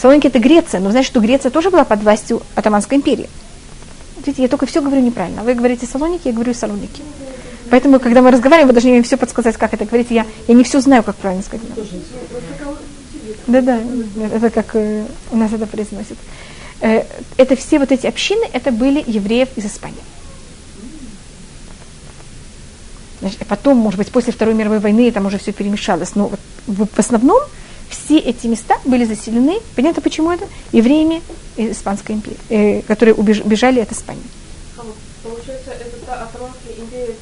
Салоники 0.00 0.26
это 0.26 0.38
Греция, 0.38 0.80
но 0.80 0.90
знаете, 0.90 1.08
что 1.08 1.20
Греция 1.20 1.50
тоже 1.50 1.70
была 1.70 1.84
под 1.84 2.02
властью 2.02 2.42
Атаманской 2.54 2.98
империи. 2.98 3.28
Видите, 4.18 4.42
я 4.42 4.48
только 4.48 4.66
все 4.66 4.82
говорю 4.82 5.00
неправильно. 5.00 5.42
Вы 5.42 5.54
говорите 5.54 5.86
Салоники, 5.86 6.28
я 6.28 6.32
говорю 6.32 6.52
Салоники. 6.52 7.02
Поэтому, 7.70 7.98
когда 7.98 8.22
мы 8.22 8.30
разговариваем, 8.30 8.68
вы 8.68 8.74
должны 8.74 8.90
мне 8.90 9.02
все 9.02 9.16
подсказать, 9.16 9.56
как 9.56 9.74
это 9.74 9.84
говорить. 9.84 10.08
Я, 10.10 10.26
я 10.46 10.54
не 10.54 10.64
все 10.64 10.80
знаю, 10.80 11.02
как 11.02 11.16
правильно 11.16 11.42
сказать. 11.42 11.66
Да, 13.46 13.60
да, 13.60 13.80
это 14.32 14.50
как 14.50 14.74
э, 14.74 15.04
у 15.30 15.36
нас 15.36 15.52
это 15.52 15.66
произносит. 15.66 16.16
Э, 16.80 17.04
это 17.36 17.56
все 17.56 17.78
вот 17.78 17.92
эти 17.92 18.06
общины, 18.06 18.44
это 18.52 18.70
были 18.72 19.02
евреев 19.06 19.48
из 19.56 19.66
Испании. 19.66 20.02
Значит, 23.20 23.46
потом, 23.46 23.78
может 23.78 23.98
быть, 23.98 24.10
после 24.10 24.32
Второй 24.32 24.54
мировой 24.54 24.78
войны 24.78 25.10
там 25.10 25.26
уже 25.26 25.38
все 25.38 25.52
перемешалось, 25.52 26.14
но 26.14 26.28
вот 26.28 26.40
в 26.88 26.98
основном 26.98 27.40
все 27.88 28.18
эти 28.18 28.46
места 28.46 28.78
были 28.84 29.04
заселены, 29.04 29.60
понятно 29.74 30.02
почему 30.02 30.30
это, 30.30 30.46
евреями 30.72 31.22
Испанской 31.56 32.14
империи, 32.14 32.38
э, 32.48 32.82
которые 32.82 33.14
убежали 33.14 33.80
от 33.80 33.92
Испании. 33.92 34.22
Получается, 35.22 35.72
это 35.72 35.96
та 36.06 36.22
Атаманская 36.22 36.74
империя, 36.78 37.14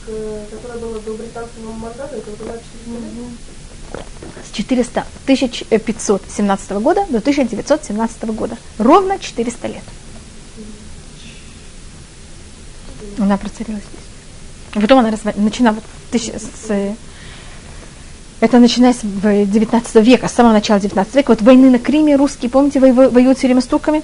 которая 0.51 0.79
была 0.79 0.99
до 0.99 1.15
британского 1.15 1.73
мандата, 1.73 2.17
это 2.17 2.31
была 2.33 2.55
400, 4.53 5.07
1517 5.25 6.71
года 6.73 7.07
до 7.09 7.19
1917 7.19 8.25
года. 8.25 8.57
Ровно 8.79 9.19
400 9.19 9.69
лет. 9.69 9.83
Она 13.19 13.37
процарилась 13.37 13.83
здесь. 13.83 14.83
Потом 14.83 14.99
она 14.99 15.13
начинала 15.37 15.77
с, 16.13 16.97
это 18.45 18.59
начинается 18.59 19.07
в 19.07 19.47
19 19.47 19.95
века, 20.07 20.29
с 20.29 20.33
самого 20.33 20.53
начала 20.53 20.79
19 20.79 21.15
века. 21.15 21.31
Вот 21.31 21.43
войны 21.43 21.71
на 21.71 21.79
Криме, 21.79 22.17
русские, 22.17 22.51
помните, 22.51 22.79
воюют 22.79 23.39
все 23.39 23.47
время 23.47 23.63
с 23.63 23.67
турками? 23.67 24.03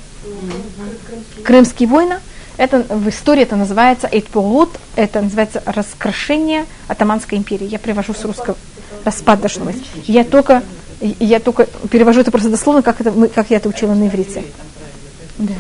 Крымские 1.45 1.89
войны. 1.89 2.17
Это 2.57 2.85
в 2.89 3.09
истории 3.09 3.43
это 3.43 3.57
называется 3.57 4.09
Эйтполут, 4.11 4.71
это 4.97 5.21
называется 5.21 5.63
раскрошение 5.67 6.67
Атаманской 6.89 7.39
империи. 7.39 7.67
Я 7.67 7.79
привожу 7.79 8.15
с 8.15 8.25
русского 8.25 8.57
распад 9.05 9.41
должно 9.41 9.67
быть. 9.67 9.83
Я 10.07 10.25
только, 10.25 10.63
я 11.01 11.41
только 11.41 11.67
перевожу 11.91 12.21
это 12.21 12.31
просто 12.31 12.49
дословно, 12.49 12.83
как, 12.83 13.01
это, 13.01 13.13
как 13.29 13.51
я 13.51 13.59
это 13.59 13.69
учила 13.69 13.95
на 13.95 14.09
иврите. 14.09 14.45
Да. 15.39 15.55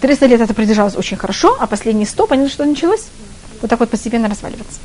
300 0.00 0.26
лет 0.26 0.40
это 0.40 0.54
продержалось 0.54 0.96
очень 0.96 1.16
хорошо, 1.16 1.56
а 1.58 1.66
последние 1.66 2.06
100, 2.06 2.26
понятно, 2.26 2.50
что 2.50 2.64
началось? 2.64 3.06
Вот 3.60 3.68
так 3.68 3.80
вот 3.80 3.90
постепенно 3.90 4.28
разваливаться. 4.28 4.78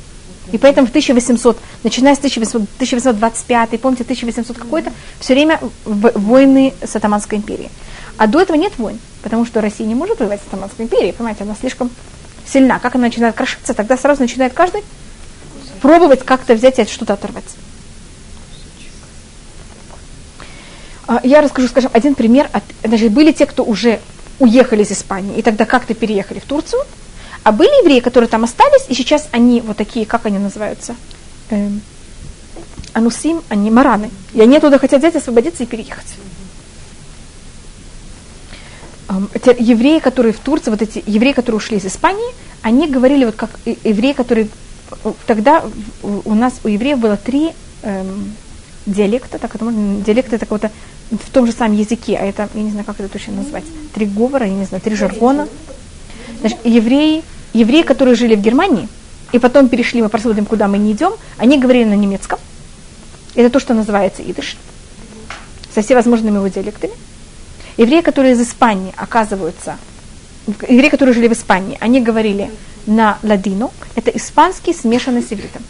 И 0.52 0.58
поэтому 0.58 0.86
в 0.86 0.90
1800, 0.90 1.58
начиная 1.82 2.14
с 2.14 2.18
1800, 2.18 2.62
1825, 2.62 3.80
помните, 3.80 4.02
1800 4.02 4.56
какой-то, 4.56 4.92
все 5.20 5.34
время 5.34 5.60
войны 5.84 6.74
с 6.82 6.96
Атаманской 6.96 7.38
империей. 7.38 7.70
А 8.16 8.26
до 8.26 8.40
этого 8.40 8.56
нет 8.56 8.72
войн, 8.78 8.98
потому 9.22 9.46
что 9.46 9.60
Россия 9.60 9.86
не 9.86 9.94
может 9.94 10.18
воевать 10.20 10.40
с 10.40 10.46
Атаманской 10.48 10.86
империей, 10.86 11.12
понимаете, 11.12 11.44
она 11.44 11.54
слишком 11.54 11.90
сильна. 12.46 12.78
Как 12.78 12.94
она 12.94 13.06
начинает 13.06 13.34
крошиться, 13.34 13.74
тогда 13.74 13.96
сразу 13.96 14.22
начинает 14.22 14.52
каждый 14.52 14.82
пробовать 15.80 16.24
как-то 16.24 16.54
взять 16.54 16.78
и 16.78 16.84
что-то 16.84 17.12
оторвать. 17.12 17.44
А, 21.06 21.20
я 21.22 21.40
расскажу, 21.40 21.68
скажем, 21.68 21.90
один 21.94 22.14
пример. 22.14 22.48
От, 22.52 22.64
значит, 22.84 23.12
были 23.12 23.32
те, 23.32 23.46
кто 23.46 23.64
уже 23.64 24.00
уехали 24.38 24.82
из 24.82 24.92
Испании 24.92 25.36
и 25.38 25.42
тогда 25.42 25.64
как-то 25.64 25.94
переехали 25.94 26.38
в 26.38 26.44
Турцию, 26.44 26.82
а 27.48 27.52
были 27.52 27.82
евреи, 27.82 28.00
которые 28.00 28.28
там 28.28 28.44
остались, 28.44 28.84
и 28.88 28.94
сейчас 28.94 29.26
они 29.32 29.62
вот 29.62 29.78
такие, 29.78 30.04
как 30.04 30.26
они 30.26 30.38
называются? 30.38 30.94
Эм, 31.48 31.80
анусим, 32.92 33.40
они 33.48 33.70
мараны. 33.70 34.10
И 34.34 34.40
они 34.42 34.58
оттуда 34.58 34.78
хотят 34.78 35.00
взять, 35.00 35.16
освободиться 35.16 35.62
и 35.62 35.66
переехать. 35.66 36.04
Эм, 39.08 39.30
те 39.42 39.56
евреи, 39.58 39.98
которые 39.98 40.34
в 40.34 40.40
Турции, 40.40 40.70
вот 40.70 40.82
эти 40.82 41.02
евреи, 41.06 41.32
которые 41.32 41.56
ушли 41.56 41.78
из 41.78 41.86
Испании, 41.86 42.34
они 42.60 42.86
говорили 42.86 43.24
вот 43.24 43.36
как 43.36 43.48
евреи, 43.64 44.12
которые 44.12 44.50
тогда 45.26 45.64
у 46.02 46.34
нас, 46.34 46.52
у 46.64 46.68
евреев 46.68 46.98
было 46.98 47.16
три 47.16 47.52
эм, 47.80 48.34
диалекта, 48.84 49.38
так 49.38 49.54
это 49.54 49.64
можно, 49.64 50.02
диалекты 50.02 50.36
такого-то 50.36 50.70
в 51.10 51.30
том 51.30 51.46
же 51.46 51.52
самом 51.52 51.78
языке, 51.78 52.18
а 52.20 52.26
это, 52.26 52.50
я 52.52 52.62
не 52.62 52.72
знаю, 52.72 52.84
как 52.84 53.00
это 53.00 53.08
точно 53.08 53.36
назвать, 53.36 53.64
три 53.94 54.04
говора, 54.04 54.44
я 54.44 54.52
не 54.52 54.66
знаю, 54.66 54.82
три 54.82 54.94
жаргона. 54.94 55.48
Значит, 56.40 56.58
евреи, 56.64 57.24
евреи, 57.52 57.82
которые 57.82 58.14
жили 58.14 58.34
в 58.34 58.40
Германии, 58.40 58.88
и 59.32 59.38
потом 59.38 59.68
перешли, 59.68 60.02
мы 60.02 60.08
посмотрим, 60.08 60.46
куда 60.46 60.68
мы 60.68 60.78
не 60.78 60.92
идем, 60.92 61.12
они 61.36 61.58
говорили 61.58 61.84
на 61.84 61.94
немецком. 61.94 62.38
Это 63.34 63.50
то, 63.50 63.60
что 63.60 63.74
называется 63.74 64.22
идыш, 64.22 64.56
со 65.74 65.82
всевозможными 65.82 66.36
его 66.36 66.48
диалектами. 66.48 66.94
Евреи, 67.76 68.00
которые 68.00 68.34
из 68.34 68.40
Испании 68.40 68.92
оказываются, 68.96 69.78
евреи, 70.68 70.88
которые 70.88 71.14
жили 71.14 71.28
в 71.28 71.32
Испании, 71.32 71.76
они 71.80 72.00
говорили 72.00 72.50
на 72.86 73.18
ладино, 73.22 73.70
это 73.94 74.10
испанский, 74.10 74.72
смешанный 74.72 75.22
с 75.22 75.32
ивритом. 75.32 75.62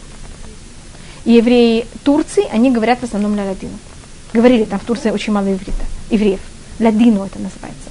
И 1.25 1.33
евреи 1.33 1.85
Турции, 2.03 2.45
они 2.51 2.71
говорят 2.71 2.99
в 2.99 3.03
основном 3.03 3.35
на 3.35 3.45
ладино. 3.45 3.77
Говорили, 4.33 4.63
там 4.63 4.79
в 4.79 4.85
Турции 4.85 5.11
очень 5.11 5.33
мало 5.33 5.51
иврита, 5.51 5.83
евреев. 6.09 6.39
Ладино 6.79 7.25
это 7.25 7.39
называется. 7.39 7.89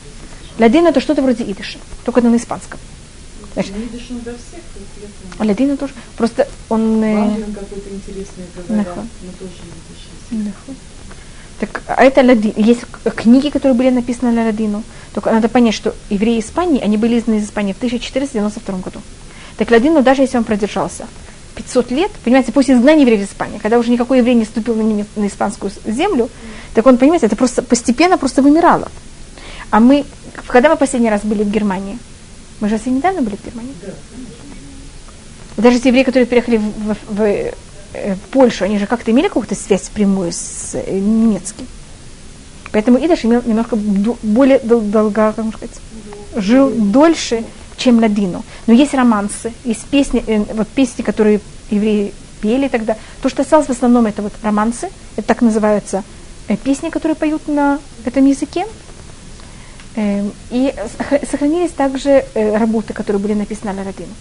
Ладино 0.59 0.89
это 0.89 1.01
что-то 1.01 1.23
вроде 1.23 1.45
идыша, 1.45 1.79
только 2.05 2.21
на 2.23 2.35
испанском. 2.37 2.81
Значит, 3.59 3.75
Ладино 5.41 5.77
тоже. 5.77 5.93
Просто 6.17 6.47
он... 6.69 7.03
Э, 7.03 7.31
какой-то 7.55 7.91
интересный 7.91 8.45
говорят, 8.55 8.95
тоже 8.95 9.51
Так, 11.59 11.83
а 11.89 12.05
это 12.05 12.23
ладин. 12.23 12.53
Есть 12.57 12.83
книги, 13.17 13.49
которые 13.49 13.77
были 13.77 13.91
написаны 13.91 14.31
на 14.31 14.45
ладину. 14.45 14.85
Только 15.13 15.33
надо 15.33 15.49
понять, 15.49 15.75
что 15.75 15.95
евреи 16.09 16.39
Испании, 16.39 16.81
они 16.81 16.97
были 16.97 17.19
изгнаны 17.19 17.39
из 17.39 17.47
Испании 17.47 17.73
в 17.73 17.79
1492 17.79 18.79
году. 18.79 19.01
Так 19.57 19.73
Ладину, 19.73 20.03
даже 20.03 20.23
если 20.23 20.37
он 20.37 20.45
продержался 20.45 21.09
500 21.57 21.91
лет, 21.91 22.13
понимаете, 22.25 22.53
после 22.53 22.75
изгнания 22.77 23.03
евреев 23.03 23.23
из 23.23 23.31
Испании, 23.31 23.59
когда 23.59 23.81
уже 23.81 23.91
никакой 23.91 24.19
еврей 24.19 24.37
не 24.37 24.45
ступил 24.45 24.77
на, 24.77 24.83
немец, 24.83 25.07
на 25.17 25.27
испанскую 25.27 25.73
землю, 25.85 26.31
так 26.75 26.87
он, 26.87 26.97
понимаете, 26.97 27.27
это 27.27 27.35
просто 27.35 27.63
постепенно 27.63 28.19
просто 28.19 28.41
вымирало. 28.41 28.89
А 29.71 29.81
мы, 29.81 30.05
когда 30.47 30.69
мы 30.69 30.77
последний 30.77 31.11
раз 31.11 31.23
были 31.25 31.43
в 31.43 31.51
Германии? 31.51 31.99
Мы 32.61 32.69
же 32.69 32.77
совсем 32.77 32.97
недавно 32.97 33.23
были 33.23 33.37
в 33.37 33.45
Германии. 33.45 33.75
Даже 35.57 35.81
те 35.81 35.89
евреи, 35.89 36.05
которые 36.05 36.27
переехали 36.27 36.57
в, 36.57 36.63
в, 36.63 36.97
в, 37.09 37.23
э, 37.23 38.15
в 38.15 38.21
Польшу, 38.31 38.65
они 38.65 38.79
же 38.79 38.87
как-то 38.87 39.11
имели 39.11 39.29
какую-то 39.29 39.55
связь 39.55 39.89
прямую 39.89 40.33
с 40.33 40.75
э, 40.75 40.99
немецким. 40.99 41.67
Поэтому 42.71 42.99
Идаш 42.99 43.25
имел 43.25 43.43
немножко 43.45 43.77
более 43.77 44.59
долго, 44.59 45.11
как 45.13 45.39
можно 45.39 45.53
сказать, 45.53 45.77
жил 46.37 46.71
дольше, 46.71 47.45
чем 47.77 47.99
Ладину. 47.99 48.45
Но 48.67 48.73
есть 48.73 48.95
романсы, 48.95 49.53
есть 49.65 49.85
песни, 49.87 50.23
э, 50.27 50.45
вот 50.55 50.69
песни, 50.69 51.03
которые 51.03 51.41
евреи 51.71 52.13
пели 52.41 52.69
тогда. 52.69 52.97
То, 53.23 53.29
что 53.29 53.43
осталось 53.43 53.67
в 53.67 53.71
основном, 53.71 54.07
это 54.07 54.23
вот 54.23 54.33
романсы, 54.43 54.91
это 55.17 55.27
так 55.27 55.43
называются 55.43 56.05
песни, 56.65 56.89
которые 56.89 57.17
поют 57.17 57.49
на 57.49 57.79
этом 58.05 58.27
языке. 58.27 58.67
Эм, 59.99 60.33
и 60.51 60.73
сохранились 61.29 61.73
также 61.73 62.25
э, 62.35 62.57
работы, 62.57 62.95
которые 62.95 63.21
были 63.21 63.35
написаны 63.35 63.73
на 63.73 63.83
равину. 63.83 64.13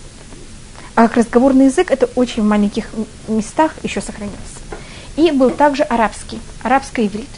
А 0.95 1.07
разговорный 1.07 1.65
язык, 1.65 1.91
это 1.91 2.09
очень 2.15 2.41
в 2.41 2.47
маленьких 2.47 2.85
местах 3.27 3.75
еще 3.83 4.01
сохранился. 4.01 4.57
И 5.17 5.29
был 5.29 5.51
также 5.51 5.83
арабский, 5.83 6.39
арабско-иврит. 6.63 7.29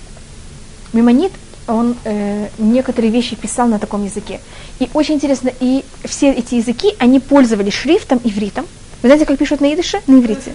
Мимонит, 0.93 1.33
он 1.67 1.97
э, 2.05 2.47
некоторые 2.57 3.11
вещи 3.11 3.35
писал 3.35 3.67
на 3.67 3.77
таком 3.77 4.05
языке. 4.05 4.39
И 4.79 4.89
очень 4.93 5.15
интересно, 5.15 5.51
и 5.59 5.83
все 6.05 6.31
эти 6.31 6.55
языки, 6.55 6.95
они 6.97 7.19
пользовались 7.19 7.73
шрифтом 7.73 8.21
ивритом. 8.23 8.65
Вы 9.01 9.09
знаете, 9.09 9.25
как 9.25 9.37
пишут 9.37 9.59
на 9.59 9.73
идыше? 9.73 9.99
На 10.07 10.17
иврите. 10.17 10.53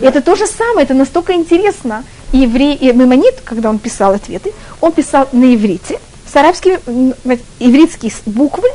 И 0.00 0.04
это 0.04 0.20
то 0.20 0.34
же 0.34 0.48
самое, 0.48 0.84
это 0.84 0.94
настолько 0.94 1.32
интересно. 1.34 2.02
И 2.32 2.38
еврей, 2.38 2.74
и 2.74 2.92
Мимонит, 2.92 3.40
когда 3.44 3.70
он 3.70 3.78
писал 3.78 4.14
ответы, 4.14 4.52
он 4.80 4.90
писал 4.90 5.28
на 5.30 5.54
иврите, 5.54 6.00
с 6.34 6.36
арабскими, 6.36 6.80
ивритские 7.60 8.12
буквы, 8.26 8.68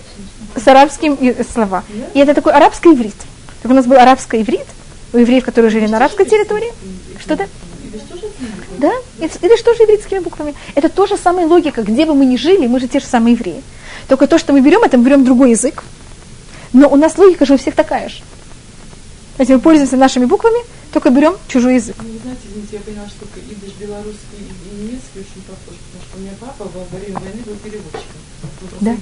с 0.56 0.66
арабскими 0.66 1.36
слова. 1.44 1.84
И 2.14 2.20
это 2.20 2.34
такой 2.34 2.54
арабский 2.54 2.94
иврит. 2.94 3.16
Так 3.62 3.70
у 3.70 3.76
нас 3.76 3.86
был 3.86 3.98
арабский 3.98 4.42
иврит, 4.42 4.66
у 5.12 5.18
евреев, 5.18 5.44
которые 5.44 5.70
жили 5.70 5.86
на 5.86 5.98
арабской 5.98 6.26
территории. 6.26 6.72
Что-то? 7.20 7.50
Да, 8.78 8.94
или 9.18 9.58
что 9.58 9.76
же 9.76 9.84
еврейскими 9.84 10.20
буквами? 10.20 10.56
Это 10.76 10.88
то 10.88 11.06
же 11.06 11.18
самая 11.18 11.48
логика, 11.48 11.84
где 11.84 12.06
бы 12.06 12.16
мы 12.16 12.26
ни 12.26 12.38
жили, 12.38 12.66
мы 12.66 12.80
же 12.80 12.88
те 12.88 13.02
же 13.02 13.06
самые 13.06 13.34
евреи. 13.34 13.62
Только 14.08 14.28
то, 14.28 14.38
что 14.38 14.54
мы 14.54 14.62
берем, 14.62 14.84
это 14.84 14.98
мы 14.98 15.04
берем 15.04 15.26
другой 15.26 15.50
язык. 15.52 15.84
Но 16.72 16.88
у 16.88 16.96
нас 16.96 17.18
логика 17.18 17.46
же 17.46 17.56
у 17.56 17.58
всех 17.58 17.76
такая 17.76 18.08
же. 18.08 18.22
Если 19.38 19.54
мы 19.54 19.60
пользуемся 19.60 19.98
нашими 19.98 20.24
буквами, 20.24 20.60
только 20.94 21.10
берем 21.10 21.36
чужой 21.50 21.76
язык. 21.76 21.98
Ну, 22.00 22.08
вы 22.08 22.20
знаете, 22.20 22.42
извините, 22.50 22.78
я 22.78 22.80
поняла, 22.80 23.08
что 23.08 23.26
идыш 23.38 23.74
белорусский 23.80 24.38
и 24.40 24.82
немецкий 24.82 25.20
очень 25.20 25.44
похож, 25.44 25.76
у 26.16 26.20
меня 26.20 26.32
папа 26.40 26.66
во 26.74 26.98
время 26.98 27.20
войны 27.20 27.42
был 27.46 27.56
переводчиком. 27.56 28.20
Да. 28.82 28.92
Ну, 28.92 28.98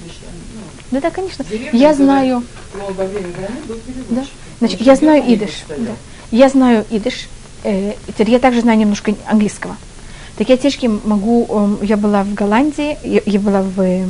да, 0.90 1.00
да, 1.00 1.10
конечно. 1.10 1.44
Я 1.72 1.94
знаю. 1.94 2.44
Во 2.74 3.04
время 3.04 3.28
войны 3.28 3.60
был 3.66 3.76
переводчиком. 3.76 4.16
Да. 4.16 4.24
Значит, 4.58 4.80
я 4.80 4.96
знаю 4.96 5.22
идыш. 5.34 5.64
Да. 5.68 5.92
Я 6.30 6.48
знаю 6.48 6.84
идыш. 6.90 7.28
Э, 7.64 7.94
я 8.18 8.38
также 8.38 8.60
знаю 8.60 8.78
немножко 8.78 9.14
английского. 9.26 9.76
Так 10.36 10.48
я 10.48 10.56
тешки 10.56 10.86
могу, 10.86 11.46
эм, 11.50 11.78
я 11.82 11.96
была 11.96 12.22
в 12.22 12.32
Голландии, 12.32 12.96
я, 13.02 13.20
я 13.26 13.40
была 13.40 13.62
в 13.62 13.80
э, 13.80 14.06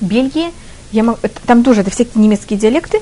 Бельгии, 0.00 0.50
я 0.90 1.04
могу, 1.04 1.18
там 1.46 1.62
тоже 1.62 1.82
это 1.82 1.90
все 1.90 2.08
немецкие 2.16 2.58
диалекты. 2.58 3.00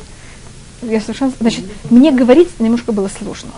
Я 0.82 1.00
совершенно, 1.00 1.32
значит, 1.40 1.64
мне 1.88 2.12
говорить 2.12 2.60
немножко 2.60 2.92
было 2.92 3.08
сложно. 3.08 3.50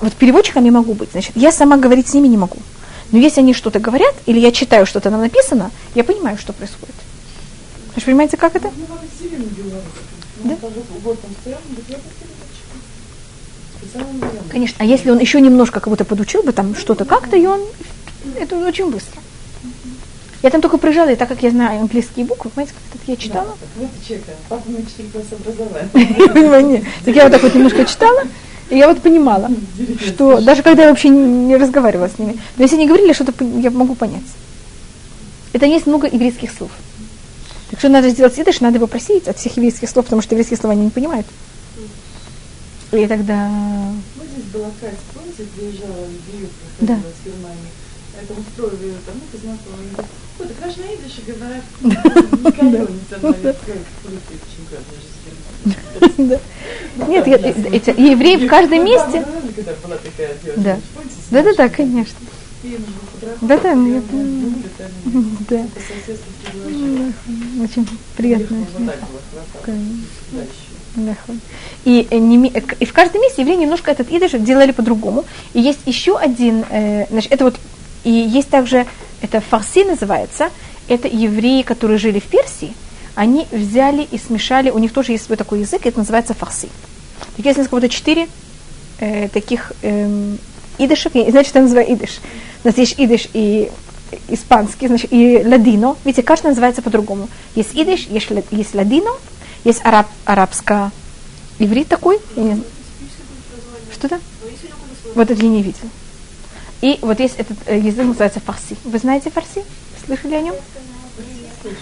Вот 0.00 0.12
переводчиком 0.12 0.64
я 0.64 0.70
могу 0.70 0.94
быть, 0.94 1.10
значит, 1.12 1.32
я 1.34 1.50
сама 1.50 1.76
говорить 1.76 2.08
с 2.08 2.14
ними 2.14 2.28
не 2.28 2.36
могу. 2.36 2.58
Но 3.14 3.20
если 3.20 3.42
они 3.42 3.54
что-то 3.54 3.78
говорят, 3.78 4.12
или 4.26 4.40
я 4.40 4.50
читаю 4.50 4.86
что-то 4.86 5.08
там 5.08 5.20
написано, 5.20 5.70
я 5.94 6.02
понимаю, 6.02 6.36
что 6.36 6.52
происходит. 6.52 6.96
Вы 7.94 8.00
же 8.00 8.06
понимаете, 8.06 8.36
как 8.36 8.56
это? 8.56 8.72
Да? 10.42 10.56
Конечно. 14.50 14.78
А 14.80 14.84
если 14.84 15.12
он 15.12 15.20
еще 15.20 15.40
немножко 15.40 15.78
как 15.78 15.90
будто 15.90 16.04
подучил 16.04 16.42
бы 16.42 16.50
там 16.50 16.74
что-то 16.74 17.04
как-то, 17.04 17.36
и 17.36 17.46
он 17.46 17.60
это 18.36 18.58
очень 18.58 18.90
быстро. 18.90 19.22
Я 20.42 20.50
там 20.50 20.60
только 20.60 20.76
прижала, 20.76 21.12
и 21.12 21.14
так 21.14 21.28
как 21.28 21.40
я 21.44 21.50
знаю 21.50 21.82
английские 21.82 22.26
буквы, 22.26 22.50
понимаете, 22.50 22.74
как 22.74 23.00
это 23.00 23.12
я 23.12 23.16
читала. 23.16 23.46
Да, 23.46 23.66
вот 23.76 23.90
человека, 24.04 24.32
папа 24.48 24.62
у 24.66 24.72
меня 24.72 24.84
4 24.84 25.08
класса 25.10 25.36
образования. 25.36 26.84
Так 27.04 27.14
я 27.14 27.22
вот 27.22 27.32
так 27.32 27.42
вот 27.44 27.54
немножко 27.54 27.84
читала, 27.84 28.24
и 28.74 28.78
я 28.78 28.88
вот 28.88 29.00
понимала, 29.00 29.48
что 30.04 30.40
даже 30.40 30.62
когда 30.62 30.82
я 30.82 30.88
вообще 30.90 31.08
не 31.08 31.56
разговаривала 31.56 32.08
с 32.08 32.18
ними, 32.18 32.36
но 32.56 32.62
если 32.64 32.76
они 32.76 32.88
говорили 32.88 33.12
что-то, 33.12 33.44
я 33.44 33.70
могу 33.70 33.94
понять. 33.94 34.24
Это 35.52 35.66
есть 35.66 35.86
много 35.86 36.08
еврейских 36.08 36.50
слов. 36.50 36.70
Так 37.70 37.78
что 37.78 37.88
надо 37.88 38.08
сделать 38.10 38.38
идыш, 38.38 38.60
надо 38.60 38.76
его 38.76 38.88
просить 38.88 39.28
от 39.28 39.38
всех 39.38 39.56
еврейских 39.56 39.88
слов, 39.88 40.06
потому 40.06 40.22
что 40.22 40.34
еврейские 40.34 40.58
слова 40.58 40.72
они 40.72 40.86
не 40.86 40.90
понимают. 40.90 41.26
И 42.90 43.06
тогда... 43.06 43.48
Вот 44.16 44.26
здесь 44.26 44.44
была 44.52 44.70
Катя, 44.80 44.96
помните, 45.14 45.44
приезжала 45.56 46.06
в 46.06 46.32
Бию, 46.32 46.48
да. 46.80 46.96
с 46.96 47.26
Германии. 47.26 47.70
Это 48.20 48.32
устроили 48.32 48.94
там, 49.06 49.14
ну, 49.14 49.22
познакомились. 49.30 49.96
Ой, 50.40 50.46
так 50.48 50.68
аж 50.68 50.76
на 50.76 50.94
идыше 50.94 51.22
говорят, 51.26 51.64
никого 51.82 52.88
не 52.92 52.98
там, 53.08 53.20
да. 53.42 53.54
Нет, 57.08 57.26
евреи 57.26 58.46
в 58.46 58.48
каждом 58.48 58.84
месте. 58.84 59.24
Да. 60.56 60.78
Да, 61.30 61.42
да, 61.42 61.54
да, 61.56 61.68
конечно. 61.68 62.18
Да, 63.40 63.58
да, 63.58 63.72
я 63.72 64.02
Да. 65.48 65.66
Очень 67.62 67.88
приятно. 68.16 68.66
И, 71.84 72.06
э, 72.10 72.18
э, 72.18 72.60
и 72.80 72.84
в 72.84 72.92
каждом 72.92 73.20
месте 73.20 73.42
евреи 73.42 73.56
немножко 73.56 73.90
этот 73.90 74.10
идыш 74.10 74.32
делали 74.32 74.72
по-другому. 74.72 75.24
И 75.52 75.60
есть 75.60 75.80
еще 75.86 76.16
один, 76.16 76.64
э, 76.70 77.06
значит, 77.10 77.32
это 77.32 77.44
вот, 77.44 77.56
и 78.04 78.10
есть 78.10 78.48
также, 78.48 78.86
это 79.20 79.40
фарси 79.40 79.84
называется, 79.84 80.50
это 80.88 81.08
евреи, 81.08 81.62
которые 81.62 81.98
жили 81.98 82.20
в 82.20 82.24
Персии, 82.24 82.74
они 83.14 83.46
взяли 83.50 84.06
и 84.10 84.18
смешали, 84.18 84.70
у 84.70 84.78
них 84.78 84.92
тоже 84.92 85.12
есть 85.12 85.24
свой 85.24 85.36
такой 85.36 85.60
язык, 85.60 85.86
это 85.86 85.98
называется 85.98 86.34
фарси. 86.34 86.68
Так 87.36 87.44
есть 87.44 87.58
несколько, 87.58 87.80
вот 87.80 87.90
четыре 87.90 88.28
э, 88.98 89.28
таких 89.28 89.72
э, 89.82 90.36
идышек, 90.78 91.12
значит, 91.12 91.50
это 91.50 91.60
называется 91.60 91.94
идыш. 91.94 92.20
У 92.64 92.68
нас 92.68 92.78
есть 92.78 92.94
идыш 92.98 93.28
и 93.32 93.70
испанский, 94.28 94.88
значит, 94.88 95.12
и 95.12 95.42
ладино. 95.44 95.96
Видите, 96.04 96.22
каждый 96.22 96.48
называется 96.48 96.82
по-другому. 96.82 97.28
Есть 97.54 97.70
идыш, 97.74 98.06
есть, 98.08 98.28
есть 98.50 98.74
ладино, 98.74 99.10
есть 99.64 99.80
араб, 99.84 100.08
арабско 100.24 100.90
иврит 101.58 101.88
такой. 101.88 102.18
Что-то? 103.92 104.20
Вот 105.14 105.30
это 105.30 105.40
я 105.40 105.48
не 105.48 105.62
видел. 105.62 105.88
И 106.80 106.98
вот 107.00 107.18
есть 107.20 107.36
этот 107.38 107.56
э, 107.66 107.78
язык, 107.78 108.04
называется 108.04 108.40
фарси. 108.40 108.76
Вы 108.84 108.98
знаете 108.98 109.30
фарси? 109.30 109.64
Слышали 110.04 110.34
о 110.34 110.40
нем? 110.40 110.54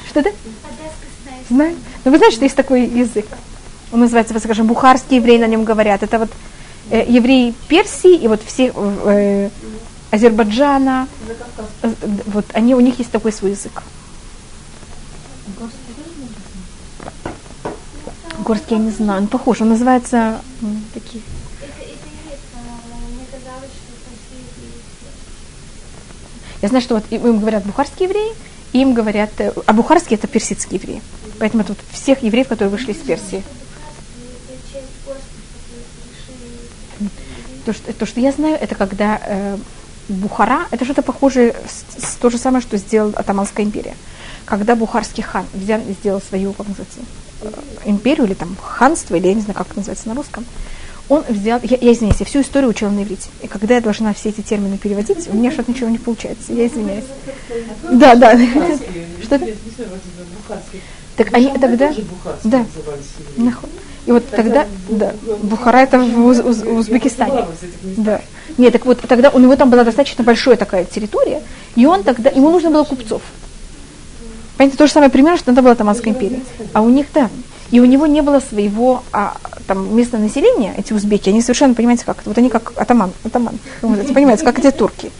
Что-то? 0.09 0.31
Знаю. 1.53 1.77
Но 2.05 2.11
вы 2.11 2.17
знаете, 2.17 2.37
что 2.37 2.45
есть 2.47 2.57
такой 2.57 2.87
язык? 2.87 3.27
Он 3.93 4.01
называется, 4.01 4.39
скажем, 4.39 4.67
бухарский 4.67 5.19
еврей 5.19 5.39
на 5.39 5.47
нем 5.47 5.65
говорят. 5.65 6.03
Это 6.03 6.19
вот 6.19 6.31
э, 6.91 7.05
евреи 7.07 7.55
Персии 7.69 8.17
и 8.17 8.27
вот 8.27 8.41
все 8.43 8.73
э, 8.75 9.51
Азербайджана. 10.11 11.09
Э, 11.83 11.93
вот 12.27 12.47
они, 12.55 12.75
у 12.75 12.81
них 12.81 12.99
есть 12.99 13.11
такой 13.11 13.33
свой 13.33 13.51
язык. 13.51 13.83
Горский 18.39 18.77
я 18.77 18.79
не 18.79 18.91
знаю, 18.91 19.21
он 19.21 19.29
похож, 19.29 19.61
он 19.61 19.69
называется 19.69 20.41
такие. 20.95 21.23
Я 26.63 26.69
знаю, 26.69 26.83
что 26.83 26.95
вот 26.95 27.05
им 27.11 27.41
говорят 27.41 27.67
бухарские 27.67 28.09
евреи, 28.09 28.33
им 28.73 28.95
говорят, 28.95 29.33
э, 29.39 29.53
а 29.67 29.73
бухарские 29.75 30.19
это 30.19 30.27
персидские 30.29 30.81
евреи. 30.81 31.03
Поэтому 31.39 31.65
тут 31.65 31.79
всех 31.93 32.23
евреев, 32.23 32.49
которые 32.49 32.71
вышли 32.71 32.93
из 32.93 32.99
Персии. 32.99 33.43
То, 37.65 37.73
что, 37.73 37.93
то, 37.93 38.07
что 38.07 38.21
я 38.21 38.33
знаю, 38.33 38.59
это 38.61 38.75
когда 38.75 39.21
э, 39.25 39.57
Бухара, 40.09 40.67
это 40.71 40.85
что-то 40.85 41.03
похожее, 41.03 41.55
с, 41.67 42.05
с, 42.05 42.15
то 42.17 42.29
же 42.29 42.39
самое, 42.39 42.61
что 42.61 42.77
сделала 42.77 43.13
Атаманская 43.15 43.65
империя. 43.65 43.95
Когда 44.45 44.75
бухарский 44.75 45.23
хан 45.23 45.47
взял, 45.55 45.81
сделал 46.01 46.21
свою, 46.21 46.53
как 46.53 46.67
называется, 46.67 47.01
э, 47.43 47.51
империю, 47.85 48.27
или 48.27 48.35
там 48.35 48.57
ханство, 48.61 49.15
или 49.15 49.29
я 49.29 49.35
не 49.35 49.43
знаю, 49.43 49.57
как 49.57 49.69
это 49.69 49.77
называется 49.77 50.09
на 50.09 50.15
русском, 50.15 50.45
он 51.09 51.25
взял, 51.29 51.61
я, 51.63 51.77
я 51.81 51.93
извиняюсь, 51.93 52.21
я 52.21 52.27
всю 52.27 52.41
историю 52.41 52.71
учила 52.71 52.89
на 52.91 53.03
иврите. 53.03 53.29
И 53.43 53.47
когда 53.47 53.75
я 53.75 53.81
должна 53.81 54.13
все 54.15 54.31
эти 54.31 54.41
термины 54.41 54.79
переводить, 54.79 55.29
у 55.29 55.35
меня 55.35 55.51
что-то 55.51 55.71
ничего 55.71 55.89
не 55.89 55.99
получается. 55.99 56.53
Я 56.53 56.67
извиняюсь. 56.67 57.05
Да, 57.91 58.15
да. 58.15 58.37
Что 59.23 59.39
Так 61.17 61.33
они 61.33 61.57
тогда... 61.59 61.93
Да. 62.45 62.65
И 64.05 64.11
вот 64.11 64.29
тогда, 64.31 64.67
да, 64.89 65.13
Бухара 65.43 65.79
это 65.79 66.01
в, 66.01 66.27
Уз, 66.27 66.41
Уз, 66.41 66.63
Узбекистане. 66.65 67.47
Да. 67.83 68.21
Нет, 68.59 68.73
так 68.73 68.85
вот 68.85 69.01
тогда 69.01 69.31
у 69.31 69.39
него 69.39 69.55
там 69.55 69.71
была 69.71 69.85
достаточно 69.85 70.25
большая 70.25 70.57
такая 70.57 70.85
территория, 70.85 71.41
и 71.77 71.87
он 71.87 72.03
тогда, 72.03 72.29
ему 72.31 72.51
нужно 72.51 72.71
было 72.71 72.83
купцов. 72.83 73.23
Понимаете, 74.57 74.77
то 74.77 74.87
же 74.87 74.93
самое 74.93 75.11
примерно, 75.11 75.39
что 75.39 75.53
это 75.53 75.63
была 75.63 75.75
Таманская 75.77 76.13
империя. 76.13 76.41
А 76.73 76.83
у 76.83 76.89
них, 76.89 77.07
да, 77.15 77.31
и 77.71 77.81
у 77.81 77.85
него 77.85 78.07
не 78.07 78.21
было 78.21 78.41
своего 78.41 79.03
а, 79.13 79.37
там, 79.67 79.97
местного 79.97 80.23
населения, 80.23 80.75
эти 80.77 80.93
узбеки, 80.93 81.31
они 81.31 81.41
совершенно, 81.41 81.75
понимаете, 81.75 82.05
как, 82.05 82.19
вот 82.25 82.37
они 82.37 82.51
как 82.51 82.73
атаман, 82.77 83.13
атаман, 83.25 83.59
понимаете, 83.81 84.45
как 84.45 84.59
эти 84.59 84.71
турки. 84.71 85.11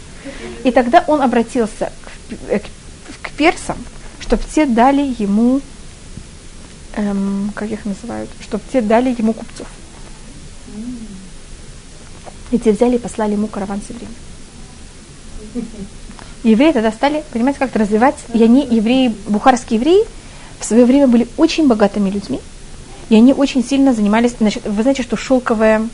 И 0.63 0.71
тогда 0.71 1.03
он 1.07 1.21
обратился 1.21 1.91
к, 2.29 2.59
к, 2.59 2.65
к 3.21 3.31
персам, 3.31 3.77
чтобы 4.19 4.43
те 4.53 4.65
дали 4.65 5.15
ему, 5.17 5.61
эм, 6.95 7.51
как 7.55 7.69
их 7.69 7.85
называют, 7.85 8.29
чтобы 8.41 8.63
те 8.71 8.81
дали 8.81 9.09
ему 9.17 9.33
купцов. 9.33 9.67
И 12.51 12.59
те 12.59 12.71
взяли 12.71 12.95
и 12.95 12.99
послали 12.99 13.33
ему 13.33 13.47
караван 13.47 13.81
с 13.81 13.89
евреями. 13.89 14.15
Евреи 16.43 16.71
тогда 16.71 16.91
стали, 16.91 17.23
понимаете, 17.31 17.59
как-то 17.59 17.79
развивать. 17.79 18.15
И 18.33 18.43
они, 18.43 18.65
евреи, 18.65 19.15
бухарские 19.27 19.79
евреи, 19.79 20.03
в 20.59 20.65
свое 20.65 20.85
время 20.85 21.07
были 21.07 21.27
очень 21.37 21.67
богатыми 21.67 22.09
людьми. 22.09 22.39
И 23.09 23.15
они 23.15 23.33
очень 23.33 23.63
сильно 23.63 23.93
занимались, 23.93 24.35
значит, 24.39 24.65
вы 24.65 24.81
знаете, 24.81 25.03
что 25.03 25.17
шелковая, 25.17 25.87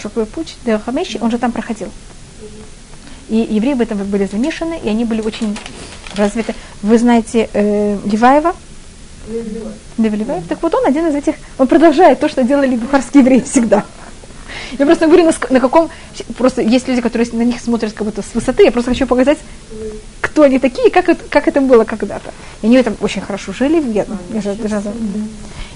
шелковый 0.00 0.26
путь, 0.26 0.56
Делхамеши, 0.64 1.18
он 1.20 1.30
же 1.30 1.38
там 1.38 1.52
проходил. 1.52 1.88
И 3.28 3.36
евреи 3.36 3.74
в 3.74 3.80
этом 3.80 3.98
были 4.04 4.26
замешаны, 4.26 4.78
и 4.82 4.88
они 4.88 5.04
были 5.04 5.20
очень 5.20 5.56
развиты. 6.16 6.54
Вы 6.82 6.98
знаете 6.98 7.48
э, 7.52 7.98
Леваева? 8.04 8.54
Леваев. 9.98 10.44
Так 10.48 10.62
вот 10.62 10.74
он 10.74 10.86
один 10.86 11.06
из 11.08 11.14
этих, 11.14 11.34
он 11.58 11.66
продолжает 11.66 12.20
то, 12.20 12.28
что 12.28 12.42
делали 12.42 12.76
бухарские 12.76 13.22
евреи 13.22 13.40
всегда. 13.40 13.84
Я 14.78 14.86
просто 14.86 15.06
говорю, 15.06 15.24
на, 15.24 15.32
на 15.50 15.60
каком... 15.60 15.90
Просто 16.36 16.62
есть 16.62 16.88
люди, 16.88 17.00
которые 17.00 17.28
на 17.32 17.42
них 17.42 17.60
смотрят 17.60 17.92
как 17.92 18.06
будто 18.06 18.22
с 18.22 18.34
высоты. 18.34 18.64
Я 18.64 18.72
просто 18.72 18.90
хочу 18.90 19.06
показать, 19.06 19.38
кто 20.20 20.42
они 20.42 20.58
такие, 20.58 20.90
как 20.90 21.08
это, 21.08 21.24
как 21.28 21.48
это 21.48 21.60
было 21.60 21.84
когда-то. 21.84 22.32
И 22.62 22.66
они 22.66 22.82
там 22.82 22.96
очень 23.00 23.20
хорошо 23.20 23.52
жили, 23.52 23.80
даже, 24.28 24.54
да. 24.54 24.92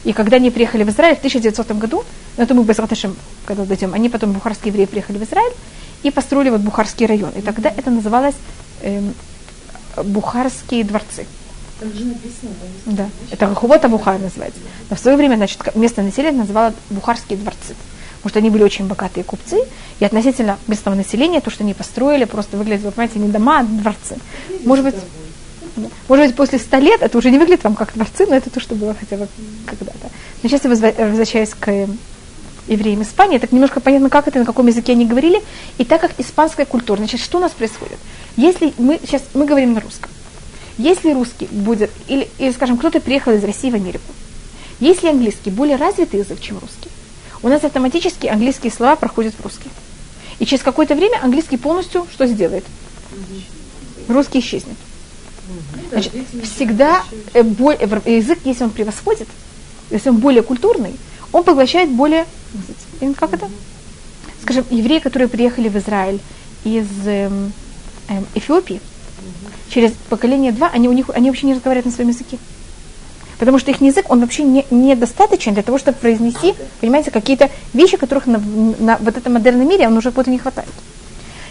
И 0.04 0.12
когда 0.12 0.36
они 0.36 0.50
приехали 0.50 0.84
в 0.84 0.90
Израиль 0.90 1.16
в 1.16 1.18
1900 1.18 1.72
году, 1.72 2.04
ну 2.36 2.42
это 2.42 2.54
мы 2.54 2.62
без 2.64 2.76
когда 3.46 3.64
дойдем, 3.64 3.94
они 3.94 4.08
потом, 4.08 4.32
бухарские 4.32 4.70
евреи, 4.70 4.86
приехали 4.86 5.18
в 5.18 5.24
Израиль 5.24 5.52
и 6.02 6.10
построили 6.10 6.50
вот 6.50 6.60
Бухарский 6.60 7.06
район. 7.06 7.30
И 7.34 7.40
тогда 7.40 7.70
это 7.70 7.90
называлось 7.90 8.34
эм, 8.82 9.14
Бухарские 9.96 10.84
дворцы. 10.84 11.26
Там 11.80 11.92
же 11.92 12.04
написано, 12.04 12.50
да. 12.86 13.08
Это 13.30 13.46
Рахувота 13.46 13.88
Бухар 13.88 14.18
называется. 14.20 14.60
Но 14.90 14.96
в 14.96 15.00
свое 15.00 15.16
время, 15.16 15.36
значит, 15.36 15.58
местное 15.74 16.04
население 16.04 16.40
называло 16.42 16.72
Бухарские 16.90 17.38
дворцы 17.38 17.74
потому 18.24 18.30
что 18.30 18.38
они 18.38 18.48
были 18.48 18.62
очень 18.62 18.86
богатые 18.86 19.22
купцы, 19.22 19.58
и 20.00 20.04
относительно 20.04 20.58
местного 20.66 20.94
населения, 20.94 21.42
то, 21.42 21.50
что 21.50 21.62
они 21.62 21.74
построили, 21.74 22.24
просто 22.24 22.56
выглядит, 22.56 22.82
вы 22.82 22.90
понимаете, 22.90 23.18
не 23.18 23.28
дома, 23.28 23.58
а 23.58 23.64
дворцы. 23.64 24.16
Может 24.64 24.82
быть, 24.82 24.94
может 26.08 26.26
быть, 26.26 26.34
после 26.34 26.58
ста 26.58 26.78
лет 26.78 27.02
это 27.02 27.18
уже 27.18 27.30
не 27.30 27.38
выглядит 27.38 27.64
вам 27.64 27.74
как 27.74 27.92
дворцы, 27.92 28.24
но 28.26 28.34
это 28.34 28.48
то, 28.48 28.60
что 28.60 28.74
было 28.76 28.94
хотя 28.98 29.18
бы 29.18 29.28
когда-то. 29.66 30.08
Но 30.42 30.48
сейчас 30.48 30.64
я 30.64 30.70
возвращаюсь 30.70 31.50
к 31.50 31.70
евреям 32.66 33.02
Испании, 33.02 33.36
так 33.36 33.52
немножко 33.52 33.80
понятно, 33.80 34.08
как 34.08 34.26
это, 34.26 34.38
на 34.38 34.46
каком 34.46 34.68
языке 34.68 34.92
они 34.92 35.04
говорили, 35.04 35.42
и 35.76 35.84
так 35.84 36.00
как 36.00 36.12
испанская 36.16 36.64
культура, 36.64 36.96
значит, 36.96 37.20
что 37.20 37.36
у 37.36 37.40
нас 37.42 37.52
происходит? 37.52 37.98
Если 38.38 38.72
мы 38.78 38.98
сейчас, 39.04 39.22
мы 39.34 39.44
говорим 39.44 39.74
на 39.74 39.80
русском, 39.80 40.10
если 40.78 41.12
русский 41.12 41.46
будет, 41.50 41.90
или, 42.08 42.28
или 42.38 42.52
скажем, 42.52 42.76
кто-то 42.76 43.00
приехал 43.00 43.32
из 43.32 43.44
России 43.44 43.70
в 43.70 43.74
Америку, 43.74 44.12
если 44.80 45.08
английский 45.08 45.50
более 45.50 45.76
развитый 45.76 46.20
язык, 46.20 46.40
чем 46.40 46.58
русский, 46.58 46.90
у 47.42 47.48
нас 47.48 47.62
автоматически 47.62 48.26
английские 48.26 48.72
слова 48.72 48.96
проходят 48.96 49.34
в 49.34 49.42
русский. 49.42 49.70
И 50.38 50.46
через 50.46 50.62
какое-то 50.62 50.94
время 50.94 51.22
английский 51.22 51.56
полностью 51.56 52.06
что 52.12 52.26
сделает? 52.26 52.64
Русский 54.08 54.40
исчезнет. 54.40 54.76
Значит, 55.90 56.12
всегда 56.42 57.04
э, 57.34 57.42
э, 57.42 58.16
язык, 58.16 58.38
если 58.44 58.64
он 58.64 58.70
превосходит, 58.70 59.28
если 59.90 60.08
он 60.08 60.16
более 60.16 60.42
культурный, 60.42 60.94
он 61.32 61.44
поглощает 61.44 61.90
более... 61.90 62.26
Как 63.16 63.32
это? 63.32 63.48
Скажем, 64.42 64.64
евреи, 64.70 64.98
которые 64.98 65.28
приехали 65.28 65.68
в 65.68 65.76
Израиль 65.76 66.20
из 66.64 66.86
эм, 67.06 67.52
эм, 68.08 68.26
Эфиопии, 68.34 68.80
через 69.74 69.92
поколение 70.08 70.52
два, 70.52 70.70
они, 70.72 70.88
у 70.88 70.92
них, 70.92 71.10
они 71.12 71.30
вообще 71.30 71.46
не 71.46 71.54
разговаривают 71.54 71.86
на 71.86 71.92
своем 71.92 72.10
языке. 72.10 72.38
Потому 73.40 73.58
что 73.58 73.72
их 73.72 73.80
язык, 73.80 74.06
он 74.08 74.20
вообще 74.20 74.44
не, 74.44 74.64
недостаточен 74.70 75.52
для 75.54 75.64
того, 75.64 75.78
чтобы 75.78 75.98
произнести, 75.98 76.54
понимаете, 76.80 77.10
какие-то 77.10 77.50
вещи, 77.72 77.96
которых 77.96 78.26
на, 78.26 78.38
на 78.78 78.96
вот 78.98 79.16
этом 79.16 79.32
модерном 79.32 79.68
мире 79.68 79.88
он 79.88 79.96
уже 79.96 80.10
вот 80.10 80.28
не 80.28 80.38
хватает. 80.38 80.68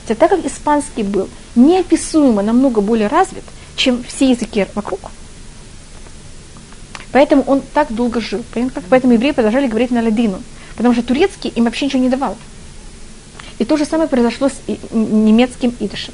Хотя 0.01 0.15
так 0.15 0.29
как 0.29 0.45
испанский 0.45 1.03
был 1.03 1.27
неописуемо 1.55 2.41
намного 2.41 2.79
более 2.79 3.07
развит, 3.07 3.43
чем 3.75 4.01
все 4.03 4.29
языки 4.31 4.67
вокруг, 4.73 4.99
поэтому 7.11 7.43
он 7.43 7.61
так 7.73 7.93
долго 7.93 8.21
жил. 8.21 8.41
Поэтому 8.89 9.13
евреи 9.13 9.31
продолжали 9.31 9.67
говорить 9.67 9.91
на 9.91 10.01
ладину. 10.01 10.41
Потому 10.77 10.93
что 10.93 11.03
турецкий 11.03 11.49
им 11.49 11.65
вообще 11.65 11.85
ничего 11.85 12.01
не 12.01 12.09
давал. 12.09 12.37
И 13.59 13.65
то 13.65 13.75
же 13.75 13.85
самое 13.85 14.09
произошло 14.09 14.49
с 14.49 14.53
немецким 14.91 15.75
идышем. 15.79 16.13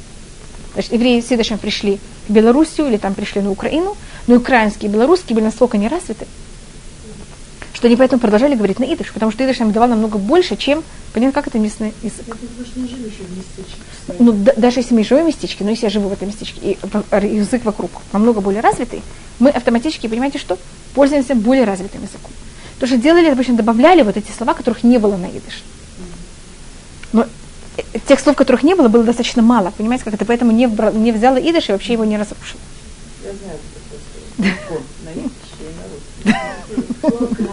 Значит, 0.74 0.92
евреи 0.92 1.20
с 1.20 1.32
идышем 1.32 1.58
пришли 1.58 1.98
в 2.28 2.32
Белоруссию 2.32 2.88
или 2.88 2.96
там 2.96 3.14
пришли 3.14 3.40
на 3.40 3.50
Украину– 3.50 3.96
но 4.30 4.36
украинские 4.36 4.88
и 4.88 4.92
белорусские 4.92 5.34
были 5.34 5.46
настолько 5.46 5.76
не 5.76 5.88
развиты, 5.88 6.26
что 7.72 7.88
они 7.88 7.96
поэтому 7.96 8.20
продолжали 8.20 8.54
говорить 8.54 8.78
на 8.78 8.84
идыш, 8.84 9.12
потому 9.12 9.32
что 9.32 9.44
идыш 9.44 9.58
нам 9.58 9.72
давал 9.72 9.88
намного 9.88 10.18
больше, 10.18 10.56
чем, 10.56 10.84
понятно, 11.12 11.32
как 11.32 11.48
это 11.48 11.58
местный 11.58 11.92
язык. 12.02 12.36
Ну, 14.18 14.32
да, 14.32 14.52
даже 14.56 14.80
если 14.80 14.94
мы 14.94 15.02
живем 15.02 15.24
в 15.24 15.26
местечке, 15.26 15.64
но 15.64 15.70
если 15.70 15.86
я 15.86 15.90
живу 15.90 16.08
в 16.08 16.12
этом 16.12 16.28
местечке, 16.28 16.60
и 16.60 16.78
язык 17.36 17.64
вокруг 17.64 17.90
намного 18.12 18.40
более 18.40 18.60
развитый, 18.60 19.02
мы 19.38 19.50
автоматически, 19.50 20.06
понимаете, 20.06 20.38
что 20.38 20.58
пользуемся 20.94 21.34
более 21.34 21.64
развитым 21.64 22.02
языком. 22.02 22.30
То, 22.78 22.86
что 22.86 22.98
делали, 22.98 23.30
обычно 23.30 23.54
добавляли 23.54 24.02
вот 24.02 24.16
эти 24.16 24.30
слова, 24.30 24.54
которых 24.54 24.84
не 24.84 24.98
было 24.98 25.16
на 25.16 25.26
идыш. 25.26 25.64
Но 27.12 27.26
тех 28.06 28.20
слов, 28.20 28.36
которых 28.36 28.62
не 28.62 28.74
было, 28.74 28.88
было 28.88 29.04
достаточно 29.04 29.42
мало, 29.42 29.72
понимаете, 29.76 30.04
как 30.04 30.14
это, 30.14 30.24
поэтому 30.24 30.52
не, 30.52 30.66
не 30.66 31.12
взяла 31.12 31.38
идыш 31.38 31.68
и 31.68 31.72
вообще 31.72 31.94
его 31.94 32.04
не 32.04 32.16
разрушила. 32.16 32.60
Я 33.24 33.32
знаю, 33.32 33.58
на 34.38 34.44
на 35.04 35.12
русском. 37.18 37.46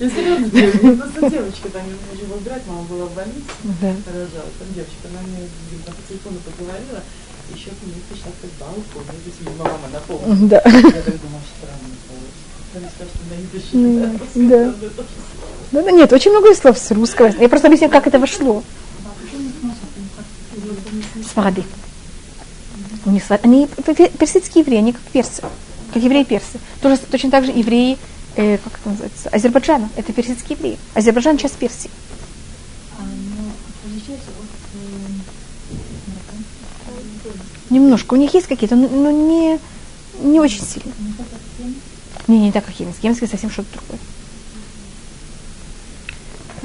Я 0.00 0.08
серьезно, 0.08 0.96
просто 0.96 1.30
девочка, 1.30 1.68
там 1.68 1.82
не 1.84 1.92
могу 1.92 2.34
выбирать, 2.38 2.62
мама 2.66 2.82
была 2.84 3.04
в 3.04 3.14
больнице, 3.14 3.44
рожала, 4.06 4.50
там 4.58 4.68
девочка, 4.74 5.08
она 5.12 5.20
мне 5.28 5.46
по 5.84 5.92
телефону 6.08 6.38
поговорила, 6.40 7.02
еще 7.54 7.70
к 7.70 7.84
ней 7.84 8.00
пришла 8.08 8.32
как 8.40 8.50
балку, 8.58 9.04
мне 9.04 9.20
здесь 9.20 9.58
мама 9.58 9.88
напомнила. 9.92 10.48
Да. 10.48 10.62
Я 10.64 11.02
так 11.02 11.20
думала, 11.20 11.42
странно, 11.52 11.88
она 12.76 12.88
сказала, 12.88 13.10
что 13.12 13.22
на 13.28 13.36
идише, 13.44 13.70
да. 14.34 14.74
Да, 15.72 15.82
да, 15.82 15.90
нет, 15.90 16.12
очень 16.12 16.30
много 16.30 16.54
слов 16.54 16.78
с 16.78 16.90
русского. 16.92 17.26
Я 17.38 17.48
просто 17.48 17.66
объясню, 17.66 17.90
как 17.90 18.06
это 18.06 18.18
вошло. 18.18 18.62
Свады. 21.32 21.64
У 23.04 23.10
них 23.10 23.24
они 23.42 23.66
персидские 24.18 24.62
евреи, 24.62 24.78
они 24.78 24.92
как 24.92 25.02
персы 25.02 25.42
как 25.92 26.02
евреи 26.02 26.24
персы. 26.24 26.58
Тоже, 26.80 26.98
точно 26.98 27.30
так 27.30 27.44
же 27.44 27.52
евреи, 27.52 27.98
э, 28.36 28.58
как 28.58 28.74
это 28.74 28.88
называется, 28.88 29.28
Азербайджана, 29.30 29.88
это 29.96 30.12
персидские 30.12 30.56
евреи. 30.56 30.78
Азербайджан 30.94 31.36
часть 31.36 31.56
Персии. 31.56 31.90
Немножко. 37.70 38.14
У 38.14 38.16
них 38.16 38.34
есть 38.34 38.48
какие-то, 38.48 38.74
но, 38.74 39.10
не, 39.10 39.58
не 40.20 40.40
очень 40.40 40.62
сильно. 40.62 40.92
Не, 42.26 42.38
не 42.40 42.52
так, 42.52 42.64
как 42.64 42.78
Йеменский. 42.78 43.04
Йеменский 43.04 43.28
совсем 43.28 43.50
что-то 43.50 43.74
другое. 43.74 43.98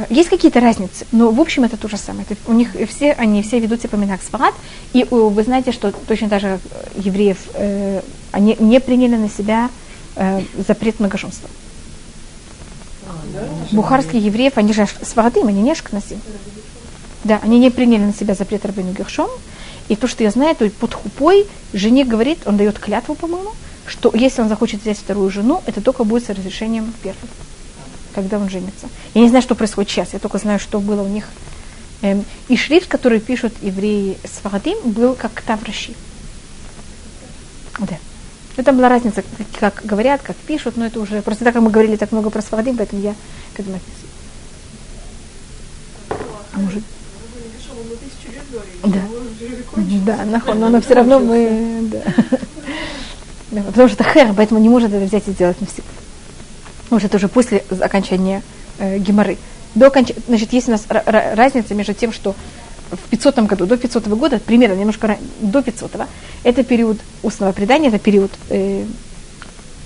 Есть 0.09 0.29
какие-то 0.29 0.59
разницы, 0.59 1.05
но 1.13 1.31
в 1.31 1.39
общем 1.39 1.63
это 1.63 1.77
то 1.77 1.87
же 1.87 1.97
самое. 1.97 2.25
Это, 2.29 2.39
у 2.47 2.53
них 2.53 2.75
все, 2.89 3.13
они 3.13 3.41
все 3.41 3.59
ведут 3.59 3.79
себя 3.79 3.89
по 3.89 3.95
Минак 3.95 4.21
Сфарад, 4.21 4.53
и 4.91 5.05
вы 5.09 5.41
знаете, 5.43 5.71
что 5.71 5.91
точно 5.91 6.27
так 6.27 6.41
же 6.41 6.59
евреев, 6.97 7.37
э, 7.53 8.01
они 8.31 8.57
не 8.59 8.81
приняли 8.81 9.15
на 9.15 9.29
себя 9.29 9.69
э, 10.17 10.41
запрет 10.67 10.99
многоженства. 10.99 11.49
Бухарские 13.71 14.21
евреев, 14.21 14.57
они 14.57 14.73
же 14.73 14.85
свадым, 15.01 15.47
они 15.47 15.61
не 15.61 15.71
ашкназим. 15.71 16.19
Да, 17.23 17.39
они 17.41 17.57
не 17.57 17.69
приняли 17.69 18.03
на 18.03 18.13
себя 18.13 18.33
запрет 18.33 18.65
Рабину 18.65 18.91
Гершом. 18.91 19.29
И 19.87 19.95
то, 19.95 20.07
что 20.07 20.23
я 20.23 20.31
знаю, 20.31 20.55
то 20.55 20.69
под 20.69 20.93
хупой 20.93 21.47
жене 21.73 22.03
говорит, 22.03 22.39
он 22.45 22.57
дает 22.57 22.79
клятву, 22.79 23.15
по-моему, 23.15 23.51
что 23.87 24.11
если 24.13 24.41
он 24.41 24.49
захочет 24.49 24.81
взять 24.81 24.97
вторую 24.97 25.29
жену, 25.29 25.61
это 25.65 25.79
только 25.79 26.03
будет 26.03 26.25
с 26.25 26.29
разрешением 26.29 26.93
первой 27.01 27.29
когда 28.15 28.39
он 28.39 28.49
женится. 28.49 28.87
Я 29.13 29.21
не 29.21 29.27
знаю, 29.27 29.43
что 29.43 29.55
происходит 29.55 29.91
сейчас, 29.91 30.13
я 30.13 30.19
только 30.19 30.37
знаю, 30.37 30.57
что 30.57 30.79
было 30.79 31.03
у 31.03 31.07
них. 31.07 31.25
Эм, 32.01 32.23
и 32.47 32.55
шрифт, 32.55 32.87
который 32.87 33.19
пишут 33.19 33.53
евреи 33.61 34.17
с 34.23 34.39
Фарадим, 34.41 34.77
был 34.85 35.15
как 35.15 35.41
Тавращи. 35.41 35.93
Да. 37.79 37.97
Это 38.55 38.71
была 38.71 38.87
разница, 38.87 39.21
как 39.59 39.81
говорят, 39.83 40.21
как 40.21 40.37
пишут, 40.37 40.77
но 40.77 40.85
это 40.85 41.01
уже 41.01 41.21
просто 41.21 41.43
так, 41.43 41.53
как 41.53 41.61
мы 41.61 41.69
говорили 41.69 41.97
так 41.97 42.13
много 42.13 42.29
про 42.29 42.41
Сфарадим, 42.41 42.77
поэтому 42.77 43.01
я 43.01 43.13
к 43.53 43.59
этому. 43.59 43.79
А 46.09 46.57
может... 46.57 46.83
Да. 48.85 49.01
Да, 50.05 50.25
нахон, 50.25 50.59
но, 50.59 50.69
но 50.69 50.79
все 50.79 50.93
равно 50.93 51.19
мы... 51.19 51.89
Да. 53.51 53.61
Потому 53.61 53.87
что 53.87 54.03
это 54.03 54.11
хер, 54.11 54.33
поэтому 54.35 54.59
не 54.59 54.67
может 54.67 54.91
это 54.91 55.05
взять 55.05 55.27
и 55.27 55.31
сделать 55.31 55.61
навсегда 55.61 56.04
может, 56.95 57.09
это 57.09 57.17
уже 57.17 57.27
после 57.27 57.61
окончания 57.81 58.41
э, 58.79 58.99
геморы. 58.99 59.37
До 59.75 59.87
оконч... 59.87 60.11
Значит, 60.27 60.53
есть 60.53 60.69
у 60.69 60.71
нас 60.71 60.85
разница 60.87 61.73
между 61.73 61.93
тем, 61.93 62.13
что 62.13 62.35
в 62.89 63.09
500 63.09 63.39
году, 63.39 63.65
до 63.65 63.75
500 63.75 64.07
года, 64.07 64.39
примерно 64.39 64.75
немножко 64.75 65.17
до 65.41 65.61
500 65.61 65.91
это 66.43 66.63
период 66.63 66.97
устного 67.21 67.51
предания, 67.51 67.89
это 67.89 67.99
период 67.99 68.31
э, 68.49 68.85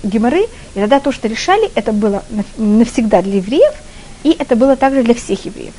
геморы, 0.04 0.42
и 0.76 0.78
тогда 0.78 1.00
то, 1.00 1.10
что 1.10 1.26
решали, 1.26 1.68
это 1.74 1.92
было 1.92 2.22
навсегда 2.56 3.22
для 3.22 3.38
евреев, 3.38 3.74
и 4.22 4.30
это 4.30 4.54
было 4.54 4.76
также 4.76 5.02
для 5.02 5.14
всех 5.14 5.44
евреев. 5.46 5.74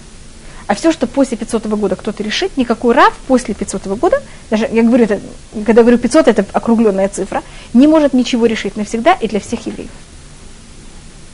А 0.68 0.76
все, 0.76 0.92
что 0.92 1.08
после 1.08 1.38
500 1.38 1.68
года 1.68 1.96
кто-то 1.96 2.24
решит, 2.24 2.58
никакой 2.58 2.94
рав 2.94 3.14
после 3.26 3.54
500 3.54 3.88
года, 3.98 4.22
даже 4.50 4.68
я 4.70 4.84
говорю, 4.84 5.06
это, 5.06 5.22
когда 5.66 5.84
говорю 5.84 5.98
500, 5.98 6.28
это 6.28 6.46
округленная 6.52 7.08
цифра, 7.08 7.42
не 7.74 7.88
может 7.88 8.12
ничего 8.12 8.48
решить 8.48 8.76
навсегда 8.76 9.14
и 9.14 9.30
для 9.30 9.40
всех 9.40 9.66
евреев. 9.66 9.92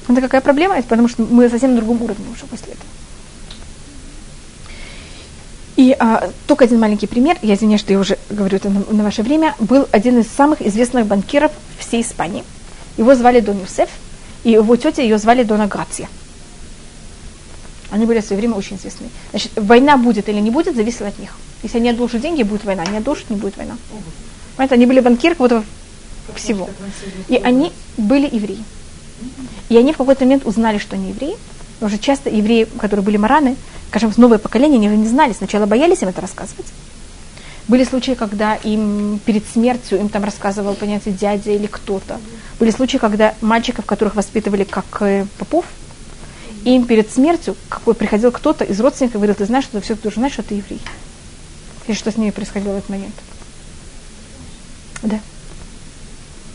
Это 0.08 0.22
какая 0.22 0.42
проблема? 0.42 0.76
Это 0.76 0.88
потому 0.88 1.08
что 1.08 1.24
мы 1.24 1.50
совсем 1.50 1.72
на 1.72 1.78
другом 1.78 2.02
уровне 2.02 2.26
уже 2.32 2.46
после 2.46 2.74
этого. 2.74 2.90
И 5.76 5.96
а, 6.00 6.32
только 6.48 6.66
один 6.66 6.80
маленький 6.80 7.08
пример, 7.08 7.38
я 7.44 7.54
извиняюсь, 7.54 7.82
что 7.82 7.94
я 7.94 8.00
уже 8.00 8.18
говорю 8.30 8.58
это 8.58 8.70
на, 8.70 8.84
на 8.90 9.04
ваше 9.04 9.22
время, 9.22 9.54
был 9.60 9.88
один 9.92 10.20
из 10.20 10.28
самых 10.28 10.62
известных 10.62 11.06
банкиров 11.06 11.52
всей 11.78 12.02
Испании. 12.02 12.44
Его 12.98 13.14
звали 13.14 13.42
Дон 13.42 13.60
Юсеф, 13.60 13.90
и 14.44 14.52
его 14.52 14.76
тетя 14.76 15.04
ее 15.04 15.20
звали 15.20 15.44
Дона 15.44 15.68
Грация. 15.68 16.10
Они 17.92 18.06
были 18.06 18.22
в 18.22 18.26
свое 18.26 18.40
время 18.40 18.56
очень 18.56 18.78
известны. 18.78 19.08
Значит, 19.30 19.52
война 19.56 19.98
будет 19.98 20.28
или 20.30 20.40
не 20.40 20.50
будет, 20.50 20.76
зависело 20.76 21.10
от 21.10 21.20
них. 21.20 21.36
Если 21.64 21.78
они 21.78 21.90
одолжат 21.90 22.22
деньги, 22.22 22.44
будет 22.44 22.66
война. 22.66 22.84
Не 22.86 22.98
одолжат, 22.98 23.30
не 23.30 23.38
будет 23.38 23.56
война. 23.56 23.78
Понимаете, 24.56 24.76
они 24.76 24.86
были 24.88 25.00
банкиры 25.00 25.36
вот 25.38 25.64
всего. 26.36 26.70
И 27.28 27.36
они 27.36 27.72
были 27.98 28.28
евреи. 28.34 28.64
И 29.70 29.78
они 29.78 29.94
в 29.94 29.98
какой-то 29.98 30.26
момент 30.26 30.46
узнали, 30.46 30.78
что 30.78 30.96
они 30.96 31.10
евреи. 31.10 31.36
Что 31.80 32.00
часто 32.00 32.30
евреи, 32.30 32.68
которые 32.80 33.04
были 33.04 33.18
мараны, 33.18 33.56
скажем, 33.90 34.12
новое 34.18 34.38
поколение, 34.38 34.78
они 34.78 34.88
уже 34.88 34.98
не 34.98 35.08
знали. 35.08 35.34
Сначала 35.34 35.66
боялись 35.66 36.02
им 36.02 36.10
это 36.10 36.22
рассказывать. 36.22 36.66
Были 37.68 37.84
случаи, 37.84 38.14
когда 38.14 38.56
им 38.56 39.20
перед 39.26 39.46
смертью 39.46 40.00
им 40.00 40.08
там 40.08 40.24
рассказывал, 40.24 40.74
понятие, 40.74 41.14
дядя 41.14 41.52
или 41.52 41.68
кто-то. 41.68 42.20
Были 42.60 42.72
случаи, 42.72 42.98
когда 42.98 43.36
мальчиков, 43.42 43.86
которых 43.86 44.16
воспитывали 44.16 44.64
как 44.64 44.86
э, 45.02 45.26
попов, 45.38 45.66
им 46.64 46.86
перед 46.86 47.12
смертью 47.12 47.56
какой 47.70 47.94
приходил 47.94 48.32
кто-то 48.32 48.64
из 48.64 48.80
родственников 48.80 49.16
и 49.16 49.18
говорил, 49.18 49.36
ты 49.36 49.46
знаешь, 49.46 49.66
что 49.66 49.80
ты 49.80 49.84
все 49.84 49.96
должен 49.96 50.22
знать, 50.22 50.34
что 50.34 50.44
ты 50.44 50.56
еврей. 50.56 50.82
И 51.88 51.94
что 51.94 52.12
с 52.12 52.18
ними 52.18 52.32
происходило 52.32 52.74
в 52.74 52.78
этот 52.78 52.90
момент. 52.90 53.16
Да. 55.04 55.20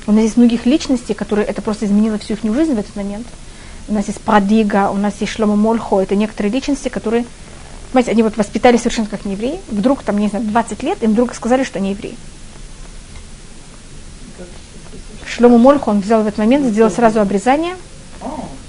У 0.07 0.13
нас 0.13 0.25
есть 0.25 0.37
многих 0.37 0.67
личностей, 0.67 1.15
которые 1.15 1.47
это 1.47 1.63
просто 1.63 1.87
изменило 1.87 2.19
всю 2.19 2.35
их 2.35 2.43
жизнь 2.43 2.75
в 2.75 2.79
этот 2.79 2.97
момент. 2.97 3.27
У 3.89 3.95
нас 3.95 4.07
есть 4.09 4.21
Прадига, 4.21 4.91
у 4.91 4.97
нас 4.97 5.15
есть 5.21 5.33
Шлома 5.33 5.57
Мольхо. 5.57 6.01
Это 6.01 6.17
некоторые 6.17 6.53
личности, 6.53 6.89
которые, 6.89 7.25
понимаете, 7.93 8.11
они 8.11 8.23
вот 8.23 8.37
воспитались 8.37 8.81
совершенно 8.81 9.09
как 9.09 9.25
не 9.25 9.33
евреи. 9.33 9.61
Вдруг, 9.69 10.03
там, 10.03 10.19
не 10.19 10.29
знаю, 10.29 10.45
20 10.45 10.83
лет, 10.83 11.03
им 11.03 11.13
вдруг 11.13 11.35
сказали, 11.35 11.63
что 11.63 11.79
они 11.79 11.91
евреи. 11.91 12.17
Шлому 15.27 15.59
Мольху 15.59 15.91
он 15.91 16.01
взял 16.01 16.23
в 16.23 16.27
этот 16.27 16.39
момент, 16.39 16.67
сделал 16.67 16.91
сразу 16.91 17.21
обрезание 17.21 17.77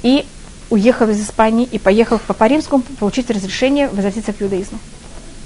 и 0.02 0.26
уехал 0.70 1.10
из 1.10 1.22
Испании 1.22 1.68
и 1.70 1.78
поехал 1.78 2.20
Папа 2.26 2.48
Римскому 2.48 2.84
получить 3.00 3.30
разрешение 3.30 3.90
возвратиться 3.90 4.34
к 4.34 4.42
иудаизму. 4.42 4.80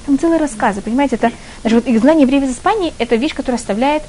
Там 0.05 0.19
целые 0.19 0.39
рассказы, 0.39 0.81
понимаете, 0.81 1.15
это, 1.15 1.31
даже 1.63 1.75
вот 1.75 1.87
изгнание 1.87 2.23
евреев 2.23 2.43
из 2.43 2.51
Испании, 2.51 2.93
это 2.97 3.15
вещь, 3.15 3.33
которая 3.33 3.59
оставляет 3.59 4.03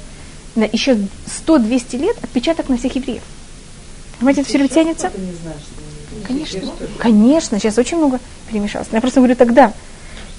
на 0.55 0.63
еще 0.63 0.97
100-200 1.45 1.97
лет 1.97 2.17
отпечаток 2.23 2.69
на 2.69 2.77
всех 2.77 2.95
евреев. 2.95 3.23
Понимаете, 4.19 4.41
это 4.41 4.49
все 4.49 4.57
время 4.57 4.73
тянется? 4.73 5.11
Конечно, 6.25 6.61
конечно, 6.97 7.59
сейчас 7.59 7.77
очень 7.77 7.97
много 7.97 8.19
перемешалось. 8.49 8.87
Я 8.91 9.01
просто 9.01 9.19
говорю 9.19 9.35
тогда, 9.35 9.73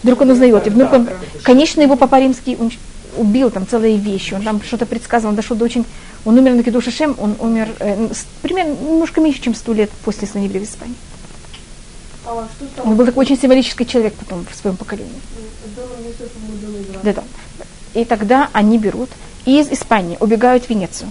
вдруг 0.03 0.21
он 0.21 0.31
узнает, 0.31 0.67
и 0.67 0.71
вдруг 0.71 0.93
он, 0.93 1.09
конечно, 1.43 1.81
его 1.81 1.97
Папа 1.97 2.21
Римский 2.21 2.59
убил 3.17 3.51
там 3.51 3.67
целые 3.67 3.97
вещи, 3.97 4.35
он 4.35 4.43
там 4.43 4.63
что-то 4.63 4.87
предсказывал, 4.87 5.31
он 5.31 5.37
дошел 5.37 5.57
до 5.57 5.65
очень... 5.65 5.85
Он 6.27 6.37
умер 6.37 6.55
на 6.55 6.63
Кедуша 6.63 6.91
Шем, 6.91 7.17
он 7.19 7.35
умер 7.39 7.69
э, 7.79 8.09
примерно 8.43 8.73
немножко 8.73 9.23
меньше, 9.23 9.41
чем 9.41 9.55
сто 9.55 9.73
лет 9.73 9.91
после 10.05 10.29
изгнания 10.29 10.51
в 10.51 10.63
Испании. 10.63 10.97
А 12.27 12.47
он 12.85 12.95
был 12.95 13.07
такой 13.07 13.25
очень 13.25 13.39
символический 13.39 13.87
человек 13.87 14.13
потом 14.15 14.45
в 14.51 14.55
своем 14.55 14.77
поколении. 14.77 15.21
Да, 17.03 17.15
да. 17.15 17.25
И 17.95 18.05
тогда 18.05 18.51
они 18.53 18.79
берут 18.79 19.09
и 19.45 19.61
из 19.61 19.71
Испании 19.71 20.17
убегают 20.21 20.65
в 20.65 20.71
Венецию. 20.71 21.11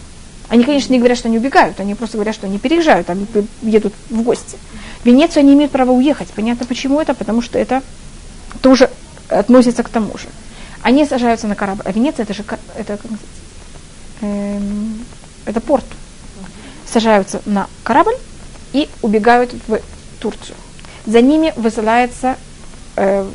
Они, 0.50 0.64
конечно, 0.64 0.92
не 0.92 0.98
говорят, 0.98 1.18
что 1.18 1.28
они 1.28 1.38
убегают, 1.38 1.80
они 1.80 1.94
просто 1.94 2.18
говорят, 2.18 2.34
что 2.34 2.48
они 2.48 2.58
переезжают, 2.58 3.10
они 3.10 3.28
едут 3.62 3.94
в 4.10 4.22
гости. 4.24 4.58
В 5.02 5.06
Венецию 5.06 5.42
они 5.42 5.54
имеют 5.54 5.72
право 5.72 5.92
уехать. 5.92 6.30
Понятно, 6.30 6.66
почему 6.66 7.00
это? 7.00 7.14
Потому 7.14 7.42
что 7.42 7.60
это 7.60 7.84
тоже 8.62 8.90
относится 9.30 9.84
к 9.84 9.90
тому 9.90 10.18
же. 10.18 10.28
Они 10.82 11.06
сажаются 11.06 11.48
на 11.48 11.56
корабль. 11.56 11.84
А 11.86 11.92
Венеция 11.92 12.24
это 12.24 12.34
же 12.34 12.44
это, 12.76 12.98
эм, 14.22 15.06
это 15.46 15.62
порт. 15.62 15.86
Сажаются 16.92 17.42
на 17.46 17.68
корабль 17.84 18.16
и 18.74 18.90
убегают 19.04 19.54
в 19.68 19.80
Турцию. 20.20 20.56
За 21.06 21.22
ними 21.22 21.54
высылается 21.56 22.38
э, 22.96 23.30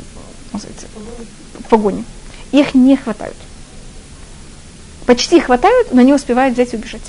погоня. 1.69 2.03
Их 2.51 2.73
не 2.73 2.97
хватают. 2.97 3.37
Почти 5.05 5.39
хватают, 5.39 5.93
но 5.93 6.01
не 6.01 6.13
успевают 6.13 6.55
взять 6.55 6.73
и 6.73 6.77
убежать. 6.77 7.01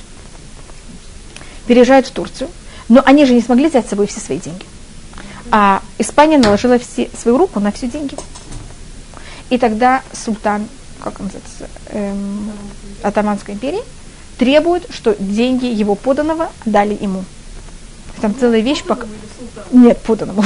Переезжают 1.66 2.06
в 2.06 2.10
Турцию. 2.10 2.50
Но 2.88 3.02
они 3.04 3.24
же 3.24 3.34
не 3.34 3.40
смогли 3.40 3.68
взять 3.68 3.86
с 3.86 3.90
собой 3.90 4.06
все 4.06 4.20
свои 4.20 4.38
деньги. 4.38 4.64
А 5.50 5.82
Испания 5.98 6.38
наложила 6.38 6.78
все, 6.78 7.08
свою 7.18 7.38
руку 7.38 7.58
на 7.60 7.72
все 7.72 7.88
деньги. 7.88 8.16
И 9.50 9.58
тогда 9.58 10.02
султан, 10.12 10.68
как 11.02 11.20
он 11.20 11.26
называется, 11.26 11.68
эм, 11.90 12.52
Атаманской 13.02 13.54
империи, 13.54 13.82
требует, 14.38 14.86
что 14.90 15.16
деньги 15.18 15.66
его 15.66 15.94
поданного 15.94 16.50
дали 16.64 16.96
ему. 17.00 17.24
Там 18.20 18.34
целая 18.38 18.60
вещь, 18.60 18.82
пока... 18.84 19.06
Нет, 19.72 19.98
поданному. 19.98 20.44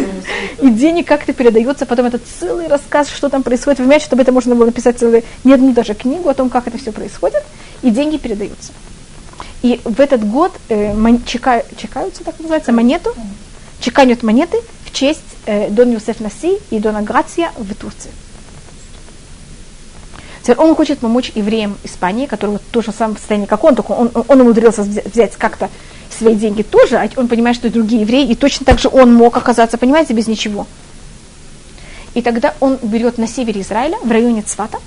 И 0.60 0.70
денег 0.70 1.06
как-то 1.06 1.32
передается, 1.32 1.86
потом 1.86 2.06
этот 2.06 2.22
целый 2.40 2.66
рассказ, 2.66 3.08
что 3.08 3.28
там 3.28 3.42
происходит. 3.42 3.78
Вы 3.78 3.84
понимаете, 3.84 4.06
чтобы 4.06 4.22
это 4.22 4.32
можно 4.32 4.54
было 4.54 4.66
написать 4.66 4.98
целую, 4.98 5.22
не 5.44 5.52
одну 5.52 5.72
даже 5.72 5.94
книгу 5.94 6.28
о 6.28 6.34
том, 6.34 6.50
как 6.50 6.66
это 6.66 6.78
все 6.78 6.92
происходит, 6.92 7.42
и 7.82 7.90
деньги 7.90 8.16
передаются. 8.16 8.72
И 9.62 9.80
в 9.84 10.00
этот 10.00 10.28
год 10.28 10.52
э, 10.68 10.92
мон, 10.92 11.22
чека, 11.24 11.64
чекаются, 11.76 12.24
так 12.24 12.38
называется, 12.38 12.72
монету, 12.72 13.14
чеканят 13.80 14.22
монеты 14.22 14.58
в 14.84 14.92
честь 14.92 15.20
э, 15.46 15.70
Дон 15.70 15.92
Юсеф 15.92 16.20
Наси 16.20 16.58
и 16.70 16.78
Дона 16.78 17.02
Грация 17.02 17.50
в 17.56 17.74
Турции. 17.74 18.10
Теперь 20.42 20.58
он 20.58 20.74
хочет 20.76 20.98
помочь 20.98 21.32
евреям 21.34 21.78
Испании, 21.84 22.26
которые 22.26 22.58
вот 22.58 22.62
в 22.62 22.70
том 22.70 22.82
же 22.82 22.92
самом 22.92 23.16
состоянии, 23.16 23.46
как 23.46 23.64
он, 23.64 23.74
только 23.74 23.92
он, 23.92 24.10
он 24.14 24.40
умудрился 24.42 24.82
взять 24.82 25.36
как-то 25.36 25.70
свои 26.14 26.34
деньги 26.34 26.62
тоже, 26.62 26.96
а 26.96 27.08
он 27.16 27.28
понимает, 27.28 27.56
что 27.56 27.70
другие 27.70 28.02
евреи, 28.02 28.30
и 28.30 28.34
точно 28.34 28.66
так 28.66 28.78
же 28.78 28.88
он 28.88 29.14
мог 29.14 29.36
оказаться, 29.36 29.78
понимаете, 29.78 30.14
без 30.14 30.26
ничего. 30.26 30.66
И 32.14 32.22
тогда 32.22 32.54
он 32.60 32.78
берет 32.82 33.18
на 33.18 33.26
севере 33.26 33.60
Израиля, 33.60 33.98
в 34.02 34.10
районе 34.10 34.42
Цвата, 34.42 34.78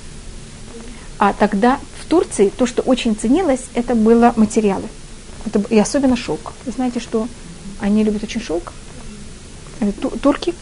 а 1.20 1.34
тогда 1.34 1.80
в 2.02 2.06
Турции 2.06 2.52
то, 2.56 2.66
что 2.66 2.82
очень 2.82 3.16
ценилось, 3.16 3.66
это 3.74 3.96
было 3.96 4.34
материалы. 4.36 4.88
Это, 5.46 5.62
и 5.70 5.78
особенно 5.78 6.16
шелк. 6.16 6.54
Вы 6.66 6.72
знаете, 6.72 7.00
что 7.00 7.28
они 7.80 8.04
любят 8.04 8.24
очень 8.24 8.42
шелк? 8.42 8.74
Турки. 10.22 10.54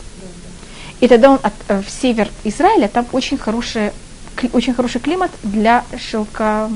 И 1.00 1.08
тогда 1.08 1.32
он 1.32 1.40
от, 1.42 1.54
э, 1.68 1.82
в 1.82 1.90
север 1.90 2.30
Израиля, 2.44 2.88
там 2.88 3.06
очень 3.12 3.38
хороший, 3.38 3.92
очень 4.54 4.74
хороший 4.74 5.02
климат 5.02 5.32
для 5.44 5.84
шелка, 5.98 6.70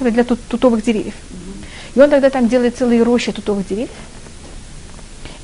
для 0.00 0.24
тутовых 0.24 0.84
деревьев. 0.84 1.14
И 1.94 2.00
он 2.00 2.10
тогда 2.10 2.30
там 2.30 2.48
делает 2.48 2.76
целые 2.76 3.02
рощи 3.02 3.32
тутовых 3.32 3.66
деревьев. 3.66 3.90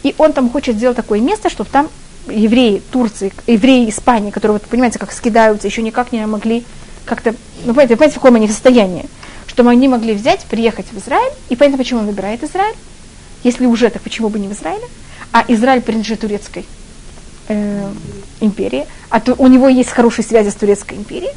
И 0.03 0.15
он 0.19 0.33
там 0.33 0.51
хочет 0.51 0.77
сделать 0.77 0.97
такое 0.97 1.21
место, 1.21 1.51
чтобы 1.51 1.71
там 1.71 1.89
евреи 2.29 2.83
Турции, 2.91 3.33
евреи 3.47 3.89
Испании, 3.89 4.31
которые, 4.31 4.59
вот, 4.59 4.63
понимаете, 4.63 4.99
как 4.99 5.13
скидаются, 5.13 5.67
еще 5.67 5.83
никак 5.83 6.13
не 6.13 6.25
могли 6.27 6.65
как-то, 7.05 7.35
ну, 7.65 7.73
понимаете, 7.73 7.97
понимаете, 7.97 8.19
в 8.19 8.23
каком 8.23 8.37
они 8.37 8.49
состоянии, 8.49 9.07
чтобы 9.47 9.71
они 9.71 9.89
могли 9.89 10.13
взять, 10.13 10.45
приехать 10.45 10.87
в 10.93 10.99
Израиль, 10.99 11.33
и 11.49 11.57
понятно, 11.57 11.79
почему 11.79 12.01
он 12.01 12.07
выбирает 12.07 12.45
Израиль, 12.45 12.77
если 13.45 13.67
уже, 13.67 13.89
так 13.91 14.03
почему 14.03 14.29
бы 14.29 14.39
не 14.39 14.49
в 14.49 14.53
Израиле, 14.53 14.85
а 15.33 15.45
Израиль 15.49 15.81
принадлежит 15.81 16.21
турецкой 16.21 16.67
э, 17.49 17.91
империи, 18.41 18.87
а 19.09 19.21
то 19.21 19.35
у 19.39 19.47
него 19.47 19.69
есть 19.69 19.91
хорошие 19.91 20.25
связи 20.25 20.51
с 20.51 20.55
турецкой 20.55 20.99
империей, 20.99 21.33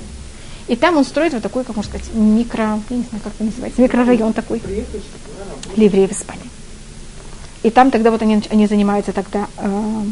и 0.71 0.77
там 0.77 0.95
он 0.95 1.03
строит 1.03 1.33
вот 1.33 1.43
такой, 1.43 1.65
как 1.65 1.75
можно 1.75 1.91
сказать, 1.91 2.13
микро, 2.13 2.79
я 2.89 2.95
не 2.95 3.03
знаю, 3.03 3.21
как 3.21 3.33
это 3.33 3.43
называется, 3.43 3.81
микрорайон 3.81 4.31
такой 4.31 4.61
для 5.75 5.85
евреев 5.85 6.13
Испании. 6.13 6.49
И 7.61 7.69
там 7.69 7.91
тогда 7.91 8.09
вот 8.09 8.21
они, 8.21 8.41
они 8.49 8.67
занимаются 8.67 9.11
тогда 9.11 9.49
э, 9.57 10.03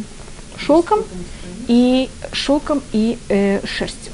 шелком 0.57 0.99
и 1.70 2.10
шелком 2.34 2.82
и 2.91 3.18
э, 3.30 3.66
шерстью. 3.66 4.12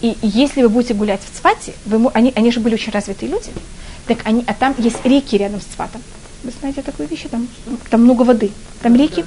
И 0.00 0.16
если 0.22 0.62
вы 0.62 0.70
будете 0.70 0.94
гулять 0.94 1.20
в 1.20 1.38
Цвате, 1.38 1.74
вы, 1.84 2.08
они, 2.14 2.32
они 2.34 2.50
же 2.50 2.60
были 2.60 2.72
очень 2.72 2.92
развитые 2.92 3.30
люди, 3.30 3.50
так 4.06 4.20
они, 4.24 4.44
а 4.46 4.54
там 4.54 4.74
есть 4.78 5.04
реки 5.04 5.36
рядом 5.36 5.60
с 5.60 5.64
Цватом. 5.64 6.00
Вы 6.42 6.52
знаете 6.58 6.80
такую 6.80 7.06
вещь? 7.06 7.26
Там, 7.30 7.48
там 7.90 8.02
много 8.02 8.22
воды. 8.22 8.50
Там 8.80 8.96
реки, 8.96 9.26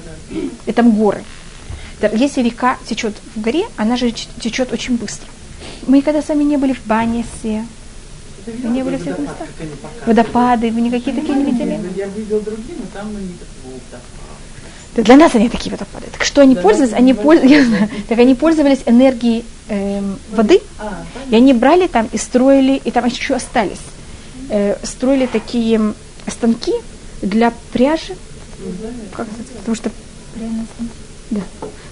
и 0.66 0.72
там 0.72 0.90
горы. 0.96 1.22
Если 2.12 2.42
река 2.42 2.76
течет 2.88 3.14
в 3.36 3.40
горе, 3.40 3.66
она 3.76 3.96
же 3.96 4.10
течет 4.10 4.72
очень 4.72 4.96
быстро. 4.96 5.28
Мы 5.86 6.02
когда 6.02 6.22
сами 6.22 6.44
не 6.44 6.56
были 6.56 6.72
в 6.72 6.84
бане 6.86 7.24
все. 7.38 7.64
Вы 8.46 8.68
не 8.70 8.82
были 8.82 8.96
в 8.96 9.02
этих 9.02 9.18
местах? 9.18 9.48
Водопады, 10.06 10.70
вы 10.70 10.80
никакие 10.80 11.14
такие 11.14 11.34
не 11.34 11.44
видели? 11.50 11.80
Я 11.96 12.06
видел 12.06 12.40
другие, 12.40 12.78
но 12.78 12.86
там 12.92 13.10
не 13.12 13.34
такого 13.34 14.02
Да 14.96 15.02
для 15.02 15.16
нас 15.16 15.34
они 15.34 15.48
такие 15.48 15.70
водопады. 15.70 16.06
Так 16.12 16.24
что 16.24 16.40
они 16.40 16.54
пользовались? 16.56 16.94
Они, 16.94 17.12
польз- 17.12 17.42
так 18.08 18.18
они 18.18 18.34
пользовались 18.34 18.80
энергией 18.86 19.44
эм, 19.68 20.18
воды, 20.32 20.60
А, 20.78 21.04
и 21.30 21.34
они 21.36 21.52
брали 21.52 21.86
там 21.86 22.08
и 22.12 22.18
строили, 22.18 22.80
и 22.82 22.90
там 22.90 23.04
еще 23.04 23.34
остались, 23.34 23.80
э, 24.48 24.76
строили 24.82 25.26
такие 25.26 25.94
станки 26.26 26.72
для 27.22 27.52
пряжи, 27.72 28.14
понятно. 28.58 28.90
как 29.12 29.26
потому 29.58 29.74
что 29.74 29.90
пряжные 30.34 30.66
станки, 30.74 30.92
да, 31.30 31.40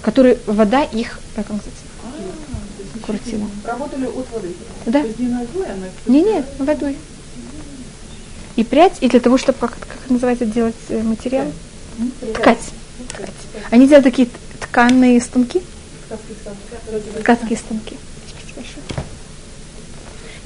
которые 0.02 0.38
вода 0.46 0.82
их, 0.82 1.18
как 1.34 1.48
называется, 1.50 1.82
А, 2.02 2.10
то 2.10 2.82
есть 2.82 2.94
еще 2.94 2.95
крутила. 3.06 3.48
Работали 3.64 4.06
от 4.06 4.30
воды. 4.32 4.54
Да? 4.86 5.00
То 5.00 5.06
есть 5.06 5.18
не 5.18 5.28
ногой, 5.28 5.66
а 5.66 5.76
на 5.76 6.12
Не, 6.12 6.22
не, 6.22 6.44
водой. 6.58 6.96
И 8.56 8.64
прядь, 8.64 8.98
и 9.00 9.08
для 9.08 9.20
того, 9.20 9.38
чтобы, 9.38 9.58
как, 9.58 9.76
как 9.78 10.10
называется, 10.10 10.46
делать 10.46 10.74
э, 10.88 11.02
материал? 11.02 11.46
Ткать. 12.34 12.58
Ткать. 13.08 13.30
Они 13.70 13.86
делали 13.86 14.04
такие 14.04 14.28
тканые 14.60 15.20
станки, 15.20 15.62
ткацкие 17.20 17.58
станки. 17.58 17.96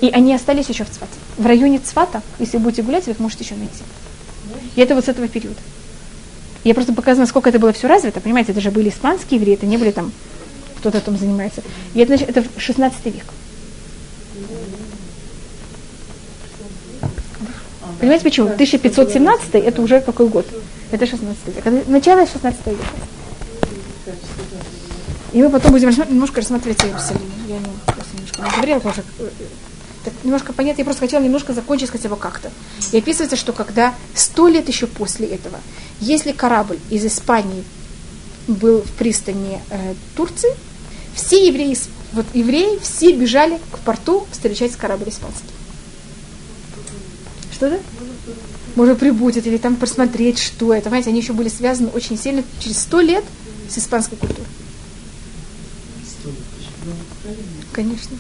И 0.01 0.09
они 0.09 0.35
остались 0.35 0.69
еще 0.69 0.85
в 0.85 0.91
Цвате. 0.91 1.13
В 1.37 1.47
районе 1.47 1.79
Цвата, 1.79 2.23
если 2.39 2.57
вы 2.57 2.65
будете 2.65 2.83
гулять, 2.83 3.07
вы 3.07 3.13
их 3.13 3.19
можете 3.19 3.45
еще 3.45 3.55
найти. 3.55 3.83
И 4.75 4.81
это 4.81 4.95
вот 4.95 5.05
с 5.05 5.09
этого 5.09 5.29
периода. 5.29 5.59
Я 6.65 6.75
просто 6.75 6.93
показываю, 6.93 7.25
насколько 7.25 7.49
это 7.49 7.59
было 7.59 7.73
все 7.73 7.87
развито. 7.87 8.21
Понимаете, 8.21 8.53
это 8.53 8.61
же 8.61 8.71
были 8.71 8.89
испанские 8.89 9.39
евреи, 9.39 9.55
это 9.55 9.67
не 9.67 9.77
были 9.77 9.91
там, 9.91 10.13
кто-то 10.81 11.01
там 11.01 11.17
занимается. 11.17 11.63
И 11.95 12.01
это, 12.01 12.17
значит, 12.17 12.37
это 12.37 12.45
16 12.59 13.07
век. 13.07 13.25
Понимаете 18.01 18.25
почему? 18.25 18.47
1517 18.47 19.55
это 19.55 19.83
уже 19.83 20.01
какой 20.01 20.29
год? 20.29 20.47
Это 20.91 21.07
16 21.07 21.39
век. 21.55 21.87
Начало 21.87 22.27
16 22.27 22.67
века. 22.67 22.85
И 25.33 25.43
мы 25.43 25.51
потом 25.51 25.73
будем 25.73 25.91
немножко 25.91 26.41
рассматривать 26.41 26.83
Иерусалим. 26.83 27.21
Я 27.47 27.59
не, 27.59 27.67
немножко 28.15 28.43
не 28.43 28.51
говорила, 28.51 28.79
потому 28.81 28.95
что 28.95 29.03
э, 29.21 29.29
так 30.05 30.15
немножко 30.25 30.53
понятно, 30.53 30.81
я 30.81 30.85
просто 30.85 31.03
хотела 31.03 31.23
немножко 31.23 31.53
закончить 31.53 31.91
хотя 31.91 32.09
бы 32.09 32.17
как-то. 32.17 32.51
И 32.91 32.99
описывается, 32.99 33.37
что 33.37 33.53
когда 33.53 33.95
сто 34.15 34.49
лет 34.49 34.67
еще 34.67 34.87
после 34.89 35.29
этого, 35.29 35.61
если 36.01 36.33
корабль 36.33 36.79
из 36.89 37.05
Испании 37.05 37.63
был 38.49 38.83
в 38.83 38.91
пристани 38.93 39.61
э, 39.71 39.95
Турции, 40.17 40.51
все 41.15 41.47
евреи, 41.47 41.77
вот 42.13 42.27
евреи 42.35 42.79
все 42.81 43.13
бежали 43.13 43.59
к 43.71 43.79
порту 43.81 44.27
встречать 44.31 44.73
корабль 44.73 45.09
испанский. 45.09 45.49
Что 47.53 47.71
да? 47.71 47.79
Можно 48.77 48.95
прибудет 48.95 49.47
или 49.47 49.57
там 49.57 49.77
посмотреть, 49.77 50.39
что 50.39 50.73
это. 50.73 50.85
Понимаете, 50.85 51.11
они 51.11 51.21
еще 51.21 51.33
были 51.33 51.49
связаны 51.49 51.89
очень 51.89 52.17
сильно 52.17 52.43
через 52.61 52.79
сто 52.79 53.01
лет 53.01 53.25
с 53.69 53.79
испанской 53.79 54.17
культурой. 54.17 54.47
Конечно. 57.73 58.17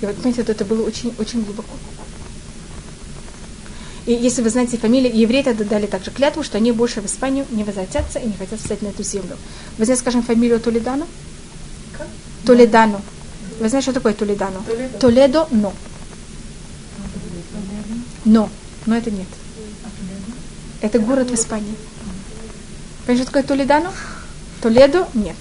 И 0.00 0.06
вот, 0.06 0.16
понимаете, 0.16 0.42
вот 0.42 0.50
это 0.50 0.64
было 0.64 0.82
очень, 0.86 1.14
очень 1.18 1.42
глубоко. 1.42 1.74
И 4.04 4.12
если 4.12 4.42
вы 4.42 4.50
знаете 4.50 4.78
фамилию, 4.78 5.16
евреи 5.16 5.42
тогда 5.42 5.64
дали 5.64 5.86
также 5.86 6.10
клятву, 6.10 6.42
что 6.42 6.58
они 6.58 6.72
больше 6.72 7.00
в 7.00 7.06
Испанию 7.06 7.46
не 7.50 7.62
возвратятся 7.62 8.18
и 8.18 8.26
не 8.26 8.32
хотят 8.32 8.58
встать 8.60 8.82
на 8.82 8.88
эту 8.88 9.04
землю. 9.04 9.36
Вы 9.78 9.84
знаете, 9.84 10.00
скажем, 10.00 10.22
фамилию 10.22 10.58
Толедано? 10.60 11.06
Толедано. 12.44 13.00
Вы 13.60 13.68
знаете, 13.68 13.90
что 13.90 13.94
такое 13.94 14.14
Толедано? 14.14 14.62
Толедо. 14.98 15.46
Но. 15.50 15.72
Но. 18.24 18.48
Но 18.86 18.96
это 18.96 19.10
нет. 19.10 19.28
Это 20.80 20.98
город 20.98 21.30
в 21.30 21.34
Испании. 21.34 21.74
Понимаете, 23.06 23.22
что 23.22 23.32
такое 23.32 23.42
Толедано? 23.42 23.92
Толедо 24.60 25.08
нет. 25.14 25.36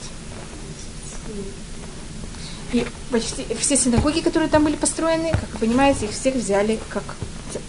И 2.73 2.85
почти 3.09 3.45
все 3.59 3.75
синагоги, 3.75 4.21
которые 4.21 4.49
там 4.49 4.63
были 4.63 4.75
построены, 4.75 5.31
как 5.31 5.49
вы 5.53 5.59
понимаете, 5.59 6.05
их 6.05 6.11
всех 6.11 6.35
взяли, 6.35 6.79
как 6.89 7.03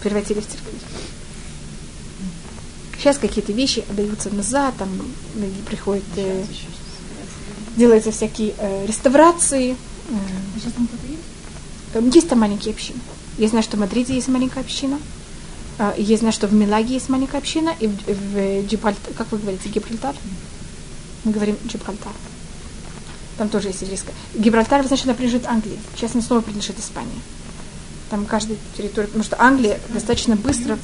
превратили 0.01 0.39
в 0.39 0.47
церкви. 0.47 0.71
Сейчас 2.97 3.17
какие-то 3.17 3.51
вещи 3.51 3.83
отдаются 3.89 4.29
назад, 4.29 4.75
там 4.79 4.89
приходят, 5.67 6.05
э, 6.15 6.45
делаются 7.75 8.11
всякие 8.11 8.53
э, 8.57 8.85
реставрации. 8.85 9.75
Э, 11.93 12.01
есть 12.13 12.29
там 12.29 12.39
маленькие 12.39 12.73
общины. 12.73 12.99
Я 13.37 13.47
знаю, 13.47 13.63
что 13.63 13.77
в 13.77 13.79
Мадриде 13.79 14.13
есть 14.13 14.27
маленькая 14.27 14.61
община. 14.61 14.99
А, 15.79 15.95
Я 15.97 16.17
знаю, 16.17 16.33
что 16.33 16.47
в 16.47 16.53
Милаге 16.53 16.93
есть 16.93 17.09
маленькая 17.09 17.37
община, 17.37 17.75
и 17.79 17.87
в, 17.87 17.93
в 18.07 18.67
Джибральтар, 18.67 19.13
как 19.15 19.31
вы 19.31 19.39
говорите, 19.39 19.69
Гибралтар? 19.69 20.15
Мы 21.23 21.31
говорим 21.31 21.57
Джибралтар. 21.65 22.13
Там 23.37 23.49
тоже 23.49 23.69
есть 23.69 23.81
еврейская. 23.81 24.13
Гибралтар, 24.35 24.81
вы 24.81 24.87
знаете, 24.87 25.05
она 25.05 25.15
принадлежит 25.15 25.47
Англии. 25.47 25.79
Сейчас 25.95 26.13
она 26.13 26.23
снова 26.23 26.41
принадлежит 26.41 26.77
Испании. 26.77 27.19
Там 28.11 28.25
каждая 28.25 28.57
территория, 28.77 29.07
потому 29.07 29.23
что 29.23 29.41
Англия 29.41 29.79
достаточно 29.89 30.35
быстро... 30.35 30.77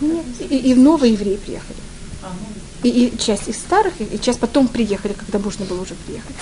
Нет, 0.00 0.24
и, 0.48 0.56
и 0.56 0.74
новые 0.74 1.12
евреи 1.12 1.36
приехали. 1.36 1.78
И, 2.82 2.88
и 2.88 3.18
часть 3.18 3.48
из 3.48 3.56
старых, 3.56 4.00
и, 4.00 4.04
и 4.04 4.20
часть 4.20 4.40
потом 4.40 4.68
приехали, 4.68 5.12
когда 5.12 5.38
можно 5.38 5.64
было 5.64 5.82
уже 5.82 5.94
приехать. 5.94 6.36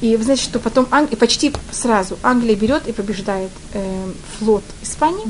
И 0.00 0.16
вы 0.16 0.24
знаете, 0.24 0.42
что 0.42 0.58
потом 0.58 0.86
Ан- 0.90 1.06
и 1.06 1.16
почти 1.16 1.52
сразу 1.70 2.18
Англия 2.22 2.56
берет 2.56 2.88
и 2.88 2.92
побеждает 2.92 3.50
э, 3.72 4.12
флот 4.38 4.64
Испании, 4.82 5.24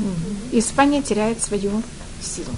и 0.51 0.59
Испания 0.59 1.01
теряет 1.01 1.41
свою 1.41 1.83
силу. 2.21 2.51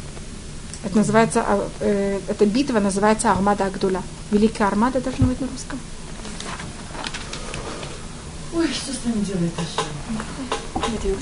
Это 0.83 0.97
называется, 0.97 1.43
а, 1.45 1.69
э, 1.81 2.19
эта 2.27 2.45
битва 2.45 2.79
называется 2.79 3.31
Армада 3.31 3.65
Агдула. 3.65 4.01
Великая 4.31 4.65
армада 4.65 5.01
должна 5.01 5.25
быть 5.27 5.41
на 5.41 5.47
русском. 5.47 5.79
Ой, 8.55 8.67
что 8.73 8.93
с 8.93 9.05
нами 9.05 9.23
делает 9.23 9.53
Ашем? 9.57 11.17